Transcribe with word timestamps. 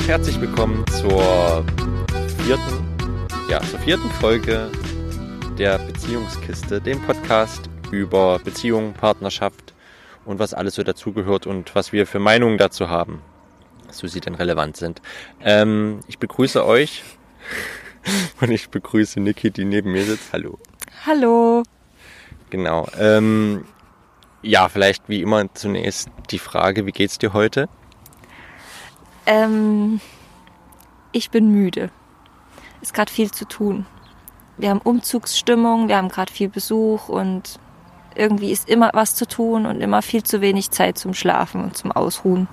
Und 0.00 0.08
herzlich 0.08 0.40
willkommen 0.40 0.82
zur 0.98 1.62
vierten, 2.38 3.28
ja, 3.50 3.60
zur 3.60 3.78
vierten 3.80 4.08
Folge 4.12 4.70
der 5.58 5.78
Beziehungskiste, 5.78 6.80
dem 6.80 7.02
Podcast 7.02 7.68
über 7.90 8.38
Beziehung, 8.38 8.94
Partnerschaft 8.94 9.74
und 10.24 10.38
was 10.38 10.54
alles 10.54 10.76
so 10.76 10.82
dazugehört 10.82 11.46
und 11.46 11.74
was 11.74 11.92
wir 11.92 12.06
für 12.06 12.18
Meinungen 12.18 12.56
dazu 12.56 12.88
haben, 12.88 13.20
so 13.90 14.06
sie 14.06 14.20
denn 14.20 14.34
relevant 14.34 14.78
sind. 14.78 15.02
Ähm, 15.42 16.00
ich 16.08 16.18
begrüße 16.18 16.64
euch 16.64 17.04
und 18.40 18.50
ich 18.50 18.70
begrüße 18.70 19.20
Niki, 19.20 19.50
die 19.50 19.66
neben 19.66 19.92
mir 19.92 20.04
sitzt. 20.04 20.32
Hallo. 20.32 20.58
Hallo. 21.04 21.62
Genau. 22.48 22.88
Ähm, 22.98 23.66
ja, 24.40 24.70
vielleicht 24.70 25.10
wie 25.10 25.20
immer 25.20 25.52
zunächst 25.52 26.08
die 26.30 26.38
Frage, 26.38 26.86
wie 26.86 26.92
geht's 26.92 27.18
dir 27.18 27.34
heute? 27.34 27.68
Ähm, 29.30 30.00
ich 31.12 31.30
bin 31.30 31.52
müde. 31.52 31.90
Ist 32.82 32.94
gerade 32.94 33.12
viel 33.12 33.30
zu 33.30 33.46
tun. 33.46 33.86
Wir 34.58 34.70
haben 34.70 34.80
Umzugsstimmung, 34.80 35.86
wir 35.86 35.96
haben 35.96 36.08
gerade 36.08 36.32
viel 36.32 36.48
Besuch 36.48 37.08
und 37.08 37.60
irgendwie 38.16 38.50
ist 38.50 38.68
immer 38.68 38.90
was 38.92 39.14
zu 39.14 39.28
tun 39.28 39.66
und 39.66 39.80
immer 39.80 40.02
viel 40.02 40.24
zu 40.24 40.40
wenig 40.40 40.72
Zeit 40.72 40.98
zum 40.98 41.14
Schlafen 41.14 41.62
und 41.62 41.76
zum 41.76 41.92
Ausruhen. 41.92 42.48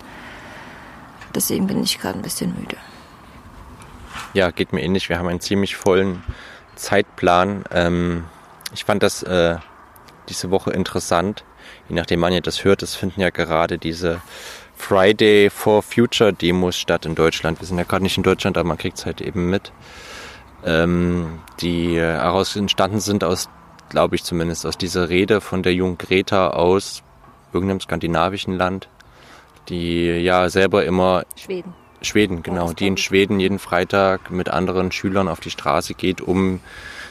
Deswegen 1.34 1.66
bin 1.66 1.81
ich 1.81 2.00
gerade 2.00 2.20
ein 2.20 2.22
bisschen 2.22 2.55
müde. 2.55 2.78
Ja, 4.34 4.52
geht 4.52 4.72
mir 4.72 4.84
ähnlich. 4.84 5.09
Wir 5.09 5.17
haben 5.17 5.28
einen 5.28 5.41
ziemlich 5.41 5.75
vollen 5.75 6.23
Zeitplan. 6.75 7.64
Ähm, 7.72 8.25
ich 8.72 8.86
fand 8.86 9.02
das 9.02 9.23
äh, 9.23 9.58
diese 10.30 10.52
Woche 10.52 10.72
interessant. 10.72 11.44
Je 11.89 11.95
nachdem, 11.95 12.22
wann 12.22 12.34
ihr 12.34 12.41
das 12.41 12.64
hört, 12.64 12.84
es 12.84 12.95
finden 12.95 13.19
ja 13.19 13.31
gerade 13.31 13.80
diese 13.80 14.22
Friday 14.78 15.50
for 15.50 15.81
Future 15.81 16.31
Demos 16.31 16.78
statt 16.78 17.06
in 17.06 17.16
Deutschland. 17.16 17.59
Wir 17.59 17.67
sind 17.67 17.78
ja 17.78 17.83
gerade 17.83 18.03
nicht 18.03 18.17
in 18.17 18.23
Deutschland, 18.23 18.58
aber 18.58 18.67
man 18.67 18.78
kriegt 18.78 18.97
es 18.97 19.06
halt 19.06 19.19
eben 19.19 19.50
mit. 19.50 19.72
Ähm, 20.66 21.39
die 21.59 21.97
heraus 21.97 22.56
entstanden 22.56 23.00
sind 23.00 23.23
aus, 23.23 23.50
glaube 23.89 24.16
ich 24.16 24.23
zumindest, 24.23 24.66
aus 24.66 24.78
dieser 24.78 25.09
Rede 25.09 25.42
von 25.42 25.64
der 25.64 25.73
jungen 25.73 25.97
Greta 25.97 26.52
aus 26.52 27.03
irgendeinem 27.53 27.81
skandinavischen 27.81 28.56
Land, 28.56 28.88
die 29.69 30.06
ja 30.06 30.50
selber 30.50 30.86
immer 30.86 31.23
Schweden. 31.36 31.73
Schweden, 32.02 32.44
genau, 32.44 32.73
die 32.73 32.88
in 32.88 32.97
Schweden 32.97 33.39
jeden 33.39 33.59
Freitag 33.59 34.30
mit 34.30 34.50
anderen 34.50 34.91
Schülern 34.91 35.28
auf 35.28 35.39
die 35.39 35.50
Straße 35.50 35.95
geht, 35.95 36.22
um 36.22 36.59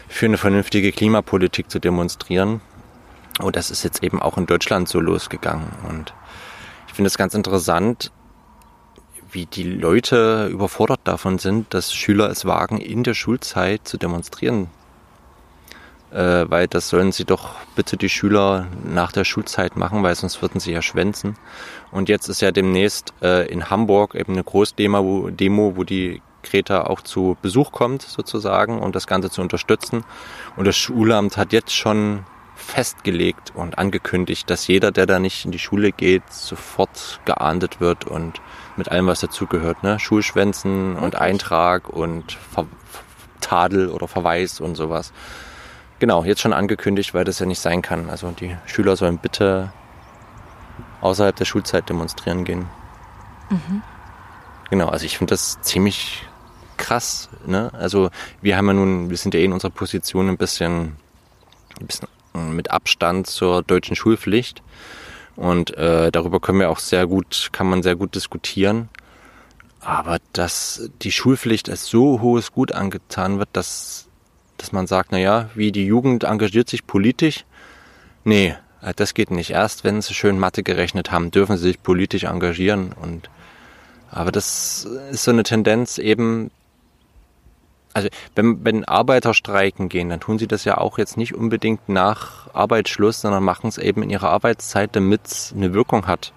für 0.08 0.26
eine 0.26 0.38
vernünftige 0.38 0.92
Klimapolitik 0.92 1.70
zu 1.70 1.80
demonstrieren. 1.80 2.60
Und 3.40 3.56
das 3.56 3.70
ist 3.70 3.82
jetzt 3.82 4.02
eben 4.02 4.22
auch 4.22 4.38
in 4.38 4.46
Deutschland 4.46 4.88
so 4.88 5.00
losgegangen. 5.00 5.66
Und 5.88 6.14
finde 6.96 7.08
es 7.08 7.18
ganz 7.18 7.34
interessant, 7.34 8.10
wie 9.30 9.46
die 9.46 9.64
Leute 9.64 10.48
überfordert 10.50 11.00
davon 11.04 11.38
sind, 11.38 11.74
dass 11.74 11.94
Schüler 11.94 12.30
es 12.30 12.46
wagen, 12.46 12.78
in 12.78 13.04
der 13.04 13.14
Schulzeit 13.14 13.86
zu 13.86 13.98
demonstrieren. 13.98 14.68
Äh, 16.10 16.48
weil 16.48 16.68
das 16.68 16.88
sollen 16.88 17.12
sie 17.12 17.24
doch 17.24 17.56
bitte 17.74 17.96
die 17.96 18.08
Schüler 18.08 18.66
nach 18.84 19.12
der 19.12 19.24
Schulzeit 19.24 19.76
machen, 19.76 20.02
weil 20.02 20.14
sonst 20.14 20.40
würden 20.40 20.60
sie 20.60 20.72
ja 20.72 20.80
schwänzen. 20.80 21.36
Und 21.90 22.08
jetzt 22.08 22.28
ist 22.28 22.40
ja 22.40 22.50
demnächst 22.50 23.12
äh, 23.22 23.46
in 23.48 23.68
Hamburg 23.68 24.14
eben 24.14 24.32
eine 24.32 24.44
Großdemo, 24.44 25.04
wo, 25.04 25.30
Demo, 25.30 25.76
wo 25.76 25.84
die 25.84 26.22
Greta 26.42 26.84
auch 26.84 27.02
zu 27.02 27.36
Besuch 27.42 27.72
kommt 27.72 28.02
sozusagen 28.02 28.78
und 28.78 28.94
das 28.94 29.06
Ganze 29.06 29.30
zu 29.30 29.42
unterstützen. 29.42 30.04
Und 30.56 30.66
das 30.66 30.76
Schulamt 30.76 31.36
hat 31.36 31.52
jetzt 31.52 31.74
schon 31.74 32.24
festgelegt 32.66 33.52
und 33.54 33.78
angekündigt, 33.78 34.50
dass 34.50 34.66
jeder, 34.66 34.90
der 34.90 35.06
da 35.06 35.18
nicht 35.18 35.44
in 35.44 35.52
die 35.52 35.58
Schule 35.58 35.92
geht, 35.92 36.30
sofort 36.32 37.20
geahndet 37.24 37.80
wird 37.80 38.04
und 38.04 38.40
mit 38.76 38.90
allem, 38.90 39.06
was 39.06 39.20
dazugehört, 39.20 39.82
ne? 39.82 39.98
Schulschwänzen 40.00 40.96
und 40.96 41.16
Eintrag 41.16 41.88
und 41.88 42.32
Ver 42.32 42.66
Tadel 43.40 43.90
oder 43.90 44.08
Verweis 44.08 44.60
und 44.60 44.74
sowas. 44.74 45.12
Genau, 46.00 46.24
jetzt 46.24 46.40
schon 46.40 46.52
angekündigt, 46.52 47.14
weil 47.14 47.24
das 47.24 47.38
ja 47.38 47.46
nicht 47.46 47.60
sein 47.60 47.80
kann. 47.80 48.10
Also 48.10 48.30
die 48.32 48.56
Schüler 48.66 48.96
sollen 48.96 49.18
bitte 49.18 49.72
außerhalb 51.00 51.36
der 51.36 51.44
Schulzeit 51.44 51.88
demonstrieren 51.88 52.44
gehen. 52.44 52.66
Mhm. 53.50 53.82
Genau, 54.70 54.88
also 54.88 55.06
ich 55.06 55.18
finde 55.18 55.34
das 55.34 55.60
ziemlich 55.60 56.26
krass. 56.76 57.28
Ne? 57.46 57.70
Also 57.74 58.10
wir 58.42 58.56
haben 58.56 58.66
ja 58.66 58.72
nun, 58.72 59.10
wir 59.10 59.16
sind 59.16 59.34
ja 59.34 59.40
eh 59.40 59.44
in 59.44 59.52
unserer 59.52 59.70
Position 59.70 60.28
ein 60.28 60.36
bisschen, 60.36 60.96
ein 61.78 61.86
bisschen 61.86 62.08
mit 62.36 62.70
Abstand 62.70 63.26
zur 63.26 63.62
deutschen 63.62 63.96
Schulpflicht. 63.96 64.62
Und 65.36 65.76
äh, 65.76 66.10
darüber 66.10 66.40
können 66.40 66.60
wir 66.60 66.70
auch 66.70 66.78
sehr 66.78 67.06
gut, 67.06 67.50
kann 67.52 67.68
man 67.68 67.82
sehr 67.82 67.96
gut 67.96 68.14
diskutieren. 68.14 68.88
Aber 69.80 70.18
dass 70.32 70.90
die 71.02 71.12
Schulpflicht 71.12 71.70
als 71.70 71.86
so 71.86 72.20
hohes 72.20 72.52
Gut 72.52 72.72
angetan 72.72 73.38
wird, 73.38 73.50
dass, 73.52 74.08
dass 74.56 74.72
man 74.72 74.86
sagt, 74.86 75.12
na 75.12 75.18
ja, 75.18 75.50
wie 75.54 75.70
die 75.70 75.86
Jugend 75.86 76.24
engagiert 76.24 76.68
sich 76.68 76.86
politisch. 76.86 77.44
Nee, 78.24 78.56
äh, 78.82 78.94
das 78.96 79.14
geht 79.14 79.30
nicht. 79.30 79.50
Erst 79.50 79.84
wenn 79.84 80.02
sie 80.02 80.14
schön 80.14 80.38
Mathe 80.38 80.62
gerechnet 80.62 81.12
haben, 81.12 81.30
dürfen 81.30 81.56
sie 81.56 81.68
sich 81.68 81.82
politisch 81.82 82.24
engagieren. 82.24 82.92
Und 83.00 83.30
aber 84.10 84.32
das 84.32 84.86
ist 85.10 85.24
so 85.24 85.30
eine 85.30 85.42
Tendenz 85.42 85.98
eben, 85.98 86.50
also 87.96 88.10
wenn, 88.34 88.62
wenn 88.62 88.84
Arbeiter 88.84 89.32
streiken 89.32 89.88
gehen, 89.88 90.10
dann 90.10 90.20
tun 90.20 90.38
sie 90.38 90.46
das 90.46 90.66
ja 90.66 90.76
auch 90.76 90.98
jetzt 90.98 91.16
nicht 91.16 91.34
unbedingt 91.34 91.88
nach 91.88 92.54
Arbeitsschluss, 92.54 93.22
sondern 93.22 93.42
machen 93.42 93.68
es 93.68 93.78
eben 93.78 94.02
in 94.02 94.10
ihrer 94.10 94.28
Arbeitszeit, 94.28 94.94
damit 94.94 95.26
es 95.26 95.54
eine 95.56 95.72
Wirkung 95.72 96.06
hat. 96.06 96.34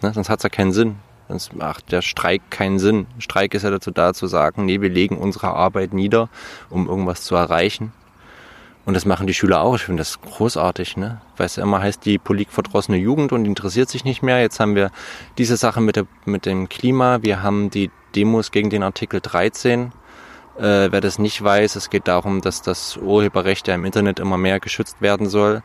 Ne? 0.00 0.12
Sonst 0.14 0.28
hat 0.28 0.38
es 0.38 0.44
ja 0.44 0.48
keinen 0.48 0.72
Sinn. 0.72 0.94
Sonst 1.26 1.56
macht 1.56 1.90
der 1.90 2.02
Streik 2.02 2.42
keinen 2.50 2.78
Sinn. 2.78 3.08
Streik 3.18 3.52
ist 3.54 3.64
ja 3.64 3.70
dazu 3.70 3.90
da 3.90 4.14
zu 4.14 4.28
sagen, 4.28 4.64
nee, 4.64 4.80
wir 4.80 4.90
legen 4.90 5.18
unsere 5.18 5.48
Arbeit 5.48 5.92
nieder, 5.92 6.28
um 6.70 6.88
irgendwas 6.88 7.24
zu 7.24 7.34
erreichen. 7.34 7.92
Und 8.84 8.94
das 8.94 9.04
machen 9.04 9.26
die 9.26 9.34
Schüler 9.34 9.60
auch. 9.60 9.74
Ich 9.74 9.82
finde 9.82 10.02
das 10.02 10.20
großartig, 10.20 10.96
ne? 10.96 11.20
Weil 11.36 11.46
es 11.46 11.56
ja 11.56 11.64
immer 11.64 11.82
heißt, 11.82 12.04
die 12.04 12.18
politikverdrossene 12.18 12.96
Jugend 12.96 13.32
und 13.32 13.44
interessiert 13.44 13.88
sich 13.88 14.04
nicht 14.04 14.22
mehr. 14.22 14.40
Jetzt 14.40 14.60
haben 14.60 14.76
wir 14.76 14.92
diese 15.36 15.56
Sache 15.56 15.80
mit, 15.80 15.96
der, 15.96 16.06
mit 16.26 16.46
dem 16.46 16.68
Klima. 16.68 17.22
Wir 17.22 17.42
haben 17.42 17.70
die 17.70 17.90
Demos 18.14 18.52
gegen 18.52 18.70
den 18.70 18.84
Artikel 18.84 19.20
13 19.20 19.92
äh, 20.58 20.90
wer 20.90 21.00
das 21.00 21.18
nicht 21.18 21.42
weiß, 21.42 21.76
es 21.76 21.90
geht 21.90 22.08
darum, 22.08 22.40
dass 22.40 22.62
das 22.62 22.96
Urheberrecht 22.96 23.68
ja 23.68 23.74
im 23.74 23.84
Internet 23.84 24.20
immer 24.20 24.38
mehr 24.38 24.60
geschützt 24.60 25.00
werden 25.00 25.28
soll 25.28 25.62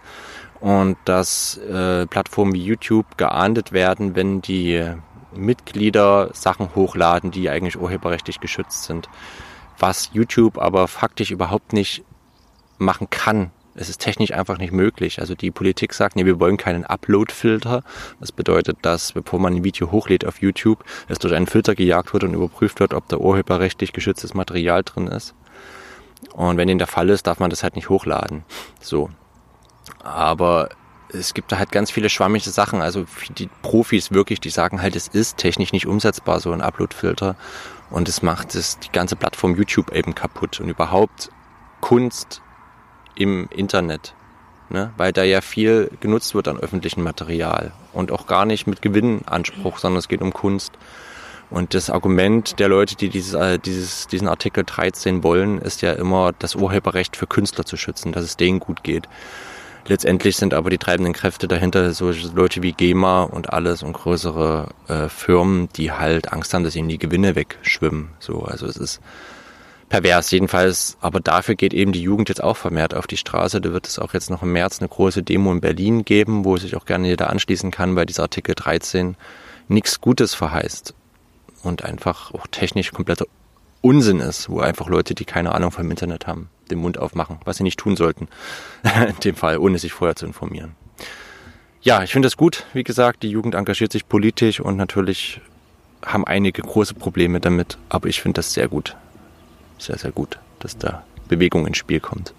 und 0.60 0.98
dass 1.06 1.58
äh, 1.58 2.06
Plattformen 2.08 2.54
wie 2.54 2.64
YouTube 2.64 3.18
geahndet 3.18 3.72
werden, 3.72 4.16
wenn 4.16 4.42
die 4.42 4.94
Mitglieder 5.36 6.30
Sachen 6.34 6.74
hochladen, 6.76 7.32
die 7.32 7.50
eigentlich 7.50 7.80
urheberrechtlich 7.80 8.40
geschützt 8.40 8.84
sind. 8.84 9.10
Was 9.78 10.10
YouTube 10.14 10.58
aber 10.58 10.88
faktisch 10.88 11.32
überhaupt 11.32 11.74
nicht 11.74 12.04
machen 12.80 13.10
kann, 13.10 13.52
es 13.78 13.90
ist 13.90 14.02
technisch 14.02 14.34
einfach 14.34 14.58
nicht 14.58 14.74
möglich. 14.74 15.20
Also 15.20 15.36
die 15.36 15.52
Politik 15.52 15.94
sagt, 15.94 16.16
nee, 16.16 16.26
wir 16.26 16.40
wollen 16.40 16.58
keinen 16.58 16.84
Upload-Filter. 16.84 17.84
Das 18.20 18.32
bedeutet, 18.32 18.78
dass 18.82 19.14
bevor 19.14 19.40
man 19.40 19.56
ein 19.56 19.64
Video 19.64 19.92
hochlädt 19.92 20.26
auf 20.26 20.42
YouTube, 20.42 20.84
es 21.08 21.20
durch 21.20 21.34
einen 21.34 21.48
Filter 21.48 21.76
gejagt 21.76 22.12
wird 22.14 22.24
und 22.24 22.34
überprüft 22.34 22.80
wird, 22.80 22.94
ob 22.94 23.08
da 23.08 23.18
urheberrechtlich 23.18 23.94
geschütztes 23.94 24.34
Material 24.34 24.84
drin 24.84 25.08
ist. 25.08 25.36
Und 26.34 26.58
wenn 26.58 26.68
den 26.68 26.80
der 26.80 26.88
Fall 26.88 27.10
ist, 27.10 27.28
darf 27.28 27.40
man 27.40 27.52
das 27.52 27.64
halt 27.64 27.76
nicht 27.76 27.90
hochladen. 27.90 28.44
So. 28.82 29.10
Aber 30.04 30.70
es 31.10 31.34
gibt 31.34 31.52
da 31.52 31.60
halt 31.60 31.72
ganz 31.72 31.92
viele 31.92 32.10
schwammige 32.10 32.50
Sachen. 32.50 32.82
Also 32.82 33.06
die 33.38 33.50
Profis 33.62 34.12
wirklich, 34.12 34.40
die 34.40 34.50
sagen 34.50 34.82
halt, 34.82 34.96
es 34.96 35.08
ist 35.08 35.38
technisch 35.38 35.72
nicht 35.72 35.86
umsetzbar, 35.86 36.40
so 36.40 36.52
ein 36.52 36.62
Upload-Filter. 36.62 37.36
Und 37.92 38.10
es 38.10 38.24
macht 38.24 38.56
es 38.56 38.80
die 38.80 38.92
ganze 38.92 39.16
Plattform 39.16 39.56
YouTube 39.56 39.92
eben 39.92 40.16
kaputt. 40.16 40.60
Und 40.60 40.70
überhaupt 40.70 41.30
Kunst 41.80 42.42
im 43.18 43.48
Internet, 43.50 44.14
ne? 44.70 44.92
weil 44.98 45.12
da 45.12 45.24
ja 45.24 45.42
viel 45.42 45.92
genutzt 46.00 46.36
wird 46.36 46.48
an 46.48 46.60
öffentlichem 46.60 47.04
Material 47.04 47.72
und 47.94 48.12
auch 48.12 48.28
gar 48.28 48.46
nicht 48.46 48.68
mit 48.68 48.82
Gewinnanspruch, 48.82 49.80
sondern 49.80 50.00
es 50.00 50.08
geht 50.08 50.22
um 50.22 50.34
Kunst. 50.34 50.74
Und 51.50 51.74
das 51.74 51.90
Argument 51.90 52.60
der 52.60 52.68
Leute, 52.68 52.96
die 52.96 53.10
dieses, 53.10 53.34
äh, 53.34 53.58
dieses, 53.58 54.08
diesen 54.08 54.28
Artikel 54.28 54.66
13 54.66 55.24
wollen, 55.24 55.60
ist 55.60 55.82
ja 55.82 55.94
immer, 55.94 56.34
das 56.38 56.56
Urheberrecht 56.56 57.16
für 57.16 57.26
Künstler 57.26 57.66
zu 57.66 57.78
schützen, 57.78 58.12
dass 58.12 58.24
es 58.24 58.36
denen 58.36 58.60
gut 58.60 58.84
geht. 58.84 59.08
Letztendlich 59.88 60.36
sind 60.36 60.54
aber 60.54 60.70
die 60.70 60.78
treibenden 60.78 61.14
Kräfte 61.14 61.48
dahinter 61.48 61.94
solche 61.94 62.28
Leute 62.28 62.62
wie 62.62 62.74
GEMA 62.74 63.24
und 63.24 63.54
alles 63.54 63.84
und 63.84 63.94
größere 63.94 64.68
äh, 64.90 65.08
Firmen, 65.08 65.70
die 65.78 65.94
halt 65.94 66.34
Angst 66.34 66.54
haben, 66.54 66.66
dass 66.66 66.76
ihnen 66.76 66.90
die 66.90 66.98
Gewinne 66.98 67.36
wegschwimmen. 67.36 68.10
So, 68.20 68.44
also 68.44 68.66
es 68.66 68.76
ist 68.76 69.00
pervers 69.90 70.32
jedenfalls. 70.32 70.98
Aber 71.02 71.20
dafür 71.20 71.56
geht 71.56 71.74
eben 71.74 71.92
die 71.92 72.02
Jugend 72.02 72.30
jetzt 72.30 72.44
auch 72.44 72.58
vermehrt 72.58 72.94
auf 72.94 73.08
die 73.08 73.18
Straße. 73.18 73.62
Da 73.62 73.72
wird 73.72 73.88
es 73.88 74.00
auch 74.00 74.14
jetzt 74.14 74.30
noch 74.30 74.44
im 74.44 74.54
März 74.54 74.80
eine 74.80 74.90
große 74.90 75.24
Demo 75.24 75.52
in 75.52 75.62
Berlin 75.62 76.06
geben, 76.06 76.46
wo 76.46 76.58
sich 76.58 76.76
auch 76.76 76.86
gerne 76.86 77.08
jeder 77.08 77.30
anschließen 77.30 77.72
kann, 77.72 77.96
weil 77.96 78.06
dieser 78.06 78.24
Artikel 78.24 78.56
13 78.56 79.16
nichts 79.68 80.02
Gutes 80.02 80.34
verheißt 80.34 80.94
und 81.64 81.84
einfach 81.84 82.34
auch 82.34 82.48
technisch 82.48 82.92
kompletter 82.92 83.26
Unsinn 83.82 84.20
ist, 84.20 84.50
wo 84.50 84.60
einfach 84.60 84.88
Leute, 84.88 85.14
die 85.14 85.26
keine 85.26 85.54
Ahnung 85.54 85.72
vom 85.72 85.90
Internet 85.90 86.28
haben, 86.28 86.50
den 86.72 86.80
Mund 86.80 86.98
aufmachen, 86.98 87.40
was 87.46 87.58
sie 87.58 87.64
nicht 87.64 87.80
tun 87.80 87.96
sollten. 87.96 88.28
in 89.08 89.20
dem 89.24 89.36
Fall, 89.36 89.58
ohne 89.58 89.78
sich 89.78 89.94
vorher 89.94 90.16
zu 90.16 90.26
informieren. 90.26 90.76
Ja, 91.82 92.04
ich 92.04 92.12
finde 92.12 92.28
es 92.28 92.38
gut. 92.38 92.66
Wie 92.74 92.84
gesagt, 92.84 93.24
die 93.24 93.30
Jugend 93.30 93.56
engagiert 93.56 93.92
sich 93.92 94.10
politisch 94.10 94.60
und 94.60 94.76
natürlich 94.78 95.40
haben 96.06 96.26
einige 96.26 96.62
große 96.62 96.96
Probleme 96.96 97.40
damit, 97.40 97.78
aber 97.90 98.08
ich 98.10 98.22
finde 98.22 98.40
das 98.40 98.54
sehr 98.54 98.68
gut. 98.68 98.96
Sehr, 99.78 99.98
sehr 99.98 100.12
gut, 100.12 100.40
dass 100.60 100.78
da 100.78 101.04
Bewegung 101.28 101.68
ins 101.68 101.78
Spiel 101.78 102.00
kommt. 102.00 102.34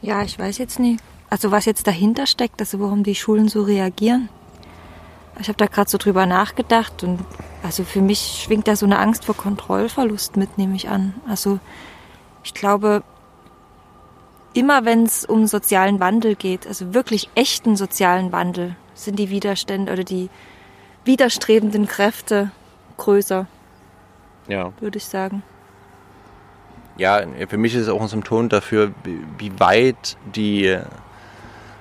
Ja, 0.00 0.22
ich 0.22 0.38
weiß 0.38 0.58
jetzt 0.58 0.78
nicht. 0.78 1.02
Also 1.30 1.50
was 1.50 1.64
jetzt 1.64 1.86
dahinter 1.86 2.26
steckt, 2.26 2.60
also 2.60 2.80
warum 2.80 3.04
die 3.04 3.14
Schulen 3.14 3.48
so 3.48 3.62
reagieren. 3.62 4.28
Ich 5.40 5.48
habe 5.48 5.56
da 5.56 5.66
gerade 5.66 5.88
so 5.88 5.96
drüber 5.96 6.26
nachgedacht 6.26 7.02
und 7.02 7.20
also 7.62 7.84
für 7.84 8.02
mich 8.02 8.42
schwingt 8.44 8.68
da 8.68 8.76
so 8.76 8.84
eine 8.84 8.98
Angst 8.98 9.24
vor 9.24 9.36
Kontrollverlust 9.36 10.36
mit, 10.36 10.58
nehme 10.58 10.76
ich 10.76 10.88
an. 10.88 11.14
Also 11.26 11.58
ich 12.44 12.52
glaube, 12.52 13.02
immer 14.52 14.84
wenn 14.84 15.04
es 15.04 15.24
um 15.24 15.46
sozialen 15.46 16.00
Wandel 16.00 16.34
geht, 16.34 16.66
also 16.66 16.92
wirklich 16.92 17.30
echten 17.34 17.76
sozialen 17.76 18.32
Wandel, 18.32 18.76
sind 18.94 19.18
die 19.18 19.30
Widerstände 19.30 19.92
oder 19.92 20.04
die 20.04 20.28
widerstrebenden 21.04 21.86
Kräfte 21.86 22.50
größer. 22.98 23.46
Ja. 24.48 24.72
Würde 24.80 24.98
ich 24.98 25.06
sagen. 25.06 25.42
Ja, 26.98 27.22
für 27.48 27.56
mich 27.56 27.74
ist 27.74 27.82
es 27.82 27.88
auch 27.88 28.00
ein 28.00 28.08
Symptom 28.08 28.48
dafür, 28.48 28.92
wie 29.38 29.58
weit 29.58 30.16
die, 30.34 30.78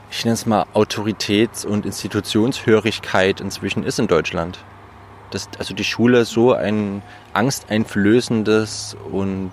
ich 0.09 0.25
nenne 0.25 0.33
es 0.33 0.45
mal, 0.45 0.65
Autoritäts- 0.73 1.65
und 1.65 1.85
Institutionshörigkeit 1.85 3.41
inzwischen 3.41 3.83
ist 3.83 3.99
in 3.99 4.07
Deutschland. 4.07 4.59
Dass 5.31 5.49
also 5.59 5.73
die 5.73 5.83
Schule 5.83 6.25
so 6.25 6.53
ein 6.53 7.01
angsteinflößendes 7.33 8.97
und 9.11 9.51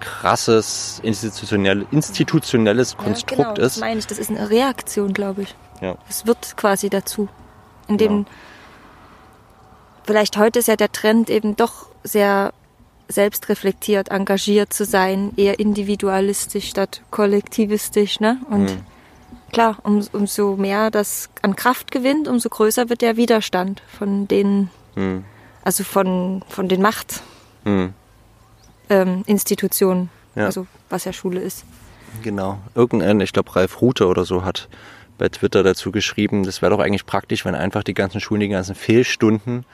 krasses 0.00 1.00
institutionell, 1.02 1.86
institutionelles 1.90 2.96
Konstrukt 2.96 3.30
ja, 3.38 3.52
genau, 3.52 3.66
ist. 3.66 3.76
Das 3.76 3.80
meine 3.80 3.98
ich, 3.98 4.06
das 4.06 4.18
ist 4.18 4.30
eine 4.30 4.50
Reaktion, 4.50 5.12
glaube 5.12 5.42
ich. 5.42 5.54
Ja. 5.80 5.96
Es 6.08 6.26
wird 6.26 6.56
quasi 6.56 6.90
dazu. 6.90 7.28
In 7.88 7.98
dem 7.98 8.08
genau. 8.08 8.24
vielleicht 10.04 10.36
heute 10.36 10.58
ist 10.58 10.68
ja 10.68 10.76
der 10.76 10.92
Trend 10.92 11.30
eben 11.30 11.56
doch 11.56 11.86
sehr 12.02 12.52
selbstreflektiert, 13.08 14.10
engagiert 14.10 14.72
zu 14.72 14.84
sein, 14.84 15.32
eher 15.36 15.58
individualistisch 15.58 16.68
statt 16.68 17.02
kollektivistisch, 17.10 18.20
ne? 18.20 18.38
Und 18.50 18.64
mhm. 18.64 18.80
klar, 19.52 19.78
um, 19.82 20.06
umso 20.12 20.56
mehr 20.56 20.90
das 20.90 21.28
an 21.42 21.56
Kraft 21.56 21.90
gewinnt, 21.90 22.28
umso 22.28 22.48
größer 22.48 22.88
wird 22.88 23.02
der 23.02 23.16
Widerstand 23.16 23.82
von 23.98 24.26
den, 24.28 24.70
mhm. 24.94 25.24
also 25.62 25.84
von, 25.84 26.42
von 26.48 26.68
den 26.68 26.80
Macht. 26.82 27.22
Mhm 27.64 27.94
ähm, 28.88 29.24
ja. 29.26 30.46
also 30.46 30.66
was 30.88 31.04
ja 31.04 31.12
Schule 31.12 31.40
ist. 31.40 31.64
Genau. 32.22 32.58
Irgendein, 32.74 33.20
ich 33.20 33.32
glaube 33.32 33.54
Ralf 33.56 33.80
Rute 33.80 34.06
oder 34.06 34.24
so 34.24 34.44
hat 34.44 34.68
bei 35.18 35.28
Twitter 35.28 35.62
dazu 35.62 35.92
geschrieben, 35.92 36.44
das 36.44 36.60
wäre 36.60 36.70
doch 36.70 36.80
eigentlich 36.80 37.06
praktisch, 37.06 37.44
wenn 37.44 37.54
einfach 37.54 37.84
die 37.84 37.94
ganzen 37.94 38.20
Schulen, 38.20 38.40
die 38.40 38.48
ganzen 38.48 38.74
Fehlstunden 38.74 39.64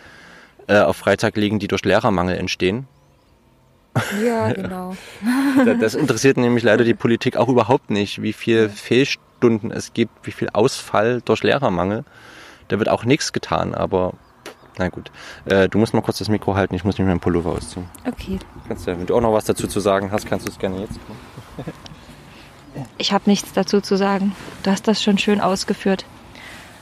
äh, 0.67 0.81
auf 0.81 0.97
Freitag 0.97 1.37
liegen, 1.37 1.59
die 1.59 1.69
durch 1.69 1.85
Lehrermangel 1.85 2.37
entstehen. 2.37 2.87
Ja, 4.25 4.53
genau. 4.53 4.97
das 5.81 5.95
interessiert 5.95 6.37
nämlich 6.37 6.63
leider 6.65 6.85
die 6.85 6.95
Politik 6.95 7.37
auch 7.37 7.49
überhaupt 7.49 7.91
nicht, 7.91 8.23
wie 8.23 8.33
viel 8.33 8.69
Fehlstunden 8.69 9.71
es 9.71 9.93
gibt, 9.93 10.27
wie 10.27 10.33
viel 10.33 10.49
Ausfall 10.53 11.21
durch 11.25 11.43
Lehrermangel. 11.43 12.05
Da 12.69 12.79
wird 12.79 12.89
auch 12.89 13.05
nichts 13.05 13.33
getan, 13.33 13.75
aber 13.75 14.13
na 14.79 14.89
gut. 14.89 15.11
Äh, 15.45 15.69
du 15.69 15.79
musst 15.79 15.93
mal 15.93 16.01
kurz 16.01 16.19
das 16.19 16.29
Mikro 16.29 16.55
halten, 16.55 16.75
ich 16.75 16.85
muss 16.85 16.99
mich 16.99 17.07
meinen 17.07 17.21
Pullover 17.21 17.53
ausziehen. 17.53 17.87
Okay. 18.07 18.39
Kannst 18.69 18.87
du, 18.87 18.93
wenn 18.93 19.07
du 19.07 19.17
auch 19.17 19.21
noch 19.21 19.33
was 19.33 19.45
dazu 19.45 19.67
zu 19.67 19.81
sagen 19.81 20.13
hast, 20.13 20.27
kannst 20.27 20.47
du 20.47 20.51
es 20.51 20.59
gerne 20.59 20.81
jetzt 20.81 20.95
tun. 20.95 21.65
ich 22.99 23.13
habe 23.13 23.29
nichts 23.29 23.53
dazu 23.53 23.81
zu 23.81 23.97
sagen. 23.97 24.35
Du 24.63 24.71
hast 24.71 24.87
das 24.87 25.03
schon 25.03 25.19
schön 25.19 25.41
ausgeführt. 25.41 26.05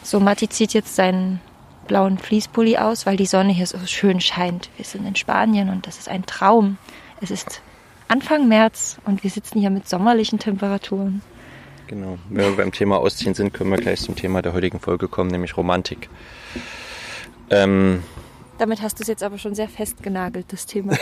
So, 0.03 0.21
Matti 0.21 0.49
zieht 0.49 0.75
jetzt 0.75 0.95
seinen 0.95 1.41
blauen 1.89 2.19
Fließpulli 2.19 2.77
aus, 2.77 3.07
weil 3.07 3.17
die 3.17 3.27
Sonne 3.27 3.53
hier 3.53 3.67
so 3.67 3.79
schön 3.87 4.21
scheint. 4.21 4.71
Wir 4.77 4.85
sind 4.85 5.05
in 5.05 5.17
Spanien 5.17 5.71
und 5.71 5.89
das 5.89 5.99
ist 5.99 6.09
ein 6.09 6.25
Traum. 6.27 6.79
Es 7.21 7.33
ist 7.33 7.61
Anfang 8.07 8.47
März 8.47 8.99
und 9.05 9.25
wir 9.25 9.31
sitzen 9.31 9.59
hier 9.59 9.71
mit 9.71 9.89
sommerlichen 9.89 10.39
Temperaturen. 10.39 11.23
Genau. 11.89 12.19
Wenn 12.29 12.45
wir 12.45 12.57
beim 12.57 12.71
Thema 12.73 12.99
Ausziehen 12.99 13.35
sind, 13.35 13.53
können 13.53 13.71
wir 13.71 13.79
gleich 13.79 14.01
zum 14.01 14.15
Thema 14.15 14.43
der 14.43 14.53
heutigen 14.53 14.79
Folge 14.79 15.09
kommen, 15.09 15.31
nämlich 15.31 15.57
Romantik. 15.57 16.09
Ähm, 17.51 18.03
Damit 18.59 18.83
hast 18.83 18.99
du 18.99 19.03
es 19.03 19.09
jetzt 19.09 19.23
aber 19.23 19.39
schon 19.39 19.55
sehr 19.55 19.69
festgenagelt, 19.69 20.47
das 20.53 20.67
Thema. 20.67 20.97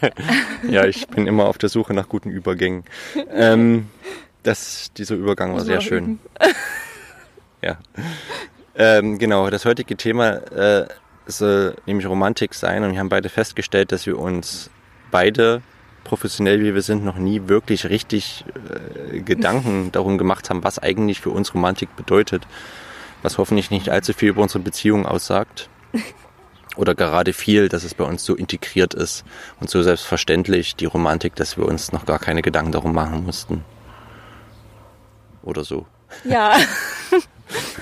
ja, 0.68 0.86
ich 0.86 1.08
bin 1.08 1.26
immer 1.26 1.46
auf 1.46 1.58
der 1.58 1.68
Suche 1.68 1.92
nach 1.94 2.08
guten 2.08 2.30
Übergängen. 2.30 2.84
Ähm, 3.32 3.88
das, 4.44 4.92
dieser 4.96 5.16
Übergang 5.16 5.52
war 5.54 5.64
sehr 5.64 5.80
schön. 5.80 6.20
ja. 7.62 7.78
Ähm, 8.82 9.18
genau, 9.18 9.50
das 9.50 9.66
heutige 9.66 9.94
Thema 9.94 10.36
äh, 10.52 10.88
soll 11.26 11.76
nämlich 11.84 12.06
Romantik 12.06 12.54
sein 12.54 12.82
und 12.82 12.92
wir 12.92 12.98
haben 12.98 13.10
beide 13.10 13.28
festgestellt, 13.28 13.92
dass 13.92 14.06
wir 14.06 14.18
uns 14.18 14.70
beide 15.10 15.60
professionell 16.02 16.62
wie 16.64 16.74
wir 16.74 16.80
sind, 16.80 17.04
noch 17.04 17.18
nie 17.18 17.42
wirklich 17.46 17.90
richtig 17.90 18.46
äh, 19.12 19.20
Gedanken 19.20 19.92
darum 19.92 20.16
gemacht 20.16 20.48
haben, 20.48 20.64
was 20.64 20.78
eigentlich 20.78 21.20
für 21.20 21.28
uns 21.28 21.52
Romantik 21.52 21.94
bedeutet. 21.94 22.46
Was 23.20 23.36
hoffentlich 23.36 23.70
nicht 23.70 23.90
allzu 23.90 24.14
viel 24.14 24.30
über 24.30 24.40
unsere 24.40 24.60
Beziehung 24.60 25.04
aussagt. 25.04 25.68
Oder 26.76 26.94
gerade 26.94 27.34
viel, 27.34 27.68
dass 27.68 27.84
es 27.84 27.92
bei 27.92 28.04
uns 28.04 28.24
so 28.24 28.34
integriert 28.34 28.94
ist 28.94 29.26
und 29.60 29.68
so 29.68 29.82
selbstverständlich, 29.82 30.74
die 30.74 30.86
Romantik, 30.86 31.34
dass 31.34 31.58
wir 31.58 31.66
uns 31.66 31.92
noch 31.92 32.06
gar 32.06 32.18
keine 32.18 32.40
Gedanken 32.40 32.72
darum 32.72 32.94
machen 32.94 33.24
mussten. 33.24 33.62
Oder 35.42 35.64
so. 35.64 35.86
Ja. 36.24 36.56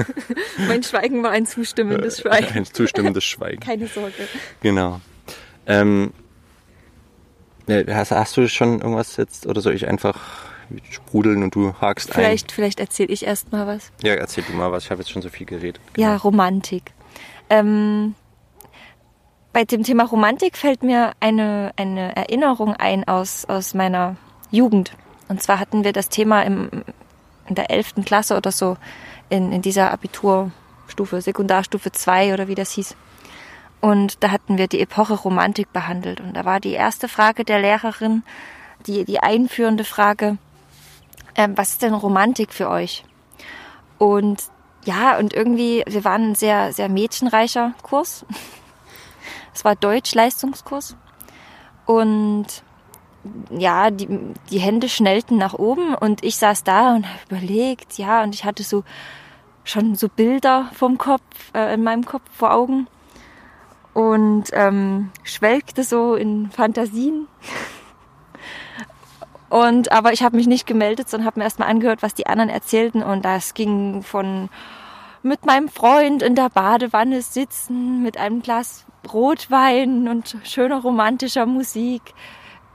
mein 0.68 0.82
Schweigen 0.82 1.22
war 1.22 1.30
ein 1.30 1.46
zustimmendes 1.46 2.20
Schweigen. 2.20 2.48
Ein 2.54 2.64
zustimmendes 2.64 3.24
Schweigen. 3.24 3.60
Keine 3.64 3.86
Sorge. 3.86 4.28
Genau. 4.60 5.00
Ähm, 5.66 6.12
hast, 7.68 8.10
hast, 8.10 8.36
du 8.36 8.48
schon 8.48 8.80
irgendwas 8.80 9.16
jetzt 9.16 9.46
oder 9.46 9.60
soll 9.60 9.74
ich 9.74 9.86
einfach 9.86 10.48
sprudeln 10.90 11.42
und 11.42 11.54
du 11.54 11.74
hakst 11.80 12.12
vielleicht, 12.12 12.50
ein? 12.50 12.54
Vielleicht 12.54 12.80
erzähle 12.80 13.12
ich 13.12 13.26
erst 13.26 13.52
mal 13.52 13.66
was. 13.66 13.92
Ja, 14.02 14.14
erzähl 14.14 14.44
du 14.44 14.52
mal 14.52 14.72
was. 14.72 14.84
Ich 14.84 14.90
habe 14.90 15.00
jetzt 15.00 15.10
schon 15.10 15.22
so 15.22 15.28
viel 15.28 15.46
geredet. 15.46 15.80
Genau. 15.94 16.08
Ja, 16.08 16.16
Romantik. 16.16 16.92
Ähm, 17.50 18.14
bei 19.52 19.64
dem 19.64 19.82
Thema 19.82 20.05
Romantik 20.05 20.56
fällt 20.56 20.82
mir 20.82 21.12
eine, 21.20 21.72
eine 21.76 22.14
Erinnerung 22.14 22.74
ein 22.74 23.08
aus, 23.08 23.44
aus 23.46 23.74
meiner 23.74 24.17
Jugend. 24.50 24.93
Und 25.28 25.43
zwar 25.43 25.58
hatten 25.58 25.84
wir 25.84 25.93
das 25.93 26.08
Thema 26.08 26.43
im, 26.43 26.70
in 27.48 27.55
der 27.55 27.70
11. 27.70 28.05
Klasse 28.05 28.36
oder 28.36 28.52
so, 28.52 28.76
in, 29.29 29.53
in 29.53 29.63
dieser 29.63 29.93
Abiturstufe, 29.93 31.20
Sekundarstufe 31.20 31.93
2 31.93 32.35
oder 32.35 32.49
wie 32.49 32.55
das 32.55 32.73
hieß. 32.73 32.97
Und 33.81 34.23
da 34.23 34.31
hatten 34.31 34.58
wir 34.58 34.67
die 34.67 34.81
Epoche 34.81 35.15
Romantik 35.15 35.73
behandelt. 35.73 36.20
Und 36.20 36.35
da 36.35 36.44
war 36.44 36.61
die 36.61 36.73
erste 36.73 37.08
Frage 37.08 37.44
der 37.44 37.61
Lehrerin, 37.61 38.23
die, 38.87 39.05
die 39.05 39.20
einführende 39.20 39.85
Frage, 39.85 40.39
äh, 41.35 41.49
was 41.55 41.70
ist 41.70 41.82
denn 41.82 41.94
Romantik 41.94 42.53
für 42.53 42.69
euch? 42.69 43.05
Und 43.99 44.43
ja, 44.85 45.19
und 45.19 45.35
irgendwie, 45.35 45.85
wir 45.87 46.05
waren 46.05 46.31
ein 46.31 46.35
sehr, 46.35 46.73
sehr 46.73 46.89
mädchenreicher 46.89 47.75
Kurs. 47.82 48.25
Es 49.55 49.65
war 49.65 49.75
Deutsch-Leistungskurs. 49.75 50.94
Und 51.85 52.47
ja, 53.51 53.91
die, 53.91 54.06
die 54.51 54.61
Hände 54.61 54.89
schnellten 54.89 55.37
nach 55.37 55.55
oben 55.55 55.97
und 55.97 56.23
ich 56.23 56.37
saß 56.37 56.63
da 56.63 56.94
und 56.94 57.06
habe 57.06 57.19
überlegt, 57.29 57.99
ja, 57.99 58.23
und 58.23 58.37
ich 58.37 58.44
hatte 58.44 58.63
so 58.63 58.85
schon 59.69 59.94
so 59.94 60.08
Bilder 60.08 60.70
vom 60.75 60.98
Kopf, 60.98 61.22
äh, 61.55 61.75
in 61.75 61.82
meinem 61.82 62.05
Kopf 62.05 62.25
vor 62.32 62.53
Augen 62.53 62.87
und 63.94 64.44
ähm, 64.53 65.10
schwelgte 65.25 65.84
so 65.84 66.15
in 66.15 66.51
Fantasien. 66.51 67.27
Und 69.51 69.93
aber 69.93 70.13
ich 70.13 70.22
habe 70.22 70.37
mich 70.37 70.46
nicht 70.46 70.67
gemeldet, 70.67 71.08
sondern 71.08 71.27
habe 71.27 71.41
mir 71.41 71.44
erstmal 71.44 71.70
angehört, 71.70 72.03
was 72.03 72.13
die 72.13 72.27
anderen 72.27 72.51
erzählten. 72.51 73.03
Und 73.03 73.25
das 73.25 73.55
ging 73.55 74.03
von 74.03 74.51
mit 75.22 75.46
meinem 75.46 75.70
Freund 75.70 76.22
in 76.22 76.34
der 76.34 76.51
Badewanne 76.51 77.22
sitzen, 77.22 78.03
mit 78.03 78.19
einem 78.19 78.43
Glas 78.43 78.84
Rotwein 79.10 80.06
und 80.06 80.37
schöner 80.44 80.81
romantischer 80.82 81.46
Musik, 81.46 82.03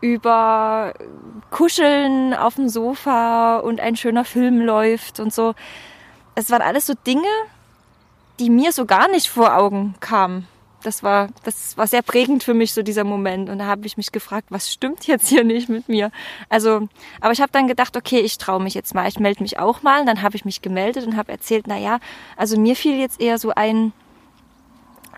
über 0.01 0.93
Kuscheln 1.51 2.33
auf 2.33 2.55
dem 2.55 2.69
Sofa 2.69 3.59
und 3.59 3.79
ein 3.79 3.95
schöner 3.95 4.25
Film 4.25 4.59
läuft 4.59 5.19
und 5.19 5.31
so. 5.31 5.53
Es 6.35 6.49
waren 6.49 6.61
alles 6.61 6.87
so 6.87 6.93
Dinge, 7.05 7.27
die 8.39 8.49
mir 8.49 8.71
so 8.71 8.85
gar 8.85 9.07
nicht 9.09 9.29
vor 9.29 9.55
Augen 9.55 9.95
kamen 9.99 10.47
das 10.85 11.03
war, 11.03 11.29
das 11.43 11.77
war 11.77 11.87
sehr 11.87 12.01
prägend 12.01 12.43
für 12.43 12.53
mich, 12.53 12.73
so 12.73 12.83
dieser 12.83 13.03
Moment. 13.03 13.49
Und 13.49 13.59
da 13.59 13.65
habe 13.65 13.85
ich 13.85 13.97
mich 13.97 14.11
gefragt, 14.11 14.47
was 14.49 14.71
stimmt 14.71 15.07
jetzt 15.07 15.27
hier 15.27 15.43
nicht 15.43 15.69
mit 15.69 15.89
mir? 15.89 16.11
Also, 16.49 16.87
aber 17.21 17.31
ich 17.31 17.41
habe 17.41 17.51
dann 17.51 17.67
gedacht, 17.67 17.97
okay, 17.97 18.19
ich 18.19 18.37
traue 18.37 18.61
mich 18.61 18.73
jetzt 18.73 18.93
mal, 18.93 19.07
ich 19.07 19.19
melde 19.19 19.41
mich 19.41 19.59
auch 19.59 19.81
mal. 19.81 20.01
Und 20.01 20.07
dann 20.07 20.21
habe 20.21 20.35
ich 20.35 20.45
mich 20.45 20.61
gemeldet 20.61 21.07
und 21.07 21.17
habe 21.17 21.31
erzählt, 21.31 21.65
na 21.67 21.77
ja, 21.77 21.99
also 22.37 22.59
mir 22.59 22.75
fiel 22.75 22.99
jetzt 22.99 23.19
eher 23.19 23.37
so 23.39 23.51
ein, 23.55 23.93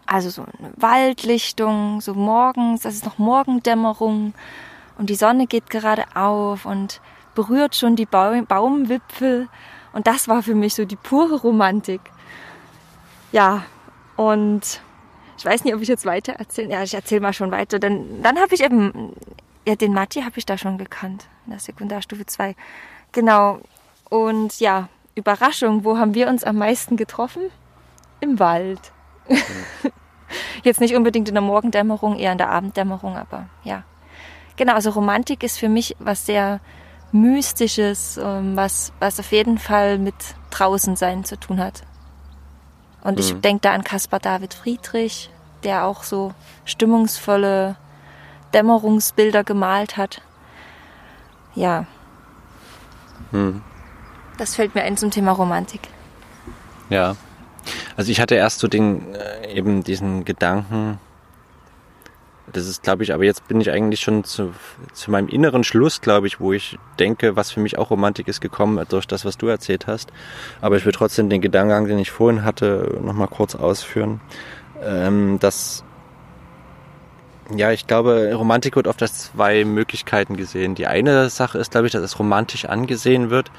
also 0.05 0.29
so 0.29 0.43
eine 0.43 0.71
Waldlichtung, 0.77 2.01
so 2.01 2.13
morgens, 2.13 2.81
das 2.81 2.95
ist 2.95 3.05
noch 3.05 3.17
Morgendämmerung 3.17 4.33
und 4.97 5.09
die 5.09 5.15
Sonne 5.15 5.47
geht 5.47 5.69
gerade 5.69 6.05
auf 6.15 6.65
und 6.65 7.01
berührt 7.33 7.75
schon 7.75 7.95
die 7.95 8.05
Baumwipfel. 8.05 9.49
Und 9.95 10.07
das 10.07 10.27
war 10.27 10.43
für 10.43 10.55
mich 10.55 10.75
so 10.75 10.83
die 10.83 10.97
pure 10.97 11.39
Romantik. 11.39 12.01
Ja, 13.31 13.63
und 14.17 14.81
ich 15.37 15.45
weiß 15.45 15.63
nicht, 15.63 15.73
ob 15.73 15.81
ich 15.81 15.87
jetzt 15.87 16.05
weiter 16.05 16.33
erzähle. 16.33 16.73
Ja, 16.73 16.83
ich 16.83 16.93
erzähle 16.93 17.21
mal 17.21 17.31
schon 17.31 17.49
weiter. 17.49 17.79
Dann, 17.79 18.21
dann 18.21 18.37
habe 18.37 18.53
ich 18.53 18.61
eben, 18.61 19.13
ja, 19.65 19.75
den 19.75 19.93
Matti 19.93 20.21
habe 20.21 20.37
ich 20.37 20.45
da 20.45 20.57
schon 20.57 20.77
gekannt, 20.77 21.27
in 21.45 21.51
der 21.51 21.61
Sekundarstufe 21.61 22.25
2. 22.25 22.57
Genau. 23.13 23.61
Und 24.09 24.59
ja, 24.59 24.89
Überraschung, 25.15 25.85
wo 25.85 25.97
haben 25.97 26.13
wir 26.13 26.27
uns 26.27 26.43
am 26.43 26.57
meisten 26.57 26.97
getroffen? 26.97 27.43
Im 28.19 28.37
Wald. 28.37 28.91
Jetzt 30.63 30.81
nicht 30.81 30.95
unbedingt 30.95 31.29
in 31.29 31.35
der 31.35 31.41
Morgendämmerung, 31.41 32.17
eher 32.17 32.33
in 32.33 32.37
der 32.37 32.49
Abenddämmerung, 32.49 33.15
aber 33.15 33.47
ja. 33.63 33.83
Genau, 34.57 34.73
also 34.73 34.89
Romantik 34.89 35.41
ist 35.41 35.57
für 35.57 35.69
mich 35.69 35.95
was 35.99 36.25
sehr 36.25 36.59
Mystisches, 37.15 38.19
ähm, 38.21 38.57
was, 38.57 38.91
was 38.99 39.21
auf 39.21 39.31
jeden 39.31 39.57
Fall 39.57 39.97
mit 39.97 40.15
draußen 40.51 40.97
sein 40.97 41.23
zu 41.23 41.39
tun 41.39 41.59
hat. 41.59 41.83
Und 43.03 43.21
ich 43.21 43.33
mhm. 43.33 43.41
denke 43.41 43.61
da 43.61 43.73
an 43.73 43.85
Caspar 43.85 44.19
David 44.19 44.53
Friedrich, 44.53 45.29
der 45.63 45.85
auch 45.85 46.03
so 46.03 46.33
stimmungsvolle 46.65 47.77
Dämmerungsbilder 48.53 49.45
gemalt 49.45 49.95
hat. 49.95 50.21
Ja. 51.55 51.85
Mhm. 53.31 53.61
Das 54.37 54.55
fällt 54.55 54.75
mir 54.75 54.83
ein 54.83 54.97
zum 54.97 55.09
Thema 55.09 55.31
Romantik. 55.31 55.87
Ja. 56.89 57.15
Also 57.95 58.11
ich 58.11 58.19
hatte 58.19 58.35
erst 58.35 58.59
so 58.59 58.67
den, 58.67 59.15
äh, 59.15 59.53
eben 59.53 59.85
diesen 59.85 60.25
Gedanken, 60.25 60.99
das 62.53 62.67
ist, 62.67 62.83
glaube 62.83 63.03
ich, 63.03 63.13
aber 63.13 63.23
jetzt 63.23 63.47
bin 63.47 63.59
ich 63.59 63.71
eigentlich 63.71 64.01
schon 64.01 64.23
zu, 64.23 64.53
zu 64.93 65.11
meinem 65.11 65.27
inneren 65.27 65.63
Schluss, 65.63 66.01
glaube 66.01 66.27
ich, 66.27 66.39
wo 66.39 66.53
ich 66.53 66.77
denke, 66.99 67.35
was 67.35 67.51
für 67.51 67.59
mich 67.59 67.77
auch 67.77 67.89
Romantik 67.89 68.27
ist, 68.27 68.39
gekommen 68.39 68.83
durch 68.89 69.07
das, 69.07 69.25
was 69.25 69.37
du 69.37 69.47
erzählt 69.47 69.87
hast. 69.87 70.11
Aber 70.61 70.77
ich 70.77 70.85
will 70.85 70.91
trotzdem 70.91 71.29
den 71.29 71.41
Gedankengang, 71.41 71.87
den 71.87 71.99
ich 71.99 72.11
vorhin 72.11 72.43
hatte, 72.43 72.99
nochmal 73.01 73.27
kurz 73.27 73.55
ausführen. 73.55 74.21
Ähm, 74.83 75.39
dass, 75.39 75.83
ja, 77.55 77.71
ich 77.71 77.87
glaube, 77.87 78.31
Romantik 78.35 78.75
wird 78.75 78.87
oft 78.87 79.01
als 79.01 79.31
zwei 79.31 79.65
Möglichkeiten 79.65 80.37
gesehen. 80.37 80.75
Die 80.75 80.87
eine 80.87 81.29
Sache 81.29 81.57
ist, 81.57 81.71
glaube 81.71 81.87
ich, 81.87 81.93
dass 81.93 82.03
es 82.03 82.19
romantisch 82.19 82.65
angesehen 82.65 83.31
wird, 83.31 83.51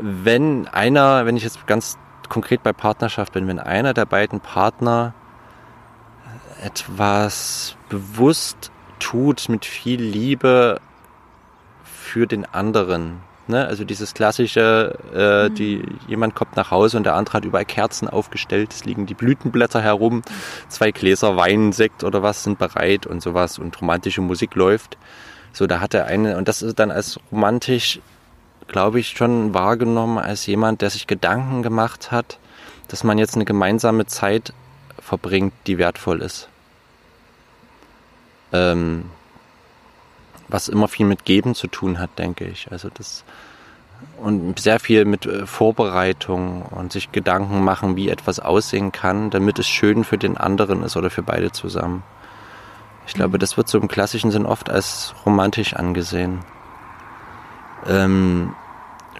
wenn 0.00 0.68
einer, 0.68 1.24
wenn 1.24 1.36
ich 1.36 1.44
jetzt 1.44 1.66
ganz 1.66 1.96
konkret 2.28 2.62
bei 2.62 2.72
Partnerschaft 2.72 3.32
bin, 3.32 3.46
wenn 3.48 3.58
einer 3.58 3.94
der 3.94 4.06
beiden 4.06 4.40
Partner 4.40 5.14
etwas 6.62 7.76
bewusst 7.88 8.70
tut 8.98 9.48
mit 9.48 9.64
viel 9.64 10.00
Liebe 10.00 10.80
für 11.84 12.26
den 12.26 12.44
anderen. 12.44 13.20
Ne? 13.48 13.66
Also 13.66 13.84
dieses 13.84 14.14
klassische, 14.14 14.96
äh, 15.12 15.48
mhm. 15.48 15.54
die, 15.56 15.84
jemand 16.06 16.34
kommt 16.34 16.56
nach 16.56 16.70
Hause 16.70 16.96
und 16.96 17.04
der 17.04 17.16
andere 17.16 17.38
hat 17.38 17.44
überall 17.44 17.64
Kerzen 17.64 18.08
aufgestellt, 18.08 18.72
es 18.72 18.84
liegen 18.84 19.06
die 19.06 19.14
Blütenblätter 19.14 19.82
herum, 19.82 20.22
zwei 20.68 20.92
Gläser 20.92 21.36
Wein, 21.36 21.72
Sekt 21.72 22.04
oder 22.04 22.22
was 22.22 22.44
sind 22.44 22.58
bereit 22.58 23.06
und 23.06 23.20
sowas 23.20 23.58
und 23.58 23.80
romantische 23.80 24.20
Musik 24.20 24.54
läuft. 24.54 24.96
So, 25.52 25.66
da 25.66 25.80
hat 25.80 25.94
er 25.94 26.06
eine, 26.06 26.36
und 26.38 26.48
das 26.48 26.62
ist 26.62 26.78
dann 26.78 26.90
als 26.90 27.18
romantisch, 27.30 28.00
glaube 28.68 29.00
ich, 29.00 29.08
schon 29.08 29.52
wahrgenommen 29.52 30.18
als 30.18 30.46
jemand, 30.46 30.80
der 30.80 30.90
sich 30.90 31.06
Gedanken 31.06 31.62
gemacht 31.62 32.12
hat, 32.12 32.38
dass 32.88 33.04
man 33.04 33.18
jetzt 33.18 33.34
eine 33.34 33.44
gemeinsame 33.44 34.06
Zeit 34.06 34.54
verbringt, 35.00 35.52
die 35.66 35.78
wertvoll 35.78 36.22
ist 36.22 36.48
ähm, 38.52 39.04
was 40.48 40.68
immer 40.68 40.88
viel 40.88 41.06
mit 41.06 41.24
Geben 41.24 41.54
zu 41.54 41.66
tun 41.66 41.98
hat, 41.98 42.18
denke 42.18 42.44
ich. 42.44 42.70
Also 42.70 42.88
das 42.92 43.24
und 44.18 44.58
sehr 44.58 44.80
viel 44.80 45.04
mit 45.04 45.26
äh, 45.26 45.46
Vorbereitung 45.46 46.62
und 46.62 46.92
sich 46.92 47.12
Gedanken 47.12 47.62
machen, 47.64 47.96
wie 47.96 48.08
etwas 48.08 48.40
aussehen 48.40 48.92
kann, 48.92 49.30
damit 49.30 49.58
es 49.58 49.68
schön 49.68 50.04
für 50.04 50.18
den 50.18 50.36
anderen 50.36 50.82
ist 50.82 50.96
oder 50.96 51.10
für 51.10 51.22
beide 51.22 51.52
zusammen. 51.52 52.02
Ich 53.06 53.14
glaube, 53.14 53.36
mhm. 53.36 53.40
das 53.40 53.56
wird 53.56 53.68
so 53.68 53.78
im 53.78 53.88
klassischen 53.88 54.30
Sinn 54.30 54.46
oft 54.46 54.70
als 54.70 55.14
romantisch 55.24 55.74
angesehen. 55.74 56.40
Ähm, 57.86 58.54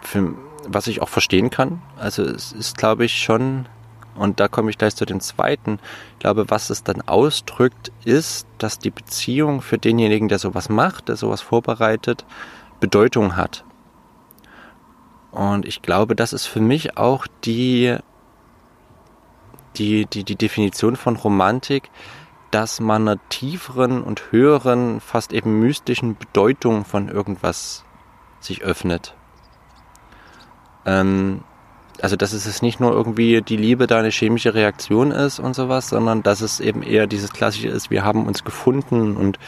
für, 0.03 0.35
was 0.67 0.87
ich 0.87 1.03
auch 1.03 1.09
verstehen 1.09 1.51
kann. 1.51 1.83
Also 1.97 2.23
es 2.23 2.53
ist, 2.53 2.77
glaube 2.77 3.05
ich, 3.05 3.23
schon 3.23 3.67
und 4.15 4.41
da 4.41 4.49
komme 4.49 4.71
ich 4.71 4.79
gleich 4.79 4.95
zu 4.95 5.05
dem 5.05 5.21
zweiten. 5.21 5.79
Ich 6.15 6.19
glaube, 6.19 6.51
was 6.51 6.71
es 6.71 6.83
dann 6.83 7.01
ausdrückt, 7.03 7.93
ist, 8.05 8.47
dass 8.59 8.79
die 8.79 8.91
Beziehung 8.91 9.63
für 9.63 9.79
denjenigen, 9.79 10.29
der 10.29 10.39
sowas 10.39 10.69
macht, 10.69 11.09
der 11.09 11.17
sowas 11.17 11.41
vorbereitet, 11.41 12.25
Bedeutung 12.81 13.37
hat. 13.37 13.65
Und 15.31 15.67
ich 15.67 15.81
glaube, 15.81 16.15
das 16.15 16.33
ist 16.33 16.47
für 16.47 16.61
mich 16.61 16.99
auch 16.99 17.27
die, 17.45 17.97
die, 19.77 20.05
die, 20.07 20.25
die 20.25 20.37
Definition 20.37 20.97
von 20.97 21.17
Romantik, 21.17 21.91
dass 22.51 22.81
man 22.81 23.09
einer 23.09 23.29
tieferen 23.31 24.03
und 24.03 24.31
höheren, 24.31 25.01
fast 25.01 25.33
eben 25.33 25.59
mystischen 25.59 26.19
Bedeutung 26.19 26.85
von 26.85 27.09
irgendwas 27.09 27.85
sich 28.41 28.63
öffnet. 28.63 29.15
Ähm, 30.85 31.43
also 32.03 32.17
dass 32.17 32.33
es 32.33 32.63
nicht 32.63 32.81
nur 32.81 32.91
irgendwie 32.91 33.43
die 33.43 33.57
Liebe 33.57 33.87
da 33.87 34.01
eine 34.01 34.11
chemische 34.11 34.55
Reaktion 34.55 35.13
ist 35.13 35.39
und 35.39 35.55
sowas, 35.55 35.89
sondern 35.89 36.25
dass 36.25 36.41
es 36.41 36.59
eben 36.59 36.83
eher 36.83 37.07
dieses 37.07 37.33
klassische 37.33 37.69
ist, 37.69 37.91
wir 37.91 38.03
haben 38.03 38.27
uns 38.27 38.43
gefunden 38.43 39.17
und 39.17 39.39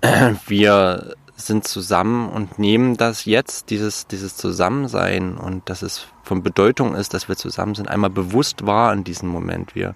äh, 0.00 0.32
wir 0.48 1.14
sind 1.36 1.68
zusammen 1.68 2.28
und 2.28 2.58
nehmen 2.58 2.96
das 2.96 3.24
jetzt, 3.24 3.70
dieses, 3.70 4.08
dieses 4.08 4.36
Zusammensein 4.36 5.36
und 5.36 5.70
dass 5.70 5.82
es 5.82 6.08
von 6.24 6.42
Bedeutung 6.42 6.96
ist, 6.96 7.14
dass 7.14 7.28
wir 7.28 7.36
zusammen 7.36 7.76
sind, 7.76 7.88
einmal 7.88 8.10
bewusst 8.10 8.66
wahr 8.66 8.92
in 8.92 9.04
diesem 9.04 9.28
Moment. 9.28 9.76
Wir, 9.76 9.94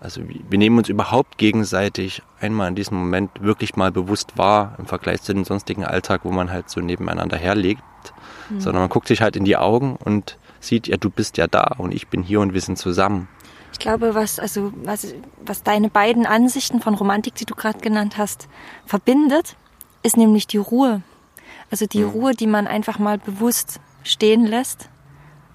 also 0.00 0.20
wir 0.26 0.58
nehmen 0.58 0.76
uns 0.76 0.90
überhaupt 0.90 1.38
gegenseitig 1.38 2.20
einmal 2.40 2.68
in 2.68 2.74
diesem 2.74 2.98
Moment 2.98 3.30
wirklich 3.40 3.74
mal 3.74 3.90
bewusst 3.90 4.36
wahr 4.36 4.74
im 4.76 4.84
Vergleich 4.84 5.22
zu 5.22 5.32
dem 5.32 5.44
sonstigen 5.44 5.84
Alltag, 5.84 6.22
wo 6.24 6.30
man 6.30 6.52
halt 6.52 6.68
so 6.68 6.80
nebeneinander 6.80 7.38
herlegt, 7.38 7.82
mhm. 8.50 8.60
sondern 8.60 8.82
man 8.82 8.90
guckt 8.90 9.08
sich 9.08 9.22
halt 9.22 9.34
in 9.34 9.46
die 9.46 9.56
Augen 9.56 9.96
und 9.96 10.36
sieht, 10.60 10.86
ja, 10.88 10.96
du 10.96 11.10
bist 11.10 11.36
ja 11.36 11.46
da 11.46 11.74
und 11.78 11.92
ich 11.92 12.08
bin 12.08 12.22
hier 12.22 12.40
und 12.40 12.54
wir 12.54 12.60
sind 12.60 12.78
zusammen. 12.78 13.28
Ich 13.72 13.78
glaube, 13.78 14.14
was, 14.14 14.38
also, 14.38 14.72
was, 14.84 15.14
was 15.44 15.62
deine 15.62 15.90
beiden 15.90 16.24
Ansichten 16.24 16.80
von 16.80 16.94
Romantik, 16.94 17.34
die 17.34 17.44
du 17.44 17.54
gerade 17.54 17.78
genannt 17.78 18.16
hast, 18.16 18.48
verbindet, 18.86 19.56
ist 20.02 20.16
nämlich 20.16 20.46
die 20.46 20.56
Ruhe. 20.56 21.02
Also 21.70 21.86
die 21.86 22.02
mhm. 22.02 22.10
Ruhe, 22.10 22.32
die 22.32 22.46
man 22.46 22.66
einfach 22.66 22.98
mal 22.98 23.18
bewusst 23.18 23.80
stehen 24.02 24.46
lässt 24.46 24.88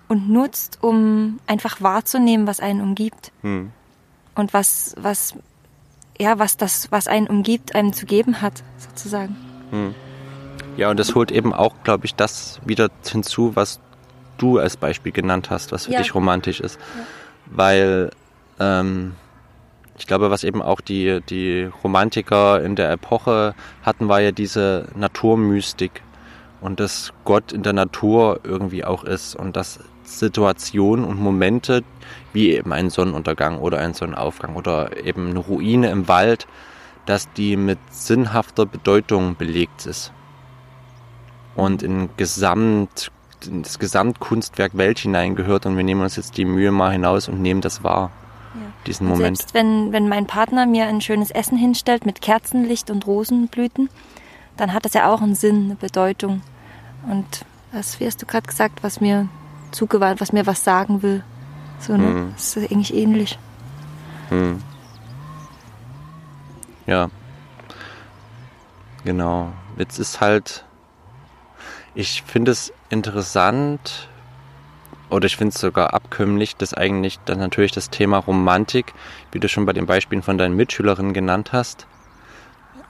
und 0.08 0.30
nutzt, 0.30 0.80
um 0.82 1.40
einfach 1.48 1.82
wahrzunehmen, 1.82 2.48
was 2.48 2.60
einen 2.60 2.82
umgibt. 2.82 3.32
Mhm. 3.42 3.72
Und 4.36 4.54
was, 4.54 4.94
was, 5.00 5.36
ja, 6.20 6.38
was 6.38 6.58
das, 6.58 6.92
was 6.92 7.08
einen 7.08 7.28
umgibt, 7.28 7.76
einem 7.76 7.94
zu 7.94 8.06
geben 8.06 8.42
hat, 8.42 8.64
sozusagen. 8.78 9.36
Mhm. 9.72 9.96
Ja, 10.78 10.90
und 10.90 11.00
das 11.00 11.16
holt 11.16 11.32
eben 11.32 11.54
auch, 11.54 11.76
glaube 11.84 12.06
ich, 12.06 12.16
das 12.16 12.60
wieder 12.66 12.90
hinzu, 13.06 13.56
was 13.56 13.80
du 14.42 14.58
als 14.58 14.78
Beispiel 14.78 15.12
genannt 15.12 15.50
hast, 15.50 15.72
was 15.72 15.86
für 15.86 15.94
ja. 15.94 16.00
dich 16.00 16.16
romantisch 16.16 16.60
ist. 16.60 16.80
Ja. 16.80 17.04
Weil 17.48 18.12
ähm, 18.60 19.14
ich 19.98 20.08
glaube, 20.08 20.32
was 20.32 20.44
eben 20.44 20.62
auch 20.62 20.82
die, 20.82 21.22
die 21.30 21.70
Romantiker 21.84 22.64
in 22.64 22.76
der 22.76 22.92
Epoche 22.92 23.54
hatten, 23.84 24.08
war 24.08 24.20
ja 24.20 24.32
diese 24.32 24.88
Naturmystik 24.96 26.02
und 26.60 26.80
dass 26.80 27.14
Gott 27.24 27.52
in 27.52 27.64
der 27.64 27.74
Natur 27.74 28.40
irgendwie 28.44 28.84
auch 28.84 29.04
ist 29.04 29.36
und 29.36 29.56
dass 29.56 29.80
Situationen 30.04 31.06
und 31.06 31.20
Momente 31.20 31.84
wie 32.34 32.52
eben 32.52 32.74
ein 32.74 32.90
Sonnenuntergang 32.90 33.60
oder 33.60 33.80
ein 33.80 33.94
Sonnenaufgang 33.94 34.56
oder 34.56 35.06
eben 35.06 35.30
eine 35.30 35.40
Ruine 35.40 35.90
im 35.90 36.08
Wald, 36.08 36.48
dass 37.06 37.32
die 37.34 37.56
mit 37.56 37.80
sinnhafter 37.90 38.66
Bedeutung 38.66 39.36
belegt 39.36 39.86
ist 39.86 40.12
und 41.56 41.84
in 41.84 42.10
Gesamt 42.18 43.12
das 43.50 43.80
Gesamtkunstwerk 43.80 44.78
Welt 44.78 45.00
hineingehört 45.00 45.66
und 45.66 45.78
wir 45.78 45.84
nehmen 45.84 46.02
uns 46.02 46.16
jetzt 46.16 46.38
die 46.38 46.46
Mühe 46.46 46.72
mal 46.72 46.92
hinaus 46.92 47.28
und 47.28 47.42
nehmen 47.42 47.62
das 47.62 47.84
wahr. 47.84 48.12
Ja. 48.54 48.62
Diesen 48.86 49.08
und 49.08 49.14
Moment. 49.14 49.38
Selbst 49.38 49.54
wenn, 49.54 49.92
wenn 49.92 50.10
mein 50.10 50.28
Partner 50.28 50.66
mir 50.66 50.86
ein 50.86 51.02
schönes 51.02 51.32
Essen 51.32 51.58
hinstellt 51.58 52.06
mit 52.06 52.22
Kerzenlicht 52.22 52.90
und 52.90 53.08
Rosenblüten, 53.08 53.90
dann 54.58 54.74
hat 54.74 54.86
das 54.86 54.94
ja 54.94 55.12
auch 55.12 55.22
einen 55.22 55.36
Sinn, 55.36 55.66
eine 55.66 55.76
Bedeutung. 55.76 56.42
Und 57.10 57.46
was, 57.72 58.00
wie 58.00 58.06
hast 58.06 58.22
du 58.22 58.26
gerade 58.26 58.48
gesagt, 58.48 58.84
was 58.84 59.00
mir 59.00 59.30
zugewandt, 59.72 60.20
was 60.22 60.34
mir 60.34 60.46
was 60.46 60.64
sagen 60.64 61.02
will. 61.02 61.24
So, 61.80 61.96
ne? 61.96 62.08
Hm. 62.08 62.32
Das 62.36 62.58
ist 62.58 62.72
eigentlich 62.72 62.94
ähnlich. 62.94 63.40
Hm. 64.30 64.62
Ja. 66.86 67.10
Genau. 69.04 69.52
Jetzt 69.78 69.98
ist 69.98 70.20
halt 70.20 70.66
ich 71.94 72.24
finde 72.24 72.52
es 72.52 72.74
interessant 72.92 74.10
oder 75.10 75.26
ich 75.26 75.36
finde 75.36 75.54
es 75.54 75.62
sogar 75.62 75.94
abkömmlich, 75.94 76.56
dass 76.56 76.74
eigentlich 76.74 77.20
dann 77.26 77.40
natürlich 77.40 77.72
das 77.72 77.90
Thema 77.90 78.18
Romantik, 78.18 78.94
wie 79.32 79.40
du 79.40 79.50
schon 79.50 79.66
bei 79.66 79.74
den 79.74 79.86
Beispielen 79.86 80.22
von 80.22 80.38
deinen 80.38 80.56
Mitschülerinnen 80.56 81.14
genannt 81.14 81.52
hast, 81.52 81.86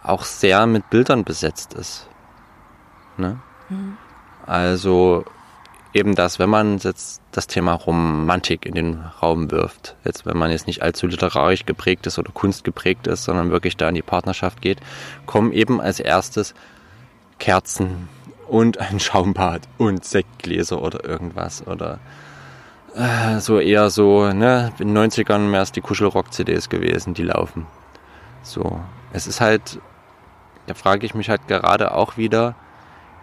auch 0.04 0.24
sehr 0.24 0.66
mit 0.68 0.90
Bildern 0.90 1.24
besetzt 1.24 1.74
ist. 1.74 2.08
Ne? 3.18 3.40
Mhm. 3.70 3.98
Also 4.46 5.26
eben 5.94 6.16
das, 6.16 6.40
wenn 6.40 6.50
man 6.50 6.78
jetzt 6.78 7.22
das 7.32 7.48
Thema 7.48 7.74
Romantik 7.74 8.66
in 8.66 8.76
den 8.76 9.02
Raum 9.22 9.52
wirft, 9.52 9.96
jetzt 10.04 10.26
wenn 10.26 10.38
man 10.38 10.52
jetzt 10.52 10.68
nicht 10.68 10.82
allzu 10.82 11.08
literarisch 11.08 11.66
geprägt 11.66 12.08
ist 12.08 12.20
oder 12.20 12.32
kunstgeprägt 12.32 13.08
ist, 13.08 13.24
sondern 13.24 13.52
wirklich 13.52 13.78
da 13.78 13.90
in 13.90 13.96
die 13.96 14.02
Partnerschaft 14.02 14.62
geht, 14.62 14.80
kommen 15.26 15.52
eben 15.52 15.82
als 15.82 16.00
erstes 16.00 16.54
Kerzen 17.40 18.10
und 18.52 18.80
ein 18.80 19.00
Schaumbad 19.00 19.62
und 19.78 20.04
Sektgläser 20.04 20.82
oder 20.82 21.06
irgendwas 21.06 21.66
oder 21.66 22.00
äh, 22.94 23.40
so 23.40 23.60
eher 23.60 23.90
so, 23.90 24.34
ne, 24.34 24.74
in 24.78 24.94
den 24.94 25.10
90ern 25.10 25.40
mehr 25.40 25.62
es 25.62 25.72
die 25.72 25.80
Kuschelrock-CDs 25.80 26.68
gewesen, 26.68 27.14
die 27.14 27.24
laufen. 27.24 27.66
So, 28.44 28.82
es 29.14 29.26
ist 29.26 29.40
halt, 29.40 29.80
da 30.68 30.74
frage 30.74 31.06
ich 31.06 31.16
mich 31.16 31.30
halt 31.30 31.48
gerade 31.48 31.96
auch 31.96 32.18
wieder, 32.18 32.56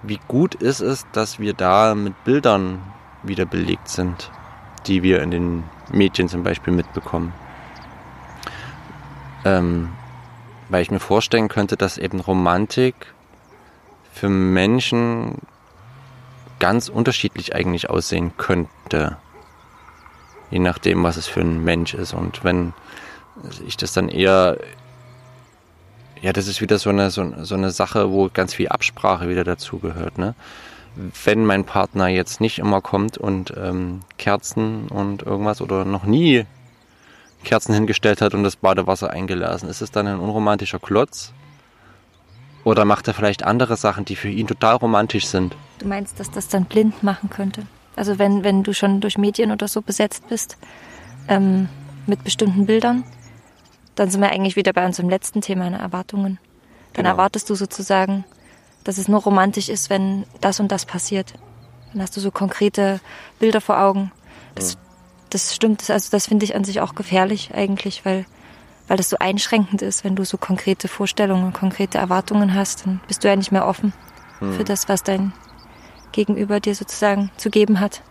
wie 0.03 0.19
gut 0.29 0.55
ist 0.55 0.81
es, 0.81 1.05
dass 1.13 1.39
wir 1.39 1.53
da 1.53 1.95
mit 1.95 2.25
Bildern 2.25 2.81
wieder 3.23 3.45
belegt 3.45 3.89
sind, 3.89 4.31
die 4.87 5.03
wir 5.03 5.21
in 5.21 5.31
den 5.31 5.65
Medien 5.93 6.31
zum 6.31 6.43
Beispiel 6.43 6.73
mitbekommen. 6.73 7.35
Ähm, 9.45 9.91
weil 10.71 10.81
ich 10.81 10.91
mir 10.91 11.01
vorstellen 11.01 11.49
könnte, 11.49 11.77
dass 11.77 11.99
eben 11.99 12.21
Romantik 12.21 12.95
für 14.19 14.29
Menschen 14.29 15.39
ganz 16.59 16.89
unterschiedlich 16.89 17.55
eigentlich 17.55 17.89
aussehen 17.89 18.33
könnte. 18.37 19.17
Je 20.51 20.59
nachdem, 20.59 21.03
was 21.03 21.17
es 21.17 21.27
für 21.27 21.41
ein 21.41 21.63
Mensch 21.63 21.95
ist. 21.95 22.15
Und 22.15 22.43
wenn 22.43 22.73
ich 23.67 23.77
das 23.77 23.93
dann 23.93 24.09
eher 24.09 24.59
ja, 26.21 26.33
das 26.33 26.49
ist 26.49 26.61
wieder 26.61 26.79
so 26.79 26.91
eine, 26.91 27.11
so, 27.11 27.33
so 27.43 27.55
eine 27.55 27.71
Sache, 27.71 28.11
wo 28.11 28.29
ganz 28.33 28.55
viel 28.55 28.69
Absprache 28.69 29.29
wieder 29.29 29.45
dazugehört. 29.45 30.19
Ne? 30.19 30.35
Wenn 31.25 31.45
mein 31.45 31.65
Partner 31.65 32.09
jetzt 32.09 32.41
nicht 32.41 32.59
immer 32.59 32.81
kommt 32.81 33.19
und 33.19 33.53
ähm, 33.57 34.01
Kerzen 34.17 34.89
und 34.89 35.23
irgendwas 35.23 35.61
oder 35.61 35.85
noch 35.85 36.05
nie 36.05 36.45
Kerzen 37.45 37.73
hingestellt 37.73 38.21
hat 38.21 38.35
und 38.35 38.43
das 38.43 38.57
Badewasser 38.57 39.11
eingelassen, 39.11 39.69
ist 39.69 39.81
es 39.81 39.93
dann 39.93 40.09
ein 40.09 40.19
unromantischer 40.19 40.81
Klotz? 40.81 41.33
Oder 42.69 42.85
macht 42.85 43.09
er 43.09 43.15
vielleicht 43.15 43.45
andere 43.45 43.79
Sachen, 43.79 44.05
die 44.05 44.15
für 44.15 44.29
ihn 44.29 44.47
total 44.47 44.77
romantisch 44.77 45.27
sind? 45.27 45.57
Du 45.79 45.89
meinst, 45.89 46.21
dass 46.21 46.31
das 46.31 46.49
dann 46.49 46.67
blind 46.67 47.03
machen 47.03 47.31
könnte? 47.31 47.63
Also 47.97 48.19
wenn, 48.19 48.45
wenn 48.45 48.63
du 48.63 48.75
schon 48.75 49.01
durch 49.01 49.17
Medien 49.17 49.53
oder 49.53 49.69
so 49.69 49.81
besetzt 49.81 50.29
bist, 50.29 50.59
ähm, 51.29 51.71
mit 52.07 52.25
bestimmten 52.25 52.67
Bildern, 52.67 53.05
dann 53.95 54.11
sind 54.11 54.21
wir 54.21 54.29
eigentlich 54.29 54.55
wieder 54.57 54.75
bei 54.75 54.85
unserem 54.85 55.09
letzten 55.09 55.41
Thema, 55.41 55.65
eine 55.65 55.79
Erwartungen. 55.79 56.39
Dann 56.93 57.05
genau. 57.05 57.09
erwartest 57.09 57.49
du 57.49 57.55
sozusagen, 57.55 58.27
dass 58.85 58.99
es 58.99 59.09
nur 59.09 59.23
romantisch 59.23 59.71
ist, 59.71 59.89
wenn 59.89 60.27
das 60.43 60.61
und 60.61 60.71
das 60.71 60.85
passiert. 60.85 61.33
Dann 61.95 62.03
hast 62.03 62.19
du 62.19 62.21
so 62.21 62.31
konkrete 62.31 63.01
Bilder 63.39 63.63
vor 63.63 63.81
Augen. 63.81 64.13
Das, 64.55 64.75
ja. 64.75 64.81
das 65.31 65.55
stimmt, 65.55 65.89
also 65.89 66.11
das 66.11 66.27
finde 66.27 66.45
ich 66.45 66.55
an 66.55 66.65
sich 66.65 66.83
auch 66.83 66.95
gefährlich 66.95 67.55
eigentlich, 67.55 68.05
weil, 68.05 68.27
weil 68.88 68.97
das 68.97 69.11
so 69.11 69.16
einschränkend 69.18 69.83
ist, 69.83 70.02
wenn 70.02 70.16
du 70.16 70.25
so 70.25 70.38
konkrete 70.38 70.88
Vorstellungen, 70.88 71.52
konkrete 71.52 71.99
Erwartungen 71.99 72.54
hast, 72.54 72.87
dann 72.87 73.00
bist 73.07 73.23
du 73.23 73.28
ja 73.28 73.37
nicht 73.37 73.52
mehr 73.52 73.66
offen 73.66 73.92
hm. 74.40 74.54
für 74.54 74.64
das, 74.64 74.88
was 74.88 75.02
dein 75.02 75.33
Gegenüber 76.12 76.59
dir 76.59 76.75
sozusagen 76.75 77.30
zu 77.37 77.50
geben 77.50 77.80
hat. 77.80 78.02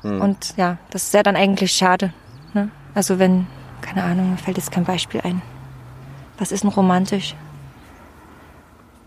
Hm. 0.00 0.20
Und 0.20 0.54
ja, 0.56 0.78
das 0.90 1.04
ist 1.04 1.14
ja 1.14 1.22
dann 1.22 1.36
eigentlich 1.36 1.72
schade. 1.72 2.12
Ne? 2.54 2.70
Also 2.94 3.18
wenn 3.18 3.46
keine 3.84 4.02
Ahnung, 4.02 4.30
mir 4.30 4.38
fällt 4.38 4.56
jetzt 4.56 4.72
kein 4.72 4.84
Beispiel 4.84 5.20
ein. 5.20 5.42
Was 6.38 6.52
ist 6.52 6.64
denn 6.64 6.70
romantisch? 6.70 7.34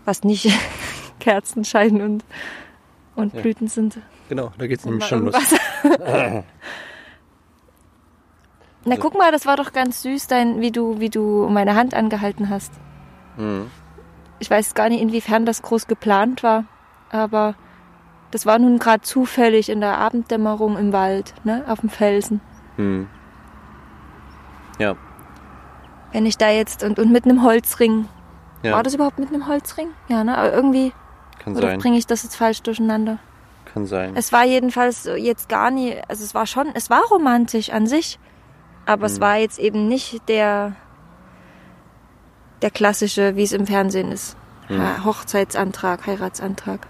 Was 0.04 0.22
nicht 0.22 0.50
Kerzenschein 1.18 2.00
und, 2.00 2.24
und 3.16 3.34
ja. 3.34 3.40
Blüten 3.40 3.68
sind. 3.68 3.98
Genau, 4.28 4.52
da 4.56 4.66
geht 4.66 4.78
es 4.78 4.84
nämlich 4.84 5.04
schon 5.04 5.26
los. 5.26 5.34
Na 8.88 8.96
guck 8.96 9.16
mal, 9.16 9.32
das 9.32 9.46
war 9.46 9.56
doch 9.56 9.72
ganz 9.72 10.02
süß, 10.02 10.26
dein, 10.26 10.60
wie 10.60 10.70
du, 10.70 11.00
wie 11.00 11.10
du 11.10 11.48
meine 11.48 11.74
Hand 11.74 11.94
angehalten 11.94 12.48
hast. 12.50 12.72
Mhm. 13.36 13.70
Ich 14.38 14.50
weiß 14.50 14.74
gar 14.74 14.88
nicht, 14.88 15.00
inwiefern 15.00 15.46
das 15.46 15.62
groß 15.62 15.86
geplant 15.86 16.42
war, 16.42 16.64
aber 17.10 17.54
das 18.30 18.46
war 18.46 18.58
nun 18.58 18.78
gerade 18.78 19.02
zufällig 19.02 19.68
in 19.68 19.80
der 19.80 19.98
Abenddämmerung 19.98 20.76
im 20.76 20.92
Wald, 20.92 21.34
ne, 21.44 21.64
auf 21.66 21.80
dem 21.80 21.88
Felsen. 21.88 22.40
Mhm. 22.76 23.08
Ja. 24.78 24.96
Wenn 26.12 26.26
ich 26.26 26.36
da 26.36 26.50
jetzt 26.50 26.84
und, 26.84 26.98
und 26.98 27.10
mit 27.10 27.24
einem 27.24 27.42
Holzring. 27.42 28.08
Ja. 28.62 28.72
War 28.72 28.82
das 28.82 28.94
überhaupt 28.94 29.18
mit 29.18 29.28
einem 29.28 29.46
Holzring? 29.46 29.88
Ja, 30.08 30.24
ne? 30.24 30.36
Aber 30.36 30.52
irgendwie. 30.52 30.92
Kann 31.38 31.56
oder 31.56 31.68
sein. 31.68 31.78
bringe 31.80 31.98
ich 31.98 32.06
das 32.06 32.22
jetzt 32.22 32.36
falsch 32.36 32.62
durcheinander? 32.62 33.18
Kann 33.72 33.86
sein. 33.86 34.16
Es 34.16 34.32
war 34.32 34.44
jedenfalls 34.44 35.08
jetzt 35.16 35.48
gar 35.48 35.70
nie, 35.70 35.96
also 36.08 36.24
es 36.24 36.34
war 36.34 36.46
schon, 36.46 36.68
es 36.74 36.90
war 36.90 37.02
romantisch 37.10 37.70
an 37.70 37.86
sich, 37.86 38.18
aber 38.88 39.06
hm. 39.06 39.12
es 39.12 39.20
war 39.20 39.36
jetzt 39.36 39.58
eben 39.58 39.86
nicht 39.86 40.28
der, 40.28 40.74
der 42.62 42.70
klassische, 42.70 43.36
wie 43.36 43.42
es 43.42 43.52
im 43.52 43.66
Fernsehen 43.66 44.10
ist. 44.10 44.36
Hm. 44.68 45.04
Hochzeitsantrag, 45.04 46.06
Heiratsantrag. 46.06 46.86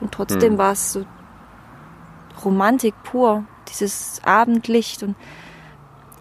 Und 0.00 0.12
trotzdem 0.12 0.52
hm. 0.52 0.58
war 0.58 0.72
es 0.72 0.94
so 0.94 1.04
Romantik 2.42 2.94
pur. 3.02 3.44
Dieses 3.68 4.20
Abendlicht 4.24 5.02
und 5.02 5.16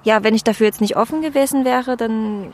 ja, 0.04 0.24
wenn 0.24 0.36
ich 0.36 0.44
dafür 0.44 0.66
jetzt 0.66 0.82
nicht 0.82 0.98
offen 0.98 1.22
gewesen 1.22 1.64
wäre, 1.64 1.96
dann 1.96 2.52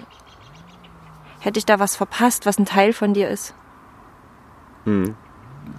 hätte 1.40 1.58
ich 1.58 1.66
da 1.66 1.80
was 1.80 1.96
verpasst, 1.96 2.46
was 2.46 2.60
ein 2.60 2.66
Teil 2.66 2.94
von 2.94 3.14
dir 3.14 3.30
ist. 3.30 3.56
Hm. 4.84 5.16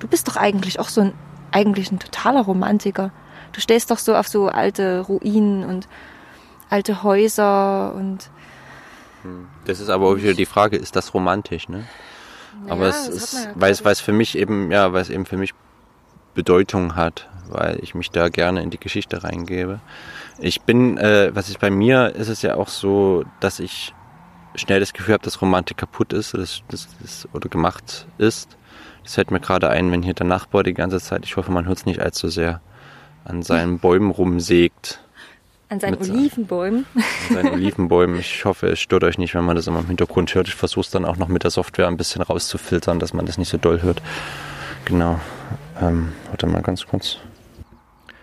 Du 0.01 0.09
bist 0.09 0.27
doch 0.27 0.37
eigentlich 0.37 0.81
auch 0.81 0.89
so 0.89 1.03
ein, 1.03 1.13
eigentlich 1.53 1.93
ein 1.93 2.01
totaler 2.01 2.43
Romantiker. 2.43 3.13
Du 3.53 3.61
stehst 3.61 3.91
doch 3.91 3.99
so 3.99 4.17
auf 4.17 4.27
so 4.27 4.49
alte 4.49 5.01
Ruinen 5.01 5.65
und 5.65 5.89
alte 6.71 7.03
Häuser 7.03 7.95
und. 7.95 8.31
Hm. 9.23 9.47
Das 9.67 9.81
ist 9.81 9.91
aber 9.91 10.07
auch 10.07 10.17
wieder 10.17 10.35
die 10.35 10.47
Frage, 10.47 10.77
ist 10.77 10.97
das 10.97 11.13
romantisch, 11.13 11.69
ne? 11.69 11.85
Naja, 12.63 12.73
aber 12.73 12.89
es 12.89 13.09
ist, 13.09 13.35
ja 13.35 13.53
weil 13.55 13.73
es, 13.73 13.85
weil 13.85 13.93
es 13.93 14.01
für 14.01 14.13
mich 14.13 14.37
eben, 14.37 14.71
ja, 14.71 14.93
weil 14.93 15.03
es 15.03 15.11
eben 15.11 15.27
für 15.27 15.37
mich 15.37 15.53
Bedeutung 16.35 16.97
hat, 16.97 17.29
weil 17.49 17.79
ich 17.83 17.95
mich 17.95 18.11
da 18.11 18.29
gerne 18.29 18.63
in 18.63 18.71
die 18.71 18.81
Geschichte 18.81 19.23
reingebe. 19.23 19.81
Ich 20.39 20.63
bin, 20.63 20.97
äh, 20.97 21.31
was 21.35 21.49
ich 21.51 21.59
bei 21.59 21.71
mir 21.71 22.15
ist 22.15 22.29
es 22.29 22.43
ja 22.43 22.55
auch 22.57 22.69
so, 22.69 23.25
dass 23.41 23.61
ich 23.61 23.95
schnell 24.55 24.81
das 24.81 24.93
Gefühl 24.93 25.15
habe, 25.15 25.25
dass 25.25 25.41
Romantik 25.43 25.77
kaputt 25.77 26.13
ist, 26.13 26.35
dass, 26.35 26.63
dass, 26.69 26.89
dass, 27.01 27.29
oder 27.33 27.49
gemacht 27.49 28.07
ist. 28.19 28.57
Das 29.05 29.15
fällt 29.15 29.31
mir 29.31 29.41
gerade 29.41 29.69
ein, 29.71 29.91
wenn 29.93 30.03
hier 30.03 30.15
der 30.15 30.27
Nachbar 30.27 30.63
die 30.63 30.75
ganze 30.75 31.01
Zeit, 31.01 31.25
ich 31.25 31.37
hoffe, 31.37 31.53
man 31.53 31.67
hört 31.67 31.79
es 31.79 31.87
nicht 31.87 32.01
allzu 32.01 32.29
sehr, 32.29 32.61
an 33.25 33.43
seinen 33.43 33.79
Bäumen 33.81 34.11
rumsägt. 34.11 35.01
An 35.71 35.79
seinen 35.79 35.99
Olivenbäumen. 35.99 36.85
An 36.97 37.35
seinen 37.35 37.49
Olivenbäumen. 37.55 38.19
Ich 38.19 38.45
hoffe, 38.45 38.67
es 38.67 38.81
stört 38.81 39.05
euch 39.05 39.19
nicht, 39.19 39.37
wenn 39.37 39.45
man 39.45 39.55
das 39.55 39.69
immer 39.69 39.79
im 39.79 39.87
Hintergrund 39.87 40.35
hört. 40.35 40.49
Ich 40.49 40.57
versuche 40.57 40.81
es 40.81 40.91
dann 40.91 41.05
auch 41.05 41.17
noch 41.17 41.29
mit 41.29 41.45
der 41.45 41.53
Software 41.53 41.87
ein 41.87 41.97
bisschen 41.97 42.23
rauszufiltern, 42.23 42.99
dass 42.99 43.15
man 43.15 43.25
das 43.25 43.39
nicht 43.39 43.51
so 43.51 43.57
doll 43.57 43.81
hört. 43.81 44.03
Genau. 44.85 45.21
Ähm, 45.81 46.13
warte 46.27 46.49
mal 46.49 46.63
ganz 46.63 46.85
kurz. 46.87 47.19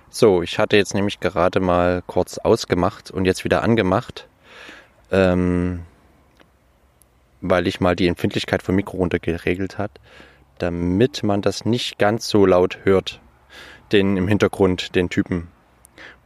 So, 0.10 0.42
ich 0.42 0.60
hatte 0.60 0.76
jetzt 0.76 0.94
nämlich 0.94 1.22
gerade 1.22 1.62
mal 1.62 2.04
kurz 2.06 2.38
ausgemacht 2.38 3.12
und 3.12 3.24
jetzt 3.24 3.46
wieder 3.46 3.64
angemacht, 3.64 4.28
ähm, 5.10 5.86
weil 7.40 7.66
ich 7.68 7.80
mal 7.80 7.96
die 7.96 8.08
Empfindlichkeit 8.08 8.62
vom 8.62 8.76
Mikro 8.76 8.98
runtergeregelt 8.98 9.78
hat, 9.78 9.92
damit 10.58 11.24
man 11.24 11.42
das 11.42 11.64
nicht 11.64 11.98
ganz 11.98 12.28
so 12.28 12.46
laut 12.46 12.80
hört, 12.84 13.22
den 13.94 14.18
im 14.18 14.28
Hintergrund, 14.28 14.96
den 14.96 15.10
Typen. 15.10 15.48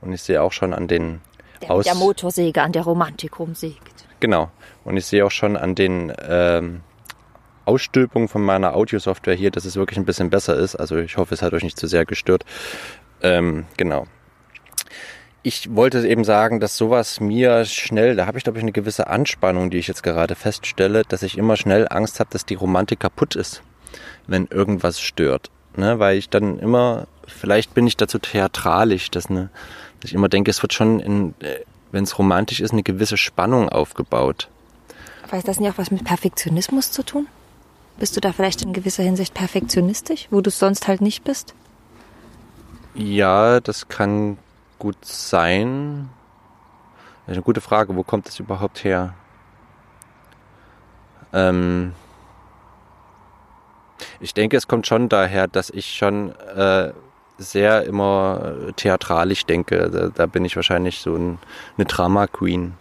Und 0.01 0.13
ich 0.13 0.21
sehe 0.21 0.41
auch 0.41 0.51
schon 0.51 0.73
an 0.73 0.87
den 0.87 1.21
der 1.61 1.71
Aus 1.71 1.85
der 1.85 1.95
Motorsäge 1.95 2.61
an 2.61 2.71
der 2.71 2.83
Romantik 2.83 3.39
rumsägt. 3.39 4.05
Genau. 4.19 4.49
Und 4.83 4.97
ich 4.97 5.05
sehe 5.05 5.25
auch 5.25 5.31
schon 5.31 5.55
an 5.55 5.75
den 5.75 6.11
ähm, 6.27 6.81
Ausstülpungen 7.65 8.27
von 8.27 8.41
meiner 8.41 8.75
Audiosoftware 8.75 9.35
hier, 9.35 9.51
dass 9.51 9.65
es 9.65 9.75
wirklich 9.75 9.97
ein 9.97 10.05
bisschen 10.05 10.29
besser 10.29 10.55
ist. 10.55 10.75
Also 10.75 10.97
ich 10.97 11.17
hoffe, 11.17 11.33
es 11.33 11.41
hat 11.41 11.53
euch 11.53 11.63
nicht 11.63 11.79
zu 11.79 11.87
sehr 11.87 12.05
gestört. 12.05 12.45
Ähm, 13.21 13.65
genau. 13.77 14.05
Ich 15.43 15.75
wollte 15.75 16.07
eben 16.07 16.23
sagen, 16.23 16.59
dass 16.59 16.77
sowas 16.77 17.19
mir 17.19 17.65
schnell, 17.65 18.15
da 18.15 18.27
habe 18.27 18.37
ich 18.37 18.43
glaube 18.43 18.59
ich 18.59 18.63
eine 18.63 18.71
gewisse 18.71 19.07
Anspannung, 19.07 19.71
die 19.71 19.77
ich 19.77 19.87
jetzt 19.87 20.03
gerade 20.03 20.35
feststelle, 20.35 21.03
dass 21.07 21.23
ich 21.23 21.37
immer 21.37 21.57
schnell 21.57 21.87
Angst 21.89 22.19
habe, 22.19 22.29
dass 22.31 22.45
die 22.45 22.53
Romantik 22.55 22.99
kaputt 22.99 23.35
ist, 23.35 23.63
wenn 24.27 24.45
irgendwas 24.47 24.99
stört. 24.99 25.49
Ne? 25.75 25.97
Weil 25.97 26.17
ich 26.17 26.29
dann 26.29 26.59
immer, 26.59 27.07
vielleicht 27.25 27.73
bin 27.73 27.87
ich 27.87 27.97
dazu 27.97 28.19
theatralisch, 28.19 29.09
dass, 29.09 29.29
ne, 29.29 29.49
dass 29.49 29.51
ich 30.03 30.13
immer 30.13 30.29
denke, 30.29 30.51
es 30.51 30.61
wird 30.61 30.73
schon, 30.73 31.33
äh, 31.41 31.59
wenn 31.91 32.03
es 32.03 32.17
romantisch 32.17 32.59
ist, 32.59 32.71
eine 32.71 32.83
gewisse 32.83 33.17
Spannung 33.17 33.69
aufgebaut. 33.69 34.49
Aber 35.23 35.37
ist 35.37 35.47
das 35.47 35.59
nicht 35.59 35.71
auch 35.71 35.77
was 35.77 35.91
mit 35.91 36.03
Perfektionismus 36.03 36.91
zu 36.91 37.03
tun? 37.03 37.27
Bist 37.97 38.15
du 38.15 38.21
da 38.21 38.33
vielleicht 38.33 38.61
in 38.61 38.73
gewisser 38.73 39.03
Hinsicht 39.03 39.33
perfektionistisch, 39.33 40.27
wo 40.31 40.41
du 40.41 40.49
es 40.49 40.59
sonst 40.59 40.87
halt 40.87 41.01
nicht 41.01 41.23
bist? 41.23 41.53
Ja, 42.95 43.59
das 43.59 43.87
kann 43.87 44.37
gut 44.79 44.97
sein. 45.05 46.09
Das 47.25 47.33
ist 47.33 47.37
eine 47.37 47.43
gute 47.43 47.61
Frage. 47.61 47.95
Wo 47.95 48.03
kommt 48.03 48.27
das 48.27 48.39
überhaupt 48.39 48.83
her? 48.83 49.13
Ähm 51.31 51.93
Ich 54.19 54.33
denke, 54.33 54.57
es 54.57 54.67
kommt 54.67 54.87
schon 54.87 55.09
daher, 55.09 55.47
dass 55.47 55.69
ich 55.69 55.95
schon 55.95 56.31
äh, 56.55 56.91
sehr 57.41 57.83
immer 57.83 58.53
theatralisch 58.75 59.45
denke. 59.45 59.89
Da, 59.89 60.09
da 60.09 60.25
bin 60.25 60.45
ich 60.45 60.55
wahrscheinlich 60.55 60.99
so 60.99 61.15
ein, 61.15 61.39
eine 61.77 61.85
Drama 61.85 62.27
Queen. 62.27 62.73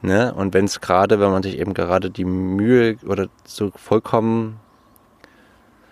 Ne? 0.00 0.32
Und 0.34 0.54
wenn 0.54 0.64
es 0.64 0.80
gerade, 0.80 1.20
wenn 1.20 1.30
man 1.30 1.42
sich 1.42 1.58
eben 1.58 1.74
gerade 1.74 2.10
die 2.10 2.24
Mühe 2.24 2.96
oder 3.06 3.28
so 3.44 3.72
vollkommen, 3.74 4.60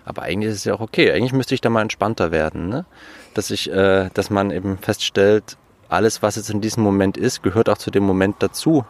aber 0.04 0.22
eigentlich 0.22 0.52
ist 0.52 0.58
es 0.58 0.64
ja 0.64 0.74
auch 0.74 0.80
okay. 0.80 1.10
Eigentlich 1.10 1.32
müsste 1.32 1.54
ich 1.54 1.60
da 1.60 1.68
mal 1.68 1.82
entspannter 1.82 2.30
werden, 2.30 2.68
ne? 2.68 2.86
Dass 3.34 3.50
ich, 3.50 3.70
äh, 3.70 4.08
dass 4.14 4.30
man 4.30 4.52
eben 4.52 4.78
feststellt, 4.78 5.56
alles, 5.88 6.22
was 6.22 6.36
jetzt 6.36 6.48
in 6.48 6.60
diesem 6.60 6.84
Moment 6.84 7.16
ist, 7.16 7.42
gehört 7.42 7.68
auch 7.68 7.78
zu 7.78 7.90
dem 7.90 8.04
Moment 8.04 8.36
dazu 8.38 8.84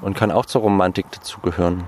und 0.00 0.16
kann 0.16 0.30
auch 0.30 0.46
zur 0.46 0.62
Romantik 0.62 1.10
dazugehören. 1.12 1.84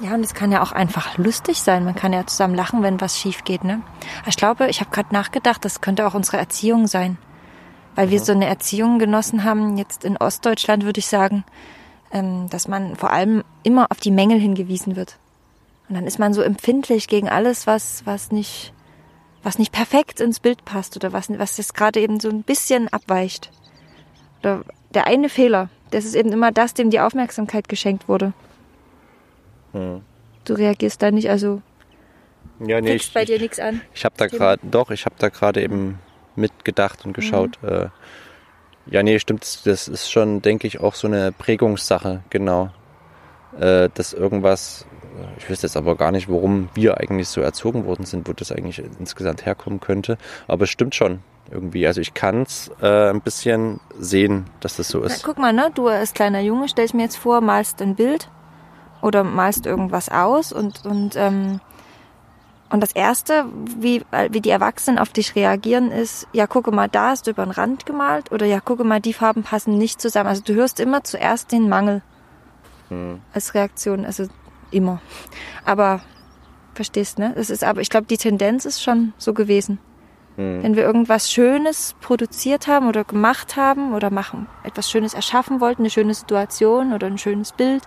Ja, 0.00 0.14
und 0.14 0.24
es 0.24 0.34
kann 0.34 0.52
ja 0.52 0.62
auch 0.62 0.70
einfach 0.70 1.18
lustig 1.18 1.60
sein. 1.60 1.84
Man 1.84 1.96
kann 1.96 2.12
ja 2.12 2.24
zusammen 2.24 2.54
lachen, 2.54 2.82
wenn 2.82 3.00
was 3.00 3.18
schief 3.18 3.42
geht. 3.42 3.64
Ne? 3.64 3.82
Ich 4.26 4.36
glaube, 4.36 4.68
ich 4.68 4.80
habe 4.80 4.90
gerade 4.90 5.12
nachgedacht, 5.12 5.64
das 5.64 5.80
könnte 5.80 6.06
auch 6.06 6.14
unsere 6.14 6.36
Erziehung 6.36 6.86
sein. 6.86 7.18
Weil 7.96 8.10
wir 8.10 8.20
so 8.20 8.30
eine 8.30 8.46
Erziehung 8.46 9.00
genossen 9.00 9.42
haben, 9.42 9.76
jetzt 9.76 10.04
in 10.04 10.16
Ostdeutschland 10.16 10.84
würde 10.84 11.00
ich 11.00 11.08
sagen, 11.08 11.42
ähm, 12.12 12.48
dass 12.48 12.68
man 12.68 12.94
vor 12.94 13.10
allem 13.10 13.42
immer 13.64 13.86
auf 13.90 13.98
die 13.98 14.12
Mängel 14.12 14.38
hingewiesen 14.38 14.94
wird. 14.94 15.18
Und 15.88 15.96
dann 15.96 16.06
ist 16.06 16.20
man 16.20 16.32
so 16.32 16.42
empfindlich 16.42 17.08
gegen 17.08 17.28
alles, 17.28 17.66
was, 17.66 18.06
was 18.06 18.30
nicht, 18.30 18.72
was 19.42 19.58
nicht 19.58 19.72
perfekt 19.72 20.20
ins 20.20 20.38
Bild 20.38 20.64
passt 20.64 20.94
oder 20.94 21.12
was, 21.12 21.28
was 21.38 21.56
jetzt 21.56 21.74
gerade 21.74 21.98
eben 21.98 22.20
so 22.20 22.28
ein 22.28 22.44
bisschen 22.44 22.86
abweicht. 22.88 23.50
Oder 24.40 24.62
der 24.94 25.08
eine 25.08 25.28
Fehler, 25.28 25.70
das 25.90 26.04
ist 26.04 26.14
eben 26.14 26.30
immer 26.30 26.52
das, 26.52 26.74
dem 26.74 26.90
die 26.90 27.00
Aufmerksamkeit 27.00 27.68
geschenkt 27.68 28.08
wurde. 28.08 28.32
Hm. 29.72 30.02
Du 30.44 30.54
reagierst 30.54 31.02
da 31.02 31.10
nicht, 31.10 31.28
also 31.28 31.62
ja, 32.60 32.80
nee, 32.80 32.94
ich, 32.94 33.12
bei 33.12 33.24
dir 33.24 33.38
nichts 33.38 33.60
an. 33.60 33.80
Ich 33.94 34.04
habe 34.04 34.14
da 34.16 34.26
gerade, 34.26 34.60
doch, 34.68 34.90
ich 34.90 35.04
habe 35.04 35.14
da 35.18 35.28
gerade 35.28 35.62
eben 35.62 35.98
mitgedacht 36.36 37.04
und 37.04 37.12
geschaut. 37.12 37.58
Mhm. 37.62 37.68
Äh, 37.68 37.88
ja, 38.90 39.02
nee, 39.02 39.18
stimmt, 39.18 39.66
das 39.66 39.88
ist 39.88 40.10
schon, 40.10 40.40
denke 40.40 40.66
ich, 40.66 40.80
auch 40.80 40.94
so 40.94 41.06
eine 41.06 41.32
Prägungssache, 41.32 42.22
genau. 42.30 42.70
Äh, 43.58 43.90
dass 43.94 44.12
irgendwas, 44.12 44.86
ich 45.38 45.48
wüsste 45.48 45.66
jetzt 45.66 45.76
aber 45.76 45.96
gar 45.96 46.10
nicht, 46.10 46.28
warum 46.28 46.68
wir 46.74 46.98
eigentlich 46.98 47.28
so 47.28 47.40
erzogen 47.40 47.84
worden 47.84 48.06
sind, 48.06 48.28
wo 48.28 48.32
das 48.32 48.50
eigentlich 48.50 48.82
insgesamt 48.98 49.44
herkommen 49.44 49.80
könnte. 49.80 50.16
Aber 50.46 50.64
es 50.64 50.70
stimmt 50.70 50.94
schon 50.94 51.20
irgendwie. 51.50 51.86
Also 51.86 52.00
ich 52.00 52.14
kann 52.14 52.42
es 52.42 52.70
äh, 52.80 53.10
ein 53.10 53.20
bisschen 53.20 53.80
sehen, 53.98 54.46
dass 54.60 54.76
das 54.76 54.88
so 54.88 55.02
ist. 55.02 55.22
Na, 55.22 55.26
guck 55.26 55.38
mal, 55.38 55.52
ne? 55.52 55.70
Du 55.74 55.88
als 55.88 56.14
kleiner 56.14 56.40
Junge 56.40 56.68
stellst 56.68 56.94
mir 56.94 57.02
jetzt 57.02 57.16
vor, 57.16 57.40
malst 57.40 57.80
ein 57.82 57.94
Bild 57.94 58.30
oder 59.02 59.24
malst 59.24 59.66
irgendwas 59.66 60.08
aus 60.08 60.52
und, 60.52 60.84
und, 60.84 61.16
ähm, 61.16 61.60
und 62.70 62.80
das 62.82 62.92
Erste, 62.92 63.46
wie, 63.78 64.02
wie 64.30 64.40
die 64.40 64.50
Erwachsenen 64.50 64.98
auf 64.98 65.10
dich 65.10 65.34
reagieren, 65.34 65.90
ist, 65.90 66.26
ja, 66.32 66.46
gucke 66.46 66.70
mal, 66.70 66.88
da 66.88 67.10
hast 67.10 67.26
du 67.26 67.30
über 67.30 67.44
den 67.44 67.52
Rand 67.52 67.86
gemalt 67.86 68.30
oder 68.32 68.46
ja, 68.46 68.60
gucke 68.60 68.84
mal, 68.84 69.00
die 69.00 69.14
Farben 69.14 69.42
passen 69.42 69.78
nicht 69.78 70.00
zusammen. 70.00 70.28
Also 70.28 70.42
du 70.42 70.54
hörst 70.54 70.80
immer 70.80 71.04
zuerst 71.04 71.52
den 71.52 71.68
Mangel 71.68 72.02
hm. 72.88 73.20
als 73.32 73.54
Reaktion, 73.54 74.04
also 74.04 74.26
immer. 74.70 75.00
Aber 75.64 76.00
verstehst, 76.74 77.18
ne? 77.18 77.32
Das 77.36 77.50
ist 77.50 77.64
aber, 77.64 77.80
ich 77.80 77.90
glaube, 77.90 78.06
die 78.06 78.18
Tendenz 78.18 78.64
ist 78.64 78.82
schon 78.82 79.12
so 79.18 79.32
gewesen. 79.32 79.78
Hm. 80.36 80.62
Wenn 80.62 80.76
wir 80.76 80.84
irgendwas 80.84 81.30
Schönes 81.30 81.94
produziert 82.00 82.68
haben 82.68 82.86
oder 82.88 83.04
gemacht 83.04 83.56
haben 83.56 83.94
oder 83.94 84.10
machen, 84.10 84.46
etwas 84.62 84.90
Schönes 84.90 85.14
erschaffen 85.14 85.60
wollten, 85.60 85.82
eine 85.82 85.90
schöne 85.90 86.14
Situation 86.14 86.92
oder 86.92 87.06
ein 87.08 87.18
schönes 87.18 87.52
Bild, 87.52 87.82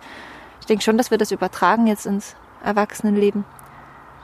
ich 0.61 0.67
denke 0.67 0.83
schon, 0.83 0.97
dass 0.97 1.11
wir 1.11 1.17
das 1.17 1.31
übertragen 1.31 1.87
jetzt 1.87 2.05
ins 2.05 2.35
Erwachsenenleben. 2.63 3.43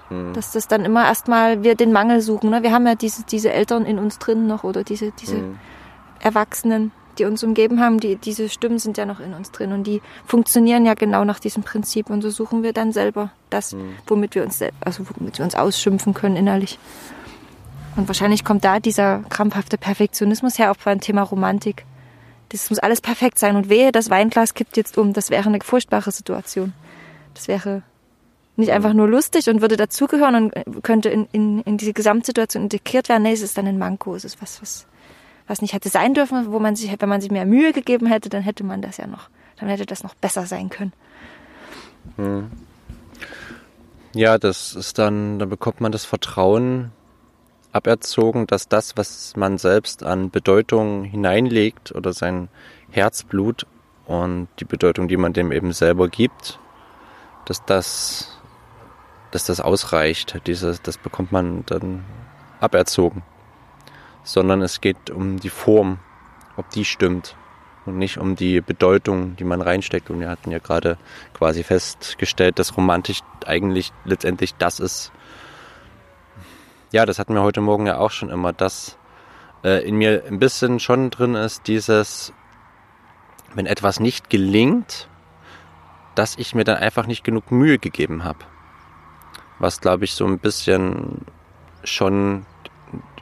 Hm. 0.09 0.33
Dass 0.33 0.51
das 0.51 0.67
dann 0.67 0.85
immer 0.85 1.05
erstmal 1.05 1.63
wir 1.63 1.75
den 1.75 1.91
Mangel 1.91 2.21
suchen. 2.21 2.49
Ne? 2.49 2.63
Wir 2.63 2.71
haben 2.71 2.87
ja 2.87 2.95
diese, 2.95 3.23
diese 3.23 3.51
Eltern 3.51 3.85
in 3.85 3.99
uns 3.99 4.19
drin 4.19 4.47
noch 4.47 4.63
oder 4.63 4.83
diese, 4.83 5.11
diese 5.11 5.37
hm. 5.37 5.59
Erwachsenen, 6.19 6.91
die 7.17 7.25
uns 7.25 7.43
umgeben 7.43 7.81
haben, 7.81 7.99
die, 7.99 8.15
diese 8.15 8.49
Stimmen 8.49 8.79
sind 8.79 8.97
ja 8.97 9.05
noch 9.05 9.19
in 9.19 9.33
uns 9.33 9.51
drin 9.51 9.73
und 9.73 9.85
die 9.85 10.01
funktionieren 10.25 10.85
ja 10.85 10.93
genau 10.93 11.25
nach 11.25 11.39
diesem 11.39 11.63
Prinzip 11.63 12.09
und 12.09 12.21
so 12.21 12.29
suchen 12.29 12.63
wir 12.63 12.73
dann 12.73 12.91
selber 12.91 13.31
das, 13.49 13.71
hm. 13.71 13.95
womit 14.05 14.35
wir 14.35 14.43
uns, 14.43 14.61
also 14.79 15.03
womit 15.15 15.39
wir 15.39 15.45
uns 15.45 15.55
ausschimpfen 15.55 16.13
können 16.13 16.35
innerlich. 16.35 16.79
Und 17.95 18.07
wahrscheinlich 18.07 18.45
kommt 18.45 18.63
da 18.63 18.79
dieser 18.79 19.23
krampfhafte 19.29 19.79
Perfektionismus 19.79 20.59
her, 20.59 20.71
auch 20.71 20.77
beim 20.77 21.01
Thema 21.01 21.23
Romantik. 21.23 21.83
Das 22.49 22.69
muss 22.69 22.79
alles 22.79 23.01
perfekt 23.01 23.39
sein. 23.39 23.55
Und 23.55 23.69
wehe, 23.69 23.91
das 23.91 24.09
Weinglas 24.09 24.53
kippt 24.53 24.77
jetzt 24.77 24.97
um. 24.97 25.13
Das 25.13 25.29
wäre 25.29 25.47
eine 25.47 25.59
furchtbare 25.61 26.11
Situation. 26.11 26.73
Das 27.33 27.47
wäre 27.47 27.83
nicht 28.55 28.71
einfach 28.71 28.93
nur 28.93 29.07
lustig 29.07 29.49
und 29.49 29.61
würde 29.61 29.77
dazugehören 29.77 30.51
und 30.51 30.83
könnte 30.83 31.09
in, 31.09 31.27
in, 31.31 31.61
in 31.61 31.77
diese 31.77 31.93
Gesamtsituation 31.93 32.63
integriert 32.63 33.07
werden. 33.09 33.23
Nee, 33.23 33.33
es 33.33 33.41
ist 33.41 33.57
dann 33.57 33.67
ein 33.67 33.77
Manko. 33.77 34.15
Es 34.15 34.25
ist 34.25 34.41
was, 34.41 34.61
was, 34.61 34.87
was 35.47 35.61
nicht 35.61 35.73
hätte 35.73 35.89
sein 35.89 36.13
dürfen, 36.13 36.51
wo 36.51 36.59
man 36.59 36.75
sich, 36.75 36.93
wenn 36.99 37.09
man 37.09 37.21
sich 37.21 37.31
mehr 37.31 37.45
Mühe 37.45 37.71
gegeben 37.71 38.07
hätte, 38.07 38.29
dann 38.29 38.41
hätte 38.41 38.63
man 38.63 38.81
das 38.81 38.97
ja 38.97 39.05
noch, 39.05 39.29
dann 39.59 39.69
hätte 39.69 39.85
das 39.85 40.03
noch 40.03 40.15
besser 40.15 40.45
sein 40.45 40.69
können. 40.69 40.93
Hm. 42.15 42.51
Ja, 44.13 44.39
das 44.39 44.73
ist 44.73 44.97
dann, 44.97 45.37
da 45.37 45.45
bekommt 45.45 45.79
man 45.79 45.91
das 45.91 46.05
Vertrauen 46.05 46.91
aberzogen, 47.71 48.47
dass 48.47 48.67
das, 48.67 48.97
was 48.97 49.35
man 49.35 49.57
selbst 49.57 50.03
an 50.03 50.29
Bedeutung 50.29 51.03
hineinlegt 51.03 51.93
oder 51.93 52.13
sein 52.13 52.49
Herzblut 52.89 53.65
und 54.05 54.47
die 54.59 54.65
Bedeutung, 54.65 55.07
die 55.07 55.17
man 55.17 55.33
dem 55.33 55.51
eben 55.51 55.73
selber 55.73 56.07
gibt, 56.07 56.59
dass 57.45 57.63
das, 57.65 58.39
dass 59.31 59.45
das 59.45 59.59
ausreicht. 59.59 60.41
Dieses, 60.47 60.81
das 60.81 60.97
bekommt 60.97 61.31
man 61.31 61.65
dann 61.65 62.05
aberzogen. 62.59 63.23
Sondern 64.23 64.61
es 64.61 64.81
geht 64.81 65.09
um 65.09 65.39
die 65.39 65.49
Form, 65.49 65.99
ob 66.55 66.69
die 66.71 66.85
stimmt 66.85 67.35
und 67.85 67.97
nicht 67.97 68.17
um 68.17 68.35
die 68.35 68.61
Bedeutung, 68.61 69.35
die 69.37 69.45
man 69.45 69.61
reinsteckt. 69.61 70.09
Und 70.09 70.19
wir 70.19 70.29
hatten 70.29 70.51
ja 70.51 70.59
gerade 70.59 70.97
quasi 71.33 71.63
festgestellt, 71.63 72.59
dass 72.59 72.75
Romantik 72.75 73.17
eigentlich 73.45 73.93
letztendlich 74.03 74.55
das 74.55 74.79
ist, 74.79 75.11
ja, 76.91 77.05
das 77.05 77.19
hatten 77.19 77.33
wir 77.33 77.41
heute 77.41 77.61
Morgen 77.61 77.85
ja 77.87 77.97
auch 77.97 78.11
schon 78.11 78.29
immer, 78.29 78.53
dass 78.53 78.97
äh, 79.63 79.87
in 79.87 79.97
mir 79.97 80.23
ein 80.27 80.39
bisschen 80.39 80.79
schon 80.79 81.09
drin 81.09 81.35
ist, 81.35 81.67
dieses, 81.67 82.33
wenn 83.53 83.65
etwas 83.65 83.99
nicht 83.99 84.29
gelingt, 84.29 85.09
dass 86.15 86.37
ich 86.37 86.55
mir 86.55 86.63
dann 86.63 86.77
einfach 86.77 87.05
nicht 87.05 87.23
genug 87.23 87.51
Mühe 87.51 87.77
gegeben 87.77 88.23
habe. 88.23 88.39
Was, 89.59 89.81
glaube 89.81 90.05
ich, 90.05 90.13
so 90.13 90.25
ein 90.25 90.39
bisschen 90.39 91.25
schon 91.83 92.45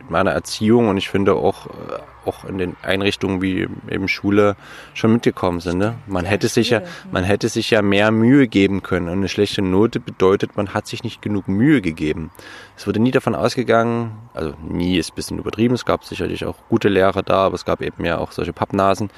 meiner 0.09 0.31
Erziehung 0.31 0.87
und 0.87 0.97
ich 0.97 1.09
finde 1.09 1.33
auch, 1.35 1.67
äh, 1.67 1.99
auch 2.25 2.45
in 2.45 2.57
den 2.57 2.75
Einrichtungen 2.81 3.41
wie 3.41 3.67
eben 3.89 4.07
Schule 4.07 4.55
schon 4.93 5.13
mitgekommen 5.13 5.59
sind. 5.59 5.77
Ne? 5.77 5.95
Man 6.07 6.25
hätte 6.25 6.47
sich 6.47 6.71
ja, 6.71 6.81
man 7.11 7.23
hätte 7.23 7.49
sich 7.49 7.69
ja 7.69 7.81
mehr 7.81 8.11
Mühe 8.11 8.47
geben 8.47 8.81
können. 8.83 9.07
Und 9.07 9.19
eine 9.19 9.29
schlechte 9.29 9.61
Note 9.61 9.99
bedeutet, 9.99 10.57
man 10.57 10.73
hat 10.73 10.87
sich 10.87 11.03
nicht 11.03 11.21
genug 11.21 11.47
Mühe 11.47 11.81
gegeben. 11.81 12.31
Es 12.75 12.87
wurde 12.87 12.99
nie 12.99 13.11
davon 13.11 13.35
ausgegangen, 13.35 14.17
also 14.33 14.53
nie 14.67 14.97
ist 14.97 15.11
ein 15.11 15.15
bisschen 15.15 15.39
übertrieben, 15.39 15.75
es 15.75 15.85
gab 15.85 16.03
sicherlich 16.03 16.45
auch 16.45 16.57
gute 16.69 16.89
Lehrer 16.89 17.23
da, 17.23 17.45
aber 17.45 17.55
es 17.55 17.65
gab 17.65 17.81
eben 17.81 18.03
ja 18.05 18.17
auch 18.17 18.31
solche 18.31 18.53
Pappnasen, 18.53 19.09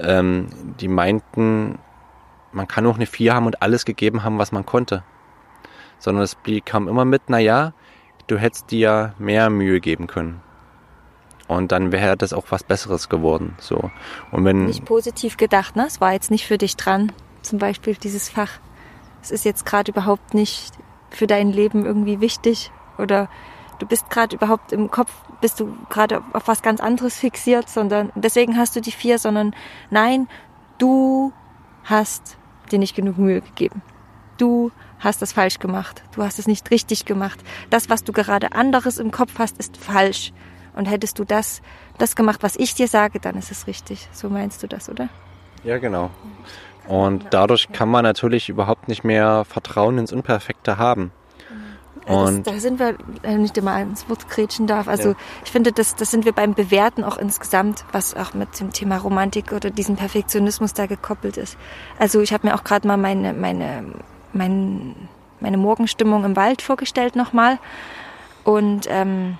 ähm, 0.00 0.48
die 0.80 0.88
meinten, 0.88 1.78
man 2.52 2.68
kann 2.68 2.86
auch 2.86 2.96
eine 2.96 3.06
Vier 3.06 3.34
haben 3.34 3.46
und 3.46 3.62
alles 3.62 3.84
gegeben 3.84 4.22
haben, 4.22 4.38
was 4.38 4.52
man 4.52 4.64
konnte. 4.64 5.02
Sondern 5.98 6.24
es 6.24 6.36
kam 6.64 6.88
immer 6.88 7.04
mit, 7.04 7.22
na 7.28 7.38
ja, 7.38 7.74
du 8.26 8.38
hättest 8.38 8.70
dir 8.70 9.14
mehr 9.18 9.50
Mühe 9.50 9.80
geben 9.80 10.06
können. 10.06 10.40
Und 11.48 11.72
dann 11.72 11.92
wäre 11.92 12.16
das 12.16 12.32
auch 12.32 12.46
was 12.50 12.64
Besseres 12.64 13.08
geworden. 13.08 13.56
So. 13.58 13.90
Und 14.30 14.44
wenn 14.44 14.66
nicht 14.66 14.84
positiv 14.84 15.36
gedacht, 15.36 15.76
ne? 15.76 15.86
Es 15.86 16.00
war 16.00 16.12
jetzt 16.12 16.30
nicht 16.30 16.46
für 16.46 16.56
dich 16.56 16.76
dran, 16.76 17.12
zum 17.42 17.58
Beispiel 17.58 17.94
dieses 17.94 18.28
Fach. 18.28 18.52
Es 19.22 19.30
ist 19.30 19.44
jetzt 19.44 19.66
gerade 19.66 19.92
überhaupt 19.92 20.34
nicht 20.34 20.72
für 21.10 21.26
dein 21.26 21.52
Leben 21.52 21.84
irgendwie 21.84 22.20
wichtig 22.20 22.70
oder 22.98 23.28
du 23.78 23.86
bist 23.86 24.08
gerade 24.10 24.34
überhaupt 24.36 24.72
im 24.72 24.90
Kopf, 24.90 25.12
bist 25.40 25.60
du 25.60 25.76
gerade 25.90 26.22
auf 26.32 26.48
was 26.48 26.62
ganz 26.62 26.80
anderes 26.80 27.16
fixiert, 27.18 27.68
sondern 27.68 28.12
deswegen 28.14 28.56
hast 28.56 28.74
du 28.76 28.80
die 28.80 28.92
vier, 28.92 29.18
sondern 29.18 29.54
nein, 29.90 30.28
du 30.78 31.32
hast 31.84 32.38
dir 32.70 32.78
nicht 32.78 32.94
genug 32.94 33.18
Mühe 33.18 33.40
gegeben. 33.40 33.82
Du 34.38 34.70
hast 35.02 35.22
das 35.22 35.32
falsch 35.32 35.58
gemacht. 35.58 36.02
Du 36.14 36.22
hast 36.22 36.38
es 36.38 36.46
nicht 36.46 36.70
richtig 36.70 37.04
gemacht. 37.04 37.40
Das, 37.70 37.90
was 37.90 38.04
du 38.04 38.12
gerade 38.12 38.52
anderes 38.52 38.98
im 38.98 39.10
Kopf 39.10 39.32
hast, 39.38 39.58
ist 39.58 39.76
falsch. 39.76 40.32
Und 40.74 40.86
hättest 40.86 41.18
du 41.18 41.24
das, 41.24 41.60
das 41.98 42.16
gemacht, 42.16 42.42
was 42.42 42.56
ich 42.56 42.74
dir 42.74 42.88
sage, 42.88 43.20
dann 43.20 43.36
ist 43.36 43.50
es 43.50 43.66
richtig. 43.66 44.08
So 44.12 44.30
meinst 44.30 44.62
du 44.62 44.66
das, 44.66 44.88
oder? 44.88 45.08
Ja, 45.64 45.78
genau. 45.78 46.10
Und 46.88 47.26
dadurch 47.30 47.70
kann 47.72 47.88
man 47.88 48.02
natürlich 48.04 48.48
überhaupt 48.48 48.88
nicht 48.88 49.04
mehr 49.04 49.44
Vertrauen 49.44 49.98
ins 49.98 50.12
Unperfekte 50.12 50.78
haben. 50.78 51.12
Und 52.06 52.46
das, 52.46 52.54
da 52.54 52.60
sind 52.60 52.80
wir, 52.80 52.96
wenn 53.22 53.44
ich 53.44 53.52
dir 53.52 53.62
mal 53.62 53.82
ins 53.82 54.08
Wort 54.08 54.28
grätschen 54.28 54.66
darf. 54.66 54.88
Also 54.88 55.10
ja. 55.10 55.16
ich 55.44 55.52
finde, 55.52 55.72
das, 55.72 55.94
das 55.94 56.10
sind 56.10 56.24
wir 56.24 56.32
beim 56.32 56.54
Bewerten 56.54 57.04
auch 57.04 57.16
insgesamt, 57.16 57.84
was 57.92 58.14
auch 58.14 58.34
mit 58.34 58.58
dem 58.58 58.72
Thema 58.72 58.96
Romantik 58.96 59.52
oder 59.52 59.70
diesem 59.70 59.96
Perfektionismus 59.96 60.74
da 60.74 60.86
gekoppelt 60.86 61.36
ist. 61.36 61.56
Also 61.98 62.20
ich 62.20 62.32
habe 62.32 62.48
mir 62.48 62.54
auch 62.54 62.64
gerade 62.64 62.88
mal 62.88 62.96
meine, 62.96 63.32
meine, 63.32 63.84
mein, 64.32 64.94
meine 65.40 65.56
Morgenstimmung 65.56 66.24
im 66.24 66.36
Wald 66.36 66.62
vorgestellt 66.62 67.16
nochmal. 67.16 67.58
Und 68.44 68.86
ähm, 68.88 69.38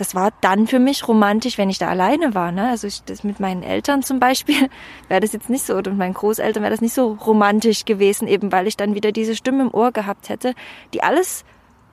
das 0.00 0.14
war 0.14 0.32
dann 0.40 0.66
für 0.66 0.78
mich 0.78 1.06
romantisch, 1.06 1.58
wenn 1.58 1.68
ich 1.68 1.76
da 1.76 1.88
alleine 1.88 2.34
war. 2.34 2.52
Ne? 2.52 2.70
Also 2.70 2.86
ich, 2.86 3.04
das 3.04 3.22
mit 3.22 3.38
meinen 3.38 3.62
Eltern 3.62 4.02
zum 4.02 4.18
Beispiel 4.18 4.70
wäre 5.08 5.20
das 5.20 5.32
jetzt 5.32 5.50
nicht 5.50 5.66
so, 5.66 5.74
oder 5.74 5.90
mit 5.90 5.98
meinen 5.98 6.14
Großeltern 6.14 6.62
wäre 6.62 6.72
das 6.72 6.80
nicht 6.80 6.94
so 6.94 7.12
romantisch 7.12 7.84
gewesen, 7.84 8.26
eben 8.26 8.50
weil 8.50 8.66
ich 8.66 8.78
dann 8.78 8.94
wieder 8.94 9.12
diese 9.12 9.36
Stimme 9.36 9.64
im 9.64 9.74
Ohr 9.74 9.92
gehabt 9.92 10.30
hätte, 10.30 10.54
die 10.94 11.02
alles, 11.02 11.44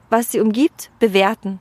was 0.10 0.32
sie 0.32 0.40
umgibt, 0.40 0.90
bewerten. 1.00 1.60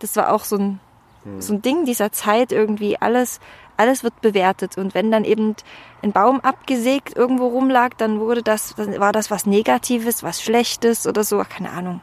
Das 0.00 0.14
war 0.16 0.34
auch 0.34 0.44
so 0.44 0.56
ein, 0.56 0.80
hm. 1.24 1.40
so 1.40 1.54
ein 1.54 1.62
Ding 1.62 1.86
dieser 1.86 2.12
Zeit 2.12 2.52
irgendwie, 2.52 3.00
alles, 3.00 3.40
alles 3.76 4.04
wird 4.04 4.20
bewertet. 4.20 4.78
Und 4.78 4.94
wenn 4.94 5.10
dann 5.10 5.24
eben 5.24 5.56
ein 6.02 6.12
Baum 6.12 6.40
abgesägt 6.40 7.16
irgendwo 7.16 7.48
rumlag, 7.48 7.90
dann 7.96 8.20
wurde 8.20 8.42
das, 8.42 8.74
dann 8.76 8.98
war 9.00 9.12
das 9.12 9.30
was 9.30 9.46
Negatives, 9.46 10.22
was 10.22 10.42
Schlechtes 10.42 11.06
oder 11.06 11.24
so, 11.24 11.42
keine 11.48 11.70
Ahnung. 11.70 12.00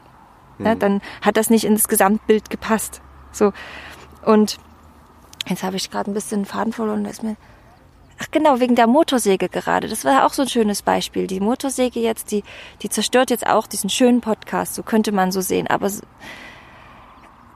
Hm. 0.58 0.64
Ne? 0.64 0.76
Dann 0.76 1.00
hat 1.22 1.36
das 1.36 1.50
nicht 1.50 1.64
ins 1.64 1.88
Gesamtbild 1.88 2.50
gepasst. 2.50 3.00
So. 3.32 3.52
Und 4.24 4.58
jetzt 5.46 5.62
habe 5.62 5.76
ich 5.76 5.90
gerade 5.90 6.10
ein 6.10 6.14
bisschen 6.14 6.44
Faden 6.44 6.72
verloren. 6.72 7.04
Da 7.04 7.10
ist 7.10 7.22
mir 7.22 7.36
Ach 8.22 8.30
genau, 8.30 8.60
wegen 8.60 8.74
der 8.74 8.86
Motorsäge 8.86 9.48
gerade. 9.48 9.88
Das 9.88 10.04
war 10.04 10.26
auch 10.26 10.34
so 10.34 10.42
ein 10.42 10.48
schönes 10.48 10.82
Beispiel. 10.82 11.26
Die 11.26 11.40
Motorsäge 11.40 12.00
jetzt, 12.00 12.30
die, 12.30 12.44
die 12.82 12.90
zerstört 12.90 13.30
jetzt 13.30 13.46
auch 13.46 13.66
diesen 13.66 13.88
schönen 13.88 14.20
Podcast. 14.20 14.74
So 14.74 14.82
könnte 14.82 15.10
man 15.10 15.32
so 15.32 15.40
sehen. 15.40 15.66
Aber 15.68 15.90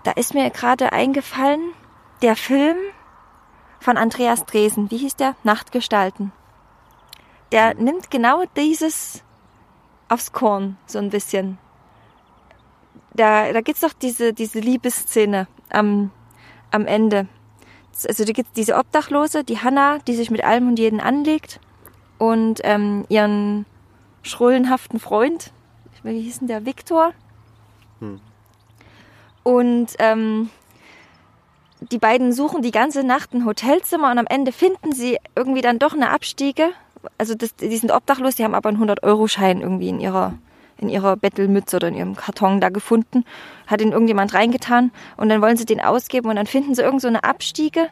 da 0.04 0.12
ist 0.12 0.32
mir 0.32 0.48
gerade 0.48 0.92
eingefallen, 0.92 1.60
der 2.22 2.34
Film 2.34 2.76
von 3.84 3.98
Andreas 3.98 4.46
Dresen. 4.46 4.90
Wie 4.90 4.96
hieß 4.96 5.16
der? 5.16 5.36
Nachtgestalten. 5.44 6.32
Der 7.52 7.74
nimmt 7.74 8.10
genau 8.10 8.44
dieses 8.56 9.22
aufs 10.08 10.32
Korn, 10.32 10.78
so 10.86 10.98
ein 10.98 11.10
bisschen. 11.10 11.58
Da, 13.12 13.52
da 13.52 13.60
gibt's 13.60 13.82
doch 13.82 13.92
diese, 13.92 14.32
diese 14.32 14.58
Liebesszene 14.58 15.48
am, 15.68 16.10
am 16.70 16.86
Ende. 16.86 17.28
Also 18.08 18.24
da 18.24 18.32
gibt 18.32 18.56
diese 18.56 18.76
Obdachlose, 18.76 19.44
die 19.44 19.58
Hanna, 19.58 19.98
die 19.98 20.14
sich 20.14 20.30
mit 20.30 20.42
allem 20.42 20.68
und 20.68 20.78
jeden 20.78 21.00
anlegt 21.00 21.60
und 22.16 22.60
ähm, 22.64 23.04
ihren 23.10 23.66
schrullenhaften 24.22 24.98
Freund, 24.98 25.52
wie 26.02 26.22
hieß 26.22 26.38
denn 26.38 26.48
der, 26.48 26.64
Viktor. 26.64 27.12
Hm. 28.00 28.18
Und 29.42 29.88
ähm, 29.98 30.48
die 31.90 31.98
beiden 31.98 32.32
suchen 32.32 32.62
die 32.62 32.70
ganze 32.70 33.04
Nacht 33.04 33.32
ein 33.32 33.44
Hotelzimmer 33.44 34.10
und 34.10 34.18
am 34.18 34.26
Ende 34.26 34.52
finden 34.52 34.92
sie 34.92 35.18
irgendwie 35.36 35.60
dann 35.60 35.78
doch 35.78 35.94
eine 35.94 36.10
Abstiege. 36.10 36.70
Also 37.18 37.34
das, 37.34 37.54
die 37.56 37.76
sind 37.76 37.92
obdachlos, 37.92 38.36
die 38.36 38.44
haben 38.44 38.54
aber 38.54 38.70
einen 38.70 38.82
100-Euro-Schein 38.82 39.60
irgendwie 39.60 39.88
in 39.88 40.00
ihrer 40.00 40.34
in 40.78 40.88
ihrer 40.88 41.16
Bettelmütze 41.16 41.76
oder 41.76 41.88
in 41.88 41.94
ihrem 41.94 42.16
Karton 42.16 42.60
da 42.60 42.68
gefunden, 42.68 43.24
hat 43.68 43.80
ihn 43.80 43.92
irgendjemand 43.92 44.34
reingetan 44.34 44.90
und 45.16 45.28
dann 45.28 45.40
wollen 45.40 45.56
sie 45.56 45.66
den 45.66 45.80
ausgeben 45.80 46.28
und 46.28 46.36
dann 46.36 46.46
finden 46.46 46.74
sie 46.74 46.82
irgend 46.82 47.00
so 47.00 47.06
eine 47.06 47.22
Abstiege, 47.22 47.88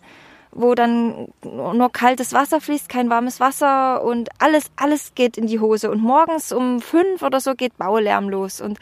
wo 0.50 0.74
dann 0.74 1.28
nur 1.42 1.90
kaltes 1.92 2.32
Wasser 2.32 2.60
fließt, 2.60 2.88
kein 2.88 3.08
warmes 3.08 3.40
Wasser 3.40 4.02
und 4.02 4.28
alles, 4.38 4.64
alles 4.76 5.14
geht 5.14 5.38
in 5.38 5.46
die 5.46 5.60
Hose 5.60 5.90
und 5.90 6.02
morgens 6.02 6.52
um 6.52 6.80
fünf 6.80 7.22
oder 7.22 7.40
so 7.40 7.54
geht 7.54 7.78
Baulärm 7.78 8.28
los 8.28 8.60
und 8.60 8.78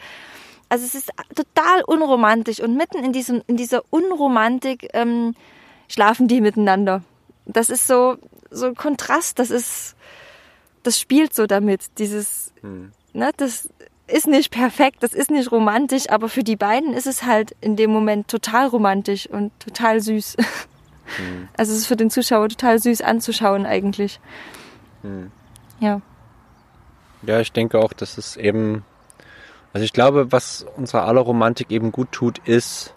also 0.71 0.85
es 0.85 0.95
ist 0.95 1.11
total 1.35 1.83
unromantisch 1.85 2.61
und 2.61 2.77
mitten 2.77 3.03
in 3.03 3.11
diesem, 3.11 3.41
in 3.47 3.57
dieser 3.57 3.83
Unromantik 3.89 4.87
ähm, 4.93 5.35
schlafen 5.89 6.29
die 6.29 6.39
miteinander. 6.39 7.03
Das 7.45 7.69
ist 7.69 7.87
so, 7.87 8.15
so 8.49 8.67
ein 8.67 8.75
Kontrast, 8.75 9.37
das 9.37 9.51
ist, 9.51 9.95
das 10.83 10.97
spielt 10.97 11.33
so 11.33 11.45
damit, 11.45 11.97
dieses, 11.97 12.53
hm. 12.61 12.93
ne, 13.11 13.31
das, 13.35 13.67
ist 14.07 14.27
nicht 14.27 14.51
perfekt, 14.51 14.97
das 15.01 15.13
ist 15.13 15.31
nicht 15.31 15.51
romantisch, 15.51 16.09
aber 16.09 16.29
für 16.29 16.43
die 16.43 16.55
beiden 16.55 16.93
ist 16.93 17.07
es 17.07 17.23
halt 17.23 17.55
in 17.61 17.75
dem 17.75 17.91
Moment 17.91 18.27
total 18.27 18.67
romantisch 18.67 19.27
und 19.27 19.57
total 19.59 20.01
süß. 20.01 20.37
Mhm. 20.37 21.49
Also 21.57 21.73
es 21.73 21.79
ist 21.79 21.87
für 21.87 21.97
den 21.97 22.09
Zuschauer 22.09 22.47
total 22.47 22.79
süß 22.79 23.01
anzuschauen 23.01 23.65
eigentlich. 23.65 24.21
Mhm. 25.03 25.31
Ja. 25.81 26.01
Ja, 27.23 27.41
ich 27.41 27.51
denke 27.51 27.79
auch, 27.79 27.91
dass 27.91 28.17
es 28.17 28.37
eben, 28.37 28.85
also 29.73 29.85
ich 29.85 29.93
glaube, 29.93 30.31
was 30.31 30.65
unserer 30.75 31.05
aller 31.05 31.21
Romantik 31.21 31.71
eben 31.71 31.91
gut 31.91 32.11
tut, 32.11 32.39
ist 32.39 32.93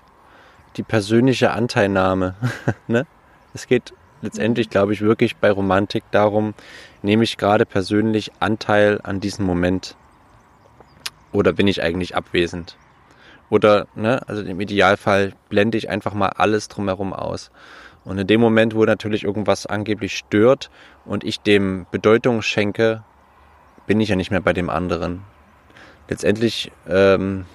die 0.76 0.82
persönliche 0.82 1.52
Anteilnahme. 1.52 2.34
ne? 2.88 3.06
Es 3.52 3.66
geht 3.66 3.94
letztendlich, 4.22 4.70
glaube 4.70 4.92
ich, 4.92 5.00
wirklich 5.00 5.36
bei 5.36 5.50
Romantik 5.50 6.04
darum, 6.10 6.54
nehme 7.02 7.22
ich 7.24 7.36
gerade 7.36 7.66
persönlich 7.66 8.32
Anteil 8.40 9.00
an 9.02 9.20
diesem 9.20 9.44
Moment. 9.44 9.96
Oder 11.32 11.52
bin 11.52 11.68
ich 11.68 11.82
eigentlich 11.82 12.16
abwesend? 12.16 12.76
Oder, 13.50 13.86
ne, 13.94 14.22
also 14.26 14.42
im 14.42 14.60
Idealfall 14.60 15.34
blende 15.48 15.78
ich 15.78 15.90
einfach 15.90 16.14
mal 16.14 16.30
alles 16.30 16.68
drumherum 16.68 17.12
aus. 17.12 17.50
Und 18.04 18.18
in 18.18 18.26
dem 18.26 18.40
Moment, 18.40 18.74
wo 18.74 18.84
natürlich 18.84 19.24
irgendwas 19.24 19.66
angeblich 19.66 20.16
stört 20.16 20.70
und 21.04 21.24
ich 21.24 21.40
dem 21.40 21.86
Bedeutung 21.90 22.42
schenke, 22.42 23.02
bin 23.86 24.00
ich 24.00 24.08
ja 24.08 24.16
nicht 24.16 24.30
mehr 24.30 24.40
bei 24.40 24.52
dem 24.52 24.70
anderen. 24.70 25.22
Letztendlich 26.08 26.70
ähm, 26.88 27.46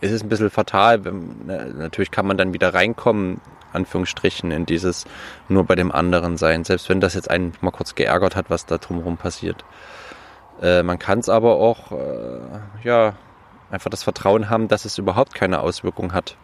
ist 0.00 0.12
es 0.12 0.22
ein 0.22 0.28
bisschen 0.28 0.50
fatal. 0.50 0.98
Natürlich 0.98 2.10
kann 2.10 2.26
man 2.26 2.36
dann 2.36 2.52
wieder 2.52 2.74
reinkommen, 2.74 3.40
Anführungsstrichen, 3.72 4.50
in 4.50 4.66
dieses 4.66 5.04
nur 5.48 5.64
bei 5.64 5.74
dem 5.74 5.92
anderen 5.92 6.36
sein. 6.36 6.64
Selbst 6.64 6.88
wenn 6.88 7.00
das 7.00 7.14
jetzt 7.14 7.30
einen 7.30 7.52
mal 7.60 7.70
kurz 7.70 7.94
geärgert 7.94 8.36
hat, 8.36 8.50
was 8.50 8.66
da 8.66 8.78
drumherum 8.78 9.16
passiert. 9.16 9.64
Äh, 10.62 10.82
man 10.82 10.98
kann 10.98 11.18
es 11.18 11.28
aber 11.28 11.56
auch, 11.56 11.92
äh, 11.92 12.40
ja, 12.82 13.14
einfach 13.70 13.90
das 13.90 14.04
Vertrauen 14.04 14.50
haben, 14.50 14.68
dass 14.68 14.84
es 14.84 14.98
überhaupt 14.98 15.34
keine 15.34 15.60
Auswirkung 15.60 16.12
hat 16.12 16.36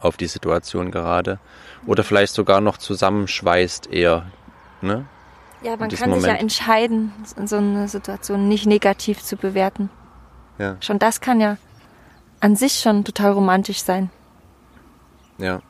auf 0.00 0.16
die 0.16 0.26
Situation 0.26 0.90
gerade. 0.90 1.38
Oder 1.86 2.04
vielleicht 2.04 2.34
sogar 2.34 2.60
noch 2.60 2.78
zusammenschweißt 2.78 3.92
eher. 3.92 4.26
Ne? 4.80 5.06
Ja, 5.62 5.76
man 5.76 5.90
kann 5.90 6.10
Moment. 6.10 6.22
sich 6.22 6.32
ja 6.32 6.38
entscheiden, 6.38 7.12
in 7.36 7.46
so 7.46 7.56
einer 7.56 7.88
Situation 7.88 8.48
nicht 8.48 8.66
negativ 8.66 9.22
zu 9.22 9.36
bewerten. 9.36 9.90
Ja. 10.58 10.76
Schon 10.80 10.98
das 10.98 11.20
kann 11.20 11.40
ja 11.40 11.56
an 12.40 12.56
sich 12.56 12.80
schon 12.80 13.04
total 13.04 13.32
romantisch 13.32 13.82
sein. 13.82 14.10
Ja. 15.38 15.60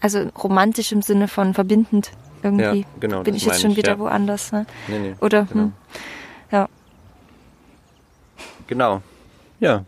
Also 0.00 0.28
romantisch 0.38 0.92
im 0.92 1.02
Sinne 1.02 1.26
von 1.28 1.54
verbindend 1.54 2.12
irgendwie. 2.42 2.80
Ja, 2.80 2.86
genau. 3.00 3.22
Bin 3.22 3.34
ich 3.34 3.44
jetzt 3.44 3.60
schon 3.60 3.72
ich, 3.72 3.76
wieder 3.76 3.92
ja. 3.92 3.98
woanders. 3.98 4.52
Ne? 4.52 4.66
Nee, 4.88 4.98
nee, 4.98 5.14
Oder 5.20 5.44
genau. 5.44 5.64
hm, 5.64 5.72
ja. 6.50 6.68
Genau. 8.66 9.02
Ja. 9.60 9.84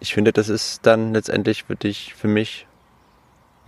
Ich 0.00 0.14
finde, 0.14 0.32
das 0.32 0.48
ist 0.48 0.86
dann 0.86 1.12
letztendlich 1.12 1.64
für 1.64 1.76
dich, 1.76 2.14
für 2.14 2.28
mich, 2.28 2.66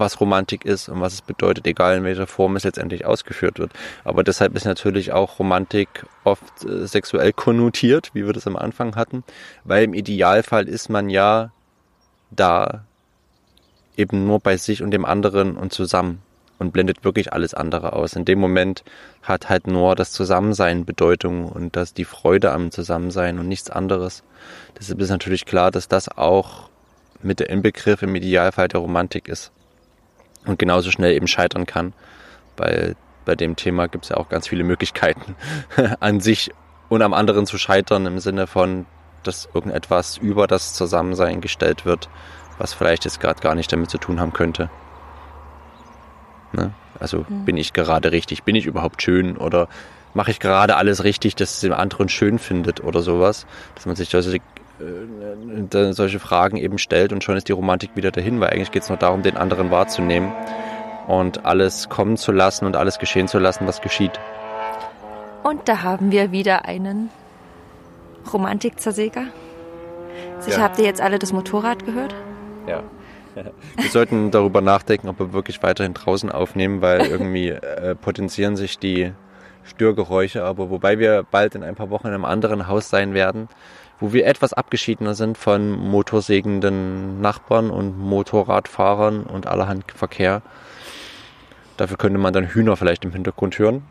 was 0.03 0.21
Romantik 0.21 0.65
ist 0.65 0.89
und 0.89 1.01
was 1.01 1.15
es 1.15 1.23
bedeutet, 1.23 1.67
egal 1.67 1.97
in 1.97 2.05
welcher 2.05 2.27
Form 2.27 2.57
es 2.57 2.65
letztendlich 2.65 3.07
ausgeführt 3.07 3.59
wird. 3.59 3.73
Aber 4.05 4.25
deshalb 4.25 4.55
ist 4.57 4.65
natürlich 4.65 5.13
auch 5.13 5.39
Romantik 5.39 6.05
oft 6.25 6.65
äh, 6.65 6.87
sexuell 6.87 7.33
konnotiert, 7.33 8.11
wie 8.13 8.27
wir 8.27 8.33
das 8.33 8.47
am 8.47 8.57
Anfang 8.57 8.97
hatten, 8.97 9.25
weil 9.65 9.85
im 9.85 9.95
Idealfall 9.95 10.69
ist 10.69 10.89
man 10.89 11.09
ja 11.09 11.53
da 12.31 12.85
eben 13.97 14.27
nur 14.27 14.41
bei 14.41 14.57
sich 14.57 14.83
und 14.83 14.91
dem 14.91 15.05
anderen 15.05 15.57
und 15.57 15.73
zusammen 15.73 16.23
und 16.59 16.73
blendet 16.73 17.05
wirklich 17.05 17.33
alles 17.33 17.55
andere 17.55 17.93
aus. 17.93 18.15
In 18.15 18.25
dem 18.25 18.39
Moment 18.39 18.85
hat 19.23 19.49
halt 19.49 19.67
nur 19.67 19.95
das 19.95 20.13
Zusammensein 20.13 20.85
Bedeutung 20.85 21.49
und 21.49 21.77
das 21.77 21.93
die 21.93 22.05
Freude 22.05 22.53
am 22.53 22.71
Zusammensein 22.71 23.39
und 23.39 23.49
nichts 23.49 23.71
anderes. 23.71 24.23
Deshalb 24.79 25.01
ist 25.01 25.11
natürlich 25.11 25.45
klar, 25.45 25.71
dass 25.71 25.89
das 25.89 26.09
auch 26.09 26.71
mit 27.23 27.39
der 27.41 27.51
Inbegriff 27.51 28.03
im 28.03 28.15
Idealfall 28.15 28.69
der 28.69 28.81
Romantik 28.81 29.29
ist 29.29 29.53
und 30.47 30.59
genauso 30.59 30.91
schnell 30.91 31.15
eben 31.15 31.29
scheitern 31.29 31.67
kann, 31.67 31.93
weil 32.57 32.97
bei 33.25 33.35
dem 33.35 33.57
Thema 33.57 33.87
gibt 33.87 34.05
es 34.05 34.11
ja 34.11 34.17
auch 34.17 34.29
ganz 34.29 34.49
viele 34.49 34.65
Möglichkeiten 34.65 35.37
an 36.01 36.21
sich 36.21 36.51
und 36.89 37.03
am 37.03 37.15
anderen 37.15 37.47
zu 37.47 37.59
scheitern 37.59 38.07
im 38.07 38.19
Sinne 38.19 38.47
von, 38.47 38.87
dass 39.23 39.49
irgendetwas 39.55 40.19
über 40.19 40.47
das 40.47 40.75
Zusammensein 40.75 41.41
gestellt 41.41 41.85
wird, 41.87 42.09
was 42.59 42.75
vielleicht 42.75 43.05
jetzt 43.05 43.21
gerade 43.21 43.41
gar 43.41 43.55
nicht 43.55 43.73
damit 43.73 43.91
zu 43.91 43.99
tun 43.99 44.21
haben 44.21 44.33
könnte. 44.33 44.69
Ne? 46.53 46.73
Also 46.99 47.25
mhm. 47.29 47.45
bin 47.45 47.57
ich 47.57 47.73
gerade 47.73 48.13
richtig, 48.13 48.43
bin 48.43 48.57
ich 48.57 48.67
überhaupt 48.67 49.03
schön 49.03 49.37
oder 49.37 49.69
mache 50.15 50.31
ich 50.31 50.41
gerade 50.41 50.77
alles 50.77 51.05
richtig, 51.05 51.35
dass 51.37 51.53
es 51.53 51.61
den 51.61 51.73
anderen 51.73 52.09
schön 52.09 52.39
findet 52.39 52.83
oder 52.83 53.01
sowas. 53.01 53.47
Dass 53.75 53.87
man 53.87 53.97
sich 53.97 54.11
solche, 54.11 54.41
äh, 54.83 55.93
solche 55.93 56.19
Fragen 56.19 56.57
eben 56.57 56.79
stellt 56.79 57.13
und 57.13 57.23
schon 57.25 57.37
ist 57.37 57.49
die 57.49 57.53
Romantik 57.53 57.91
wieder 57.95 58.11
dahin, 58.11 58.41
weil 58.41 58.51
eigentlich 58.51 58.71
geht 58.71 58.83
es 58.83 58.89
nur 58.89 58.99
darum, 58.99 59.23
den 59.23 59.37
anderen 59.37 59.71
wahrzunehmen 59.71 60.33
und 61.07 61.45
alles 61.45 61.89
kommen 61.89 62.17
zu 62.17 62.33
lassen 62.33 62.67
und 62.67 62.77
alles 62.77 62.99
geschehen 62.99 63.29
zu 63.29 63.39
lassen, 63.39 63.67
was 63.67 63.81
geschieht. 63.81 64.19
Und 65.43 65.69
da 65.69 65.83
haben 65.83 66.13
wir 66.13 66.33
wieder 66.33 66.65
einen 66.67 67.11
Romantikzersäger. 68.33 69.25
Sicher 70.39 70.59
ja. 70.59 70.63
habt 70.63 70.79
ihr 70.79 70.85
jetzt 70.85 71.01
alle 71.01 71.19
das 71.19 71.33
Motorrad 71.33 71.85
gehört? 71.85 72.15
Ja. 72.67 72.83
Wir 73.77 73.91
sollten 73.91 74.31
darüber 74.31 74.61
nachdenken, 74.61 75.09
ob 75.09 75.19
wir 75.19 75.33
wirklich 75.33 75.63
weiterhin 75.63 75.95
draußen 75.95 76.31
aufnehmen, 76.31 76.83
weil 76.83 77.07
irgendwie 77.11 77.49
äh, 77.49 77.95
potenzieren 77.95 78.57
sich 78.57 78.79
die 78.79 79.13
Störgeräusche, 79.65 80.45
aber 80.45 80.69
wobei 80.69 80.99
wir 80.99 81.25
bald 81.31 81.55
in 81.55 81.63
ein 81.63 81.75
paar 81.75 81.89
Wochen 81.89 82.09
in 82.09 82.13
einem 82.13 82.25
anderen 82.25 82.69
Haus 82.69 82.91
sein 82.91 83.15
werden, 83.15 83.49
wo 84.03 84.13
wir 84.13 84.27
etwas 84.27 84.53
abgeschiedener 84.53 85.15
sind 85.15 85.39
von 85.39 85.71
motorsägenden 85.71 87.21
Nachbarn 87.21 87.71
und 87.71 87.97
Motorradfahrern 87.97 89.23
und 89.23 89.47
allerhand 89.47 89.85
Verkehr. 89.93 90.43
Dafür 91.77 91.97
könnte 91.97 92.19
man 92.19 92.33
dann 92.33 92.49
Hühner 92.49 92.77
vielleicht 92.77 93.05
im 93.05 93.13
Hintergrund 93.13 93.61
hören. 93.61 93.85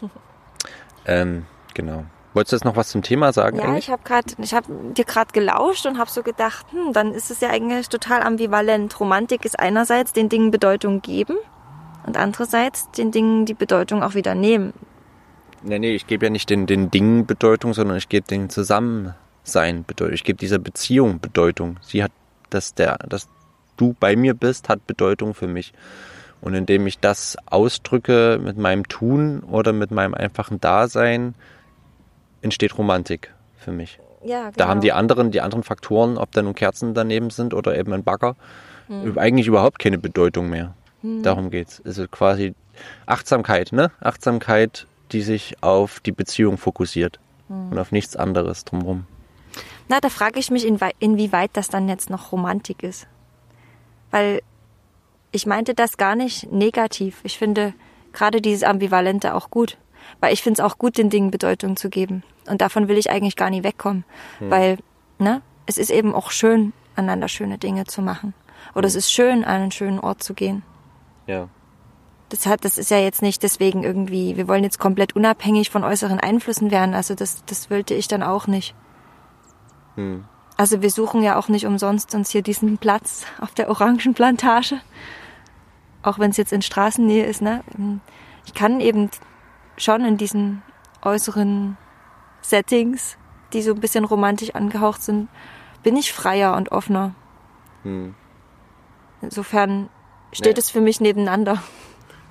ähm, 1.06 1.44
genau. 1.74 2.04
Wolltest 2.32 2.52
du 2.52 2.56
jetzt 2.56 2.64
noch 2.64 2.76
was 2.76 2.88
zum 2.88 3.02
Thema 3.02 3.34
sagen? 3.34 3.58
Ja, 3.58 3.64
eigentlich? 3.64 3.84
ich 3.84 3.90
habe 3.90 4.02
gerade, 4.02 4.28
ich 4.38 4.54
habe 4.54 4.66
dir 4.96 5.04
gerade 5.04 5.30
gelauscht 5.32 5.84
und 5.84 5.98
habe 5.98 6.10
so 6.10 6.22
gedacht, 6.22 6.64
hm, 6.70 6.94
dann 6.94 7.12
ist 7.12 7.30
es 7.30 7.40
ja 7.40 7.50
eigentlich 7.50 7.90
total 7.90 8.22
ambivalent. 8.22 8.98
Romantik 8.98 9.44
ist 9.44 9.58
einerseits 9.58 10.14
den 10.14 10.30
Dingen 10.30 10.50
Bedeutung 10.50 11.02
geben 11.02 11.36
und 12.06 12.16
andererseits 12.16 12.90
den 12.92 13.10
Dingen 13.10 13.44
die 13.44 13.54
Bedeutung 13.54 14.02
auch 14.02 14.14
wieder 14.14 14.34
nehmen. 14.34 14.72
Nee, 15.62 15.78
nee, 15.78 15.94
ich 15.94 16.06
gebe 16.06 16.24
ja 16.24 16.30
nicht 16.30 16.48
den, 16.48 16.66
den 16.66 16.90
Dingen 16.90 17.26
Bedeutung, 17.26 17.74
sondern 17.74 17.98
ich 17.98 18.08
gebe 18.08 18.26
den 18.26 18.48
Zusammensein 19.44 19.84
Bedeutung. 19.84 20.14
Ich 20.14 20.24
gebe 20.24 20.38
dieser 20.38 20.58
Beziehung 20.58 21.20
Bedeutung. 21.20 21.78
Sie 21.82 22.02
hat, 22.02 22.12
dass 22.50 22.74
der, 22.74 22.98
dass 23.08 23.28
du 23.76 23.94
bei 23.98 24.16
mir 24.16 24.34
bist, 24.34 24.68
hat 24.68 24.86
Bedeutung 24.86 25.34
für 25.34 25.46
mich. 25.46 25.72
Und 26.40 26.54
indem 26.54 26.86
ich 26.86 26.98
das 26.98 27.36
ausdrücke 27.46 28.40
mit 28.42 28.56
meinem 28.56 28.88
Tun 28.88 29.40
oder 29.40 29.72
mit 29.72 29.90
meinem 29.90 30.14
einfachen 30.14 30.60
Dasein, 30.60 31.34
entsteht 32.40 32.78
Romantik 32.78 33.34
für 33.58 33.72
mich. 33.72 33.98
Ja, 34.24 34.44
genau. 34.44 34.52
Da 34.56 34.68
haben 34.68 34.80
die 34.80 34.92
anderen, 34.92 35.30
die 35.30 35.40
anderen 35.40 35.62
Faktoren, 35.62 36.16
ob 36.16 36.32
da 36.32 36.42
nun 36.42 36.54
Kerzen 36.54 36.94
daneben 36.94 37.30
sind 37.30 37.52
oder 37.52 37.76
eben 37.76 37.92
ein 37.92 38.04
Bagger, 38.04 38.36
eigentlich 39.16 39.46
überhaupt 39.46 39.78
keine 39.78 39.98
Bedeutung 39.98 40.50
mehr. 40.50 40.74
Darum 41.02 41.50
geht's. 41.50 41.80
Also 41.84 42.08
quasi 42.08 42.54
Achtsamkeit, 43.06 43.72
ne? 43.72 43.90
Achtsamkeit, 44.00 44.86
die 45.12 45.22
sich 45.22 45.62
auf 45.62 46.00
die 46.00 46.12
Beziehung 46.12 46.58
fokussiert 46.58 47.20
und 47.48 47.78
auf 47.78 47.92
nichts 47.92 48.16
anderes 48.16 48.64
drumherum. 48.64 49.06
Na, 49.90 49.98
da 50.00 50.08
frage 50.08 50.38
ich 50.38 50.52
mich, 50.52 50.64
inwie- 50.64 50.94
inwieweit 51.00 51.50
das 51.54 51.68
dann 51.68 51.88
jetzt 51.88 52.10
noch 52.10 52.30
Romantik 52.30 52.84
ist. 52.84 53.08
Weil 54.12 54.40
ich 55.32 55.46
meinte 55.46 55.74
das 55.74 55.96
gar 55.96 56.14
nicht 56.14 56.52
negativ. 56.52 57.18
Ich 57.24 57.38
finde 57.38 57.74
gerade 58.12 58.40
dieses 58.40 58.62
Ambivalente 58.62 59.34
auch 59.34 59.50
gut. 59.50 59.78
Weil 60.20 60.32
ich 60.32 60.42
finde 60.42 60.62
es 60.62 60.64
auch 60.64 60.78
gut, 60.78 60.96
den 60.96 61.10
Dingen 61.10 61.32
Bedeutung 61.32 61.74
zu 61.74 61.90
geben. 61.90 62.22
Und 62.48 62.60
davon 62.60 62.86
will 62.86 62.98
ich 62.98 63.10
eigentlich 63.10 63.34
gar 63.34 63.50
nie 63.50 63.64
wegkommen. 63.64 64.04
Weil, 64.38 64.78
ne, 65.18 65.42
es 65.66 65.76
ist 65.76 65.90
eben 65.90 66.14
auch 66.14 66.30
schön, 66.30 66.72
einander 66.94 67.26
schöne 67.26 67.58
Dinge 67.58 67.84
zu 67.84 68.00
machen. 68.00 68.32
Oder 68.76 68.86
es 68.86 68.94
ist 68.94 69.10
schön, 69.12 69.42
an 69.44 69.60
einen 69.62 69.72
schönen 69.72 69.98
Ort 69.98 70.22
zu 70.22 70.34
gehen. 70.34 70.62
Ja. 71.26 71.48
Das 72.28 72.46
hat, 72.46 72.64
das 72.64 72.78
ist 72.78 72.92
ja 72.92 72.98
jetzt 72.98 73.22
nicht 73.22 73.42
deswegen 73.42 73.82
irgendwie, 73.82 74.36
wir 74.36 74.46
wollen 74.46 74.62
jetzt 74.62 74.78
komplett 74.78 75.16
unabhängig 75.16 75.68
von 75.68 75.82
äußeren 75.82 76.20
Einflüssen 76.20 76.70
werden. 76.70 76.94
Also 76.94 77.16
das, 77.16 77.44
das 77.44 77.70
wollte 77.70 77.94
ich 77.94 78.06
dann 78.06 78.22
auch 78.22 78.46
nicht. 78.46 78.76
Hm. 80.00 80.24
Also 80.56 80.82
wir 80.82 80.90
suchen 80.90 81.22
ja 81.22 81.36
auch 81.38 81.48
nicht 81.48 81.64
umsonst 81.66 82.14
uns 82.14 82.30
hier 82.30 82.42
diesen 82.42 82.76
Platz 82.78 83.24
auf 83.40 83.52
der 83.52 83.70
Orangenplantage. 83.70 84.80
Auch 86.02 86.18
wenn 86.18 86.30
es 86.30 86.36
jetzt 86.36 86.52
in 86.52 86.62
Straßennähe 86.62 87.24
ist, 87.24 87.40
ne? 87.40 87.62
Ich 88.46 88.54
kann 88.54 88.80
eben 88.80 89.10
schon 89.78 90.04
in 90.04 90.16
diesen 90.18 90.62
äußeren 91.02 91.76
Settings, 92.42 93.16
die 93.52 93.62
so 93.62 93.72
ein 93.72 93.80
bisschen 93.80 94.04
romantisch 94.04 94.54
angehaucht 94.54 95.02
sind, 95.02 95.28
bin 95.82 95.96
ich 95.96 96.12
freier 96.12 96.56
und 96.56 96.72
offener. 96.72 97.14
Hm. 97.82 98.14
Insofern 99.22 99.88
steht 100.32 100.56
Ja. 100.56 100.60
es 100.60 100.70
für 100.70 100.80
mich 100.82 101.00
nebeneinander. 101.00 101.62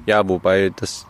Ja, 0.05 0.27
wobei 0.27 0.71
das 0.75 1.07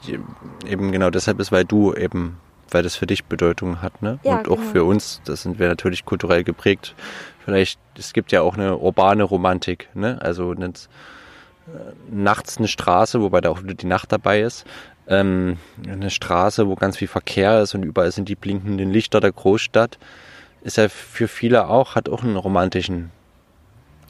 eben 0.65 0.91
genau 0.91 1.09
deshalb 1.09 1.39
ist, 1.39 1.51
weil 1.51 1.65
du 1.65 1.93
eben, 1.93 2.37
weil 2.73 2.83
das 2.83 2.95
für 2.95 3.07
dich 3.07 3.25
Bedeutung 3.25 3.81
hat, 3.81 4.01
ne? 4.01 4.19
Ja, 4.23 4.37
Und 4.37 4.47
auch 4.49 4.57
genau. 4.57 4.71
für 4.71 4.83
uns, 4.83 5.21
das 5.25 5.43
sind 5.43 5.59
wir 5.59 5.67
natürlich 5.67 6.05
kulturell 6.05 6.43
geprägt. 6.43 6.95
Vielleicht, 7.45 7.79
es 7.97 8.13
gibt 8.13 8.31
ja 8.31 8.41
auch 8.41 8.55
eine 8.55 8.77
urbane 8.77 9.23
Romantik, 9.23 9.89
ne? 9.93 10.17
Also 10.21 10.51
eine, 10.51 10.67
äh, 10.67 10.71
nachts 12.09 12.57
eine 12.57 12.67
Straße, 12.67 13.21
wobei 13.21 13.41
da 13.41 13.49
auch 13.49 13.63
wieder 13.63 13.73
die 13.73 13.87
Nacht 13.87 14.11
dabei 14.11 14.41
ist. 14.41 14.65
Ähm, 15.07 15.57
eine 15.87 16.09
Straße, 16.11 16.67
wo 16.67 16.75
ganz 16.75 16.97
viel 16.97 17.07
Verkehr 17.07 17.61
ist 17.61 17.73
und 17.73 17.83
überall 17.83 18.11
sind 18.11 18.29
die 18.29 18.35
blinkenden 18.35 18.91
Lichter 18.91 19.19
der 19.19 19.31
Großstadt. 19.31 19.97
Ist 20.61 20.77
ja 20.77 20.89
für 20.89 21.27
viele 21.27 21.67
auch, 21.67 21.95
hat 21.95 22.09
auch 22.09 22.23
einen 22.23 22.35
romantischen 22.35 23.11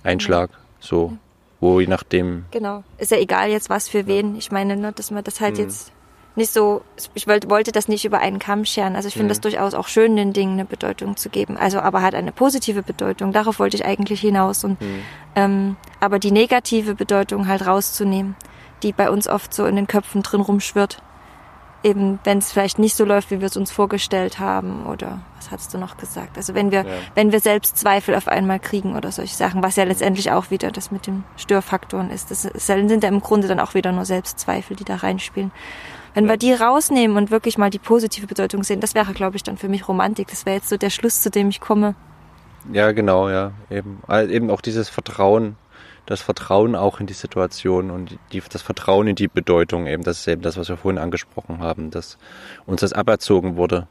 Einschlag. 0.03 0.49
So, 0.79 1.17
wo 1.59 1.79
je 1.79 1.87
nachdem 1.87 2.45
Genau. 2.51 2.83
Ist 2.97 3.11
ja 3.11 3.17
egal 3.17 3.49
jetzt 3.49 3.69
was 3.69 3.87
für 3.89 4.07
wen. 4.07 4.35
Ich 4.35 4.51
meine, 4.51 4.75
ne, 4.77 4.91
dass 4.93 5.11
man 5.11 5.23
das 5.23 5.39
halt 5.41 5.55
Mhm. 5.57 5.63
jetzt 5.63 5.91
nicht 6.35 6.53
so, 6.53 6.81
ich 7.15 7.27
wollte, 7.27 7.49
wollte 7.49 7.71
das 7.71 7.87
nicht 7.87 8.05
über 8.05 8.19
einen 8.19 8.39
Kamm 8.39 8.63
scheren. 8.63 8.95
Also 8.95 9.07
ich 9.07 9.13
finde 9.13 9.25
Mhm. 9.25 9.29
das 9.29 9.41
durchaus 9.41 9.73
auch 9.73 9.87
schön, 9.87 10.15
den 10.15 10.31
Dingen 10.31 10.53
eine 10.53 10.65
Bedeutung 10.65 11.17
zu 11.17 11.29
geben. 11.29 11.57
Also 11.57 11.79
aber 11.81 12.01
halt 12.01 12.15
eine 12.15 12.31
positive 12.31 12.81
Bedeutung. 12.83 13.33
Darauf 13.33 13.59
wollte 13.59 13.75
ich 13.75 13.85
eigentlich 13.85 14.21
hinaus. 14.21 14.63
Und 14.63 14.79
Mhm. 14.79 15.01
ähm, 15.35 15.75
aber 15.99 16.19
die 16.19 16.31
negative 16.31 16.95
Bedeutung 16.95 17.47
halt 17.47 17.65
rauszunehmen, 17.67 18.35
die 18.83 18.93
bei 18.93 19.09
uns 19.09 19.27
oft 19.27 19.53
so 19.53 19.65
in 19.65 19.75
den 19.75 19.87
Köpfen 19.87 20.23
drin 20.23 20.41
rumschwirrt. 20.41 21.01
Eben, 21.81 22.19
wenn 22.25 22.39
es 22.39 22.51
vielleicht 22.51 22.77
nicht 22.77 22.95
so 22.95 23.05
läuft, 23.05 23.31
wie 23.31 23.39
wir 23.39 23.47
es 23.47 23.55
uns 23.55 23.71
vorgestellt 23.71 24.37
haben, 24.39 24.85
oder 24.85 25.21
was 25.37 25.49
hast 25.49 25.73
du 25.73 25.77
noch 25.77 25.95
gesagt? 25.95 26.35
Also 26.35 26.53
wenn 26.53 26.71
wir, 26.71 26.81
Ja. 26.81 26.91
wenn 27.15 27.31
wir 27.31 27.39
selbst 27.39 27.77
Zweifel 27.77 28.15
auf 28.15 28.27
einmal 28.27 28.59
kriegen 28.59 28.97
oder 28.97 29.13
solche 29.13 29.33
Sachen, 29.35 29.63
was 29.63 29.77
ja 29.77 29.85
letztendlich 29.85 30.29
auch 30.31 30.51
wieder 30.51 30.71
das 30.71 30.91
mit 30.91 31.07
den 31.07 31.23
Störfaktoren 31.37 32.11
ist. 32.11 32.31
Das 32.31 32.41
sind 32.41 33.01
ja 33.03 33.07
im 33.09 33.21
Grunde 33.21 33.47
dann 33.47 33.61
auch 33.61 33.75
wieder 33.75 33.93
nur 33.93 34.03
Selbstzweifel, 34.03 34.75
die 34.75 34.83
da 34.83 34.97
reinspielen. 34.97 35.51
Wenn 36.13 36.27
wir 36.27 36.37
die 36.37 36.53
rausnehmen 36.53 37.17
und 37.17 37.31
wirklich 37.31 37.57
mal 37.57 37.69
die 37.69 37.79
positive 37.79 38.27
Bedeutung 38.27 38.63
sehen, 38.63 38.79
das 38.79 38.95
wäre, 38.95 39.13
glaube 39.13 39.35
ich, 39.35 39.43
dann 39.43 39.57
für 39.57 39.69
mich 39.69 39.87
Romantik. 39.87 40.27
Das 40.27 40.45
wäre 40.45 40.57
jetzt 40.57 40.69
so 40.69 40.77
der 40.77 40.89
Schluss, 40.89 41.21
zu 41.21 41.29
dem 41.29 41.49
ich 41.49 41.59
komme. 41.59 41.95
Ja, 42.71 42.91
genau, 42.91 43.29
ja. 43.29 43.51
Eben, 43.69 44.01
Also 44.07 44.31
eben 44.31 44.49
auch 44.49 44.61
dieses 44.61 44.89
Vertrauen, 44.89 45.55
das 46.05 46.21
Vertrauen 46.21 46.75
auch 46.75 46.99
in 46.99 47.07
die 47.07 47.13
Situation 47.13 47.91
und 47.91 48.17
die, 48.31 48.41
das 48.41 48.61
Vertrauen 48.61 49.07
in 49.07 49.15
die 49.15 49.27
Bedeutung 49.27 49.87
eben. 49.87 50.03
Das 50.03 50.19
ist 50.19 50.27
eben 50.27 50.41
das, 50.41 50.57
was 50.57 50.69
wir 50.69 50.77
vorhin 50.77 50.99
angesprochen 50.99 51.59
haben, 51.59 51.91
dass 51.91 52.17
uns 52.65 52.81
das 52.81 52.93
aberzogen 52.93 53.55
wurde. 53.55 53.87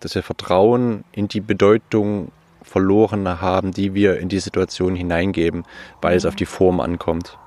Dass 0.00 0.14
wir 0.14 0.22
Vertrauen 0.22 1.04
in 1.12 1.28
die 1.28 1.40
Bedeutung 1.40 2.32
verloren 2.62 3.40
haben, 3.40 3.72
die 3.72 3.94
wir 3.94 4.18
in 4.18 4.28
die 4.28 4.38
Situation 4.38 4.94
hineingeben, 4.94 5.64
weil 6.00 6.16
es 6.16 6.26
auf 6.26 6.36
die 6.36 6.46
Form 6.46 6.80
ankommt. 6.80 7.38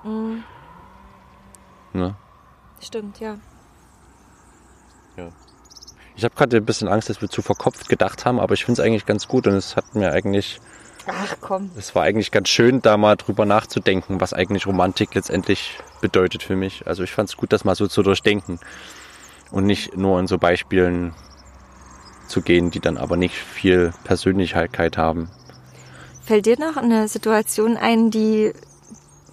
Ne? 1.93 2.15
Stimmt, 2.79 3.19
ja. 3.19 3.37
Ich 6.15 6.23
habe 6.23 6.35
gerade 6.35 6.57
ein 6.57 6.65
bisschen 6.65 6.87
Angst, 6.87 7.09
dass 7.09 7.21
wir 7.21 7.29
zu 7.29 7.41
verkopft 7.41 7.89
gedacht 7.89 8.25
haben, 8.25 8.39
aber 8.39 8.53
ich 8.53 8.65
finde 8.65 8.81
es 8.81 8.85
eigentlich 8.85 9.05
ganz 9.05 9.27
gut 9.27 9.47
und 9.47 9.53
es 9.53 9.75
hat 9.75 9.95
mir 9.95 10.11
eigentlich 10.11 10.59
Ach 11.07 11.35
komm. 11.41 11.71
Es 11.75 11.95
war 11.95 12.03
eigentlich 12.03 12.31
ganz 12.31 12.47
schön, 12.47 12.81
da 12.81 12.95
mal 12.95 13.17
drüber 13.17 13.45
nachzudenken, 13.45 14.21
was 14.21 14.33
eigentlich 14.33 14.67
Romantik 14.67 15.13
letztendlich 15.15 15.79
bedeutet 15.99 16.43
für 16.43 16.55
mich. 16.55 16.87
Also 16.87 17.03
ich 17.03 17.11
fand 17.11 17.29
es 17.29 17.35
gut, 17.35 17.51
das 17.51 17.65
mal 17.65 17.75
so 17.75 17.87
zu 17.87 18.03
durchdenken 18.03 18.59
und 19.51 19.65
nicht 19.65 19.97
nur 19.97 20.19
in 20.19 20.27
so 20.27 20.37
Beispielen 20.37 21.13
zu 22.27 22.41
gehen, 22.41 22.71
die 22.71 22.79
dann 22.79 22.97
aber 22.97 23.17
nicht 23.17 23.35
viel 23.35 23.93
Persönlichkeit 24.05 24.97
haben. 24.97 25.29
Fällt 26.23 26.45
dir 26.45 26.57
noch 26.57 26.77
eine 26.77 27.09
Situation 27.09 27.75
ein, 27.75 28.09
die, 28.09 28.53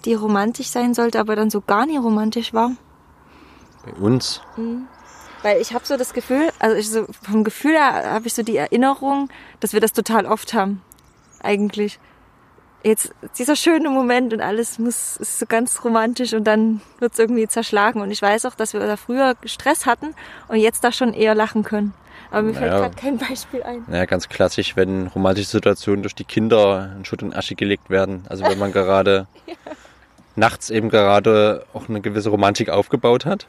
die 0.03 0.13
romantisch 0.13 0.67
sein 0.67 0.93
sollte, 0.93 1.21
aber 1.21 1.37
dann 1.37 1.49
so 1.49 1.61
gar 1.61 1.85
nie 1.85 1.97
romantisch 1.97 2.53
war? 2.53 2.71
Bei 3.85 3.93
uns, 3.93 4.41
Weil 5.43 5.59
ich 5.59 5.73
habe 5.73 5.85
so 5.85 5.97
das 5.97 6.13
Gefühl, 6.13 6.49
also 6.59 6.75
ich 6.75 6.89
so, 6.89 7.07
vom 7.23 7.43
Gefühl 7.43 7.71
her 7.73 8.11
habe 8.11 8.27
ich 8.27 8.33
so 8.33 8.43
die 8.43 8.57
Erinnerung, 8.57 9.29
dass 9.59 9.73
wir 9.73 9.79
das 9.79 9.93
total 9.93 10.25
oft 10.25 10.53
haben. 10.53 10.81
Eigentlich. 11.41 11.99
Jetzt 12.83 13.13
dieser 13.37 13.55
schöne 13.55 13.89
Moment 13.89 14.33
und 14.33 14.41
alles 14.41 14.79
muss 14.79 15.17
ist 15.17 15.37
so 15.39 15.45
ganz 15.45 15.83
romantisch 15.83 16.33
und 16.33 16.45
dann 16.45 16.81
wird's 16.99 17.19
irgendwie 17.19 17.47
zerschlagen. 17.47 18.01
Und 18.01 18.09
ich 18.11 18.21
weiß 18.21 18.45
auch, 18.45 18.55
dass 18.55 18.73
wir 18.73 18.79
da 18.79 18.97
früher 18.97 19.35
Stress 19.45 19.85
hatten 19.85 20.15
und 20.47 20.57
jetzt 20.57 20.83
da 20.83 20.91
schon 20.91 21.13
eher 21.13 21.35
lachen 21.35 21.63
können. 21.63 21.93
Aber 22.31 22.43
mir 22.43 22.53
fällt 22.53 22.71
Naja. 22.71 22.81
gerade 22.81 22.95
kein 22.95 23.17
Beispiel 23.17 23.61
ein. 23.63 23.83
naja, 23.87 24.05
ganz 24.05 24.29
klassisch, 24.29 24.75
wenn 24.75 25.07
romantische 25.07 25.49
Situationen 25.49 26.01
durch 26.01 26.15
die 26.15 26.23
Kinder 26.23 26.93
in 26.97 27.05
Schutt 27.05 27.23
und 27.23 27.35
Asche 27.35 27.55
gelegt 27.55 27.89
werden. 27.89 28.25
Also 28.29 28.45
wenn 28.45 28.57
man 28.57 28.71
gerade 28.73 29.27
nachts 30.35 30.69
eben 30.69 30.89
gerade 30.89 31.65
auch 31.73 31.89
eine 31.89 32.01
gewisse 32.01 32.29
Romantik 32.29 32.69
aufgebaut 32.69 33.25
hat 33.25 33.47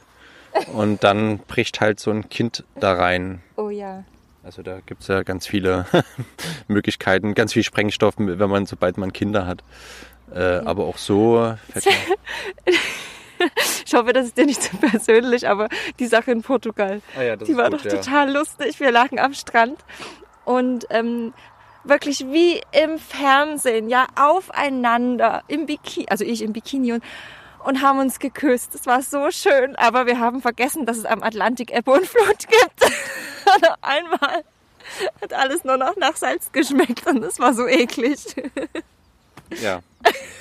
und 0.73 1.05
dann 1.05 1.39
bricht 1.39 1.81
halt 1.81 2.01
so 2.01 2.11
ein 2.11 2.29
Kind 2.29 2.65
da 2.79 2.95
rein. 2.95 3.43
Oh 3.57 3.71
ja. 3.71 4.05
Also 4.45 4.63
da 4.63 4.81
gibt's 4.85 5.07
ja 5.09 5.23
ganz 5.23 5.47
viele 5.47 5.87
Möglichkeiten, 6.69 7.35
ganz 7.35 7.53
viel 7.53 7.63
Sprengstoff, 7.63 8.15
wenn 8.19 8.51
man, 8.51 8.67
sobald 8.67 8.99
man 8.99 9.13
Kinder 9.13 9.47
hat. 9.47 9.63
Äh, 10.35 10.61
aber 10.65 10.85
auch 10.85 10.99
so 10.99 11.55
Ich 13.85 13.95
hoffe, 13.95 14.13
das 14.13 14.27
ist 14.27 14.39
dir 14.39 14.47
nicht 14.47 14.63
zu 14.63 14.77
persönlich, 14.77 15.49
aber 15.49 15.69
die 15.99 16.07
Sache 16.07 16.31
in 16.31 16.43
Portugal. 16.43 17.03
ah 17.17 17.23
ja, 17.23 17.37
das 17.37 17.49
Die 17.49 17.57
war 17.57 17.71
gut, 17.71 17.81
doch 17.81 17.85
ja. 17.85 17.91
total 17.97 18.33
lustig. 18.33 18.79
Wir 18.81 18.93
lagen 18.93 19.19
am 19.19 19.35
Strand 19.35 19.85
und 20.45 20.87
ähm, 20.91 21.33
wirklich 21.85 22.21
wie 22.31 22.61
im 22.73 22.99
Fernsehen, 22.99 23.89
ja, 23.89 24.07
aufeinander 24.17 25.43
im 25.49 25.67
Bikini, 25.67 26.07
also 26.09 26.25
ich 26.25 26.43
im 26.43 26.53
Bikini 26.53 26.93
und 26.93 27.05
und 27.65 27.83
haben 27.83 27.99
uns 27.99 28.19
geküsst. 28.19 28.75
Es 28.75 28.87
war 28.87 29.03
so 29.03 29.31
schön, 29.31 29.77
aber 29.77 30.07
wir 30.07 30.19
haben 30.19 30.41
vergessen, 30.43 30.87
dass 30.87 30.97
es 30.97 31.05
am 31.05 31.23
Atlantik 31.23 31.73
Ebbe 31.73 31.93
und 31.93 32.07
Flut 32.07 32.39
gibt. 32.49 32.83
und 33.57 33.69
auf 33.71 33.79
einmal 33.83 34.45
hat 35.21 35.33
alles 35.33 35.65
nur 35.65 35.77
noch 35.77 35.97
nach 35.97 36.17
Salz 36.17 36.51
geschmeckt 36.53 37.07
und 37.07 37.23
es 37.25 37.39
war 37.39 37.55
so 37.55 37.67
eklig. 37.67 38.19
Ja, 39.63 39.81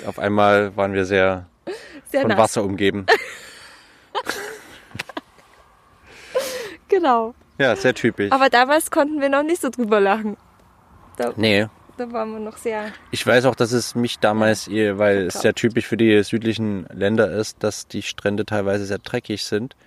auf 0.06 0.18
einmal 0.18 0.76
waren 0.76 0.94
wir 0.94 1.04
sehr, 1.04 1.46
Sehr 2.10 2.22
von 2.22 2.30
nass. 2.30 2.38
Wasser 2.38 2.64
umgeben. 2.64 3.06
Genau. 6.88 7.34
Ja, 7.58 7.76
sehr 7.76 7.94
typisch. 7.94 8.32
Aber 8.32 8.50
damals 8.50 8.90
konnten 8.90 9.20
wir 9.20 9.28
noch 9.28 9.42
nicht 9.42 9.62
so 9.62 9.70
drüber 9.70 10.00
lachen. 10.00 10.36
Da, 11.16 11.32
Nee, 11.36 11.68
da 12.02 12.12
waren 12.12 12.32
wir 12.32 12.40
noch 12.40 12.56
sehr. 12.56 12.92
ich 13.10 13.26
weiß 13.26 13.44
auch, 13.44 13.54
dass 13.54 13.72
es 13.72 13.94
mich 13.94 14.18
damals, 14.18 14.68
weil 14.68 15.26
es 15.26 15.34
sehr 15.34 15.54
typisch 15.54 15.86
für 15.86 15.96
die 15.96 16.22
südlichen 16.24 16.86
Länder 16.92 17.30
ist, 17.30 17.62
dass 17.62 17.86
die 17.86 18.02
Strände 18.02 18.44
teilweise 18.44 18.84
sehr 18.84 18.98
dreckig 18.98 19.44
sind. 19.44 19.76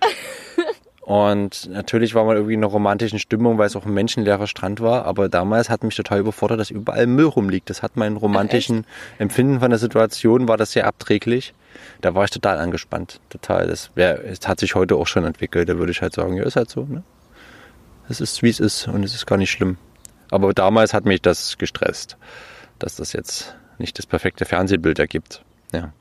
Und 1.02 1.70
natürlich 1.70 2.16
war 2.16 2.24
man 2.24 2.34
irgendwie 2.34 2.54
in 2.54 2.60
einer 2.64 2.72
romantischen 2.72 3.20
Stimmung, 3.20 3.58
weil 3.58 3.68
es 3.68 3.76
auch 3.76 3.86
ein 3.86 3.94
menschenleerer 3.94 4.48
Strand 4.48 4.80
war. 4.80 5.04
Aber 5.04 5.28
damals 5.28 5.70
hat 5.70 5.84
mich 5.84 5.94
total 5.94 6.18
überfordert, 6.18 6.58
dass 6.58 6.70
überall 6.70 7.06
Müll 7.06 7.26
rumliegt. 7.26 7.70
Das 7.70 7.80
hat 7.80 7.96
meinen 7.96 8.16
romantischen 8.16 8.86
Empfinden 9.18 9.60
von 9.60 9.70
der 9.70 9.78
Situation, 9.78 10.48
war 10.48 10.56
das 10.56 10.72
sehr 10.72 10.84
abträglich. 10.84 11.54
Da 12.00 12.16
war 12.16 12.24
ich 12.24 12.30
total 12.30 12.58
angespannt. 12.58 13.20
Total. 13.28 13.68
Das, 13.68 13.92
wär, 13.94 14.24
es 14.24 14.48
hat 14.48 14.58
sich 14.58 14.74
heute 14.74 14.96
auch 14.96 15.06
schon 15.06 15.24
entwickelt. 15.24 15.68
Da 15.68 15.78
würde 15.78 15.92
ich 15.92 16.02
halt 16.02 16.12
sagen, 16.12 16.36
ja, 16.36 16.42
ist 16.42 16.56
halt 16.56 16.70
so. 16.70 16.84
Ne? 16.84 17.04
Es 18.08 18.20
ist, 18.20 18.42
wie 18.42 18.50
es 18.50 18.58
ist 18.58 18.88
und 18.88 19.04
es 19.04 19.14
ist 19.14 19.26
gar 19.26 19.38
nicht 19.38 19.52
schlimm. 19.52 19.76
Aber 20.30 20.52
damals 20.52 20.94
hat 20.94 21.04
mich 21.04 21.22
das 21.22 21.58
gestresst, 21.58 22.16
dass 22.78 22.96
das 22.96 23.12
jetzt 23.12 23.56
nicht 23.78 23.98
das 23.98 24.06
perfekte 24.06 24.44
Fernsehbild 24.44 24.98
ergibt. 24.98 25.42
Ja, 25.72 25.92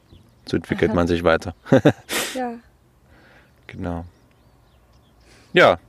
so 0.45 0.57
entwickelt 0.57 0.93
man 0.93 1.07
sich 1.07 1.23
weiter. 1.23 1.55
Ja. 2.33 2.55
Genau. 3.67 4.03
Ja. 5.53 5.79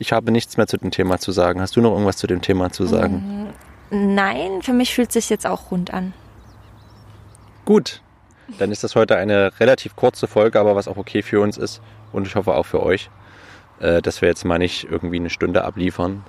Ich 0.00 0.12
habe 0.12 0.32
nichts 0.32 0.56
mehr 0.56 0.66
zu 0.66 0.76
dem 0.76 0.90
Thema 0.90 1.18
zu 1.18 1.30
sagen. 1.32 1.60
Hast 1.60 1.76
du 1.76 1.80
noch 1.80 1.92
irgendwas 1.92 2.16
zu 2.16 2.26
dem 2.26 2.42
Thema 2.42 2.70
zu 2.70 2.86
sagen? 2.86 3.52
Nein, 3.90 4.62
für 4.62 4.72
mich 4.72 4.94
fühlt 4.94 5.12
sich 5.12 5.30
jetzt 5.30 5.46
auch 5.46 5.70
rund 5.70 5.94
an. 5.94 6.12
Gut. 7.64 8.02
Dann 8.58 8.72
ist 8.72 8.82
das 8.82 8.96
heute 8.96 9.16
eine 9.16 9.60
relativ 9.60 9.94
kurze 9.94 10.26
Folge, 10.26 10.58
aber 10.58 10.74
was 10.74 10.88
auch 10.88 10.96
okay 10.96 11.22
für 11.22 11.40
uns 11.40 11.56
ist 11.56 11.80
und 12.12 12.26
ich 12.26 12.34
hoffe 12.34 12.54
auch 12.54 12.66
für 12.66 12.82
euch, 12.82 13.10
äh, 13.80 14.00
dass 14.02 14.22
wir 14.22 14.28
jetzt 14.28 14.44
mal 14.44 14.58
nicht 14.58 14.84
irgendwie 14.84 15.16
eine 15.16 15.30
Stunde 15.30 15.64
abliefern, 15.64 16.24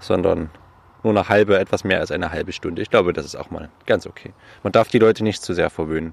sondern 0.00 0.50
nur 1.02 1.12
eine 1.12 1.28
halbe, 1.28 1.58
etwas 1.58 1.84
mehr 1.84 2.00
als 2.00 2.10
eine 2.10 2.32
halbe 2.32 2.52
Stunde. 2.52 2.82
Ich 2.82 2.90
glaube, 2.90 3.12
das 3.12 3.24
ist 3.24 3.36
auch 3.36 3.50
mal 3.50 3.68
ganz 3.86 4.06
okay. 4.06 4.32
Man 4.62 4.72
darf 4.72 4.88
die 4.88 4.98
Leute 4.98 5.22
nicht 5.24 5.42
zu 5.42 5.54
sehr 5.54 5.70
verwöhnen, 5.70 6.12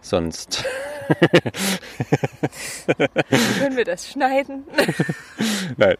sonst 0.00 0.64
Können 3.58 3.76
wir 3.76 3.84
das 3.84 4.08
schneiden? 4.10 4.64
Nein, 5.76 5.96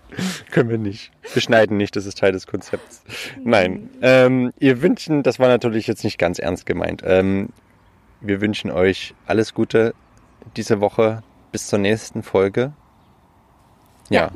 können 0.50 0.70
wir 0.70 0.78
nicht. 0.78 1.12
Wir 1.32 1.42
schneiden 1.42 1.76
nicht, 1.76 1.94
das 1.96 2.06
ist 2.06 2.18
Teil 2.18 2.32
des 2.32 2.46
Konzepts. 2.46 3.02
Nein, 3.42 3.90
ähm, 4.02 4.52
ihr 4.58 4.82
wünschen, 4.82 5.22
das 5.22 5.38
war 5.38 5.48
natürlich 5.48 5.86
jetzt 5.86 6.04
nicht 6.04 6.18
ganz 6.18 6.38
ernst 6.38 6.66
gemeint. 6.66 7.02
Ähm, 7.04 7.50
wir 8.20 8.40
wünschen 8.40 8.70
euch 8.70 9.14
alles 9.26 9.54
Gute 9.54 9.94
diese 10.56 10.80
Woche 10.80 11.22
bis 11.52 11.66
zur 11.68 11.78
nächsten 11.78 12.22
Folge. 12.22 12.72
Ja, 14.10 14.22
Ja. 14.22 14.30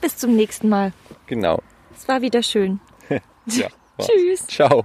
Bis 0.00 0.16
zum 0.18 0.36
nächsten 0.36 0.68
Mal. 0.68 0.92
genau. 1.26 1.62
Es 1.96 2.08
war 2.08 2.20
wieder 2.22 2.42
schön. 2.42 2.80
Ja. 3.46 3.68
Tschüss. 4.00 4.46
Ciao. 4.46 4.82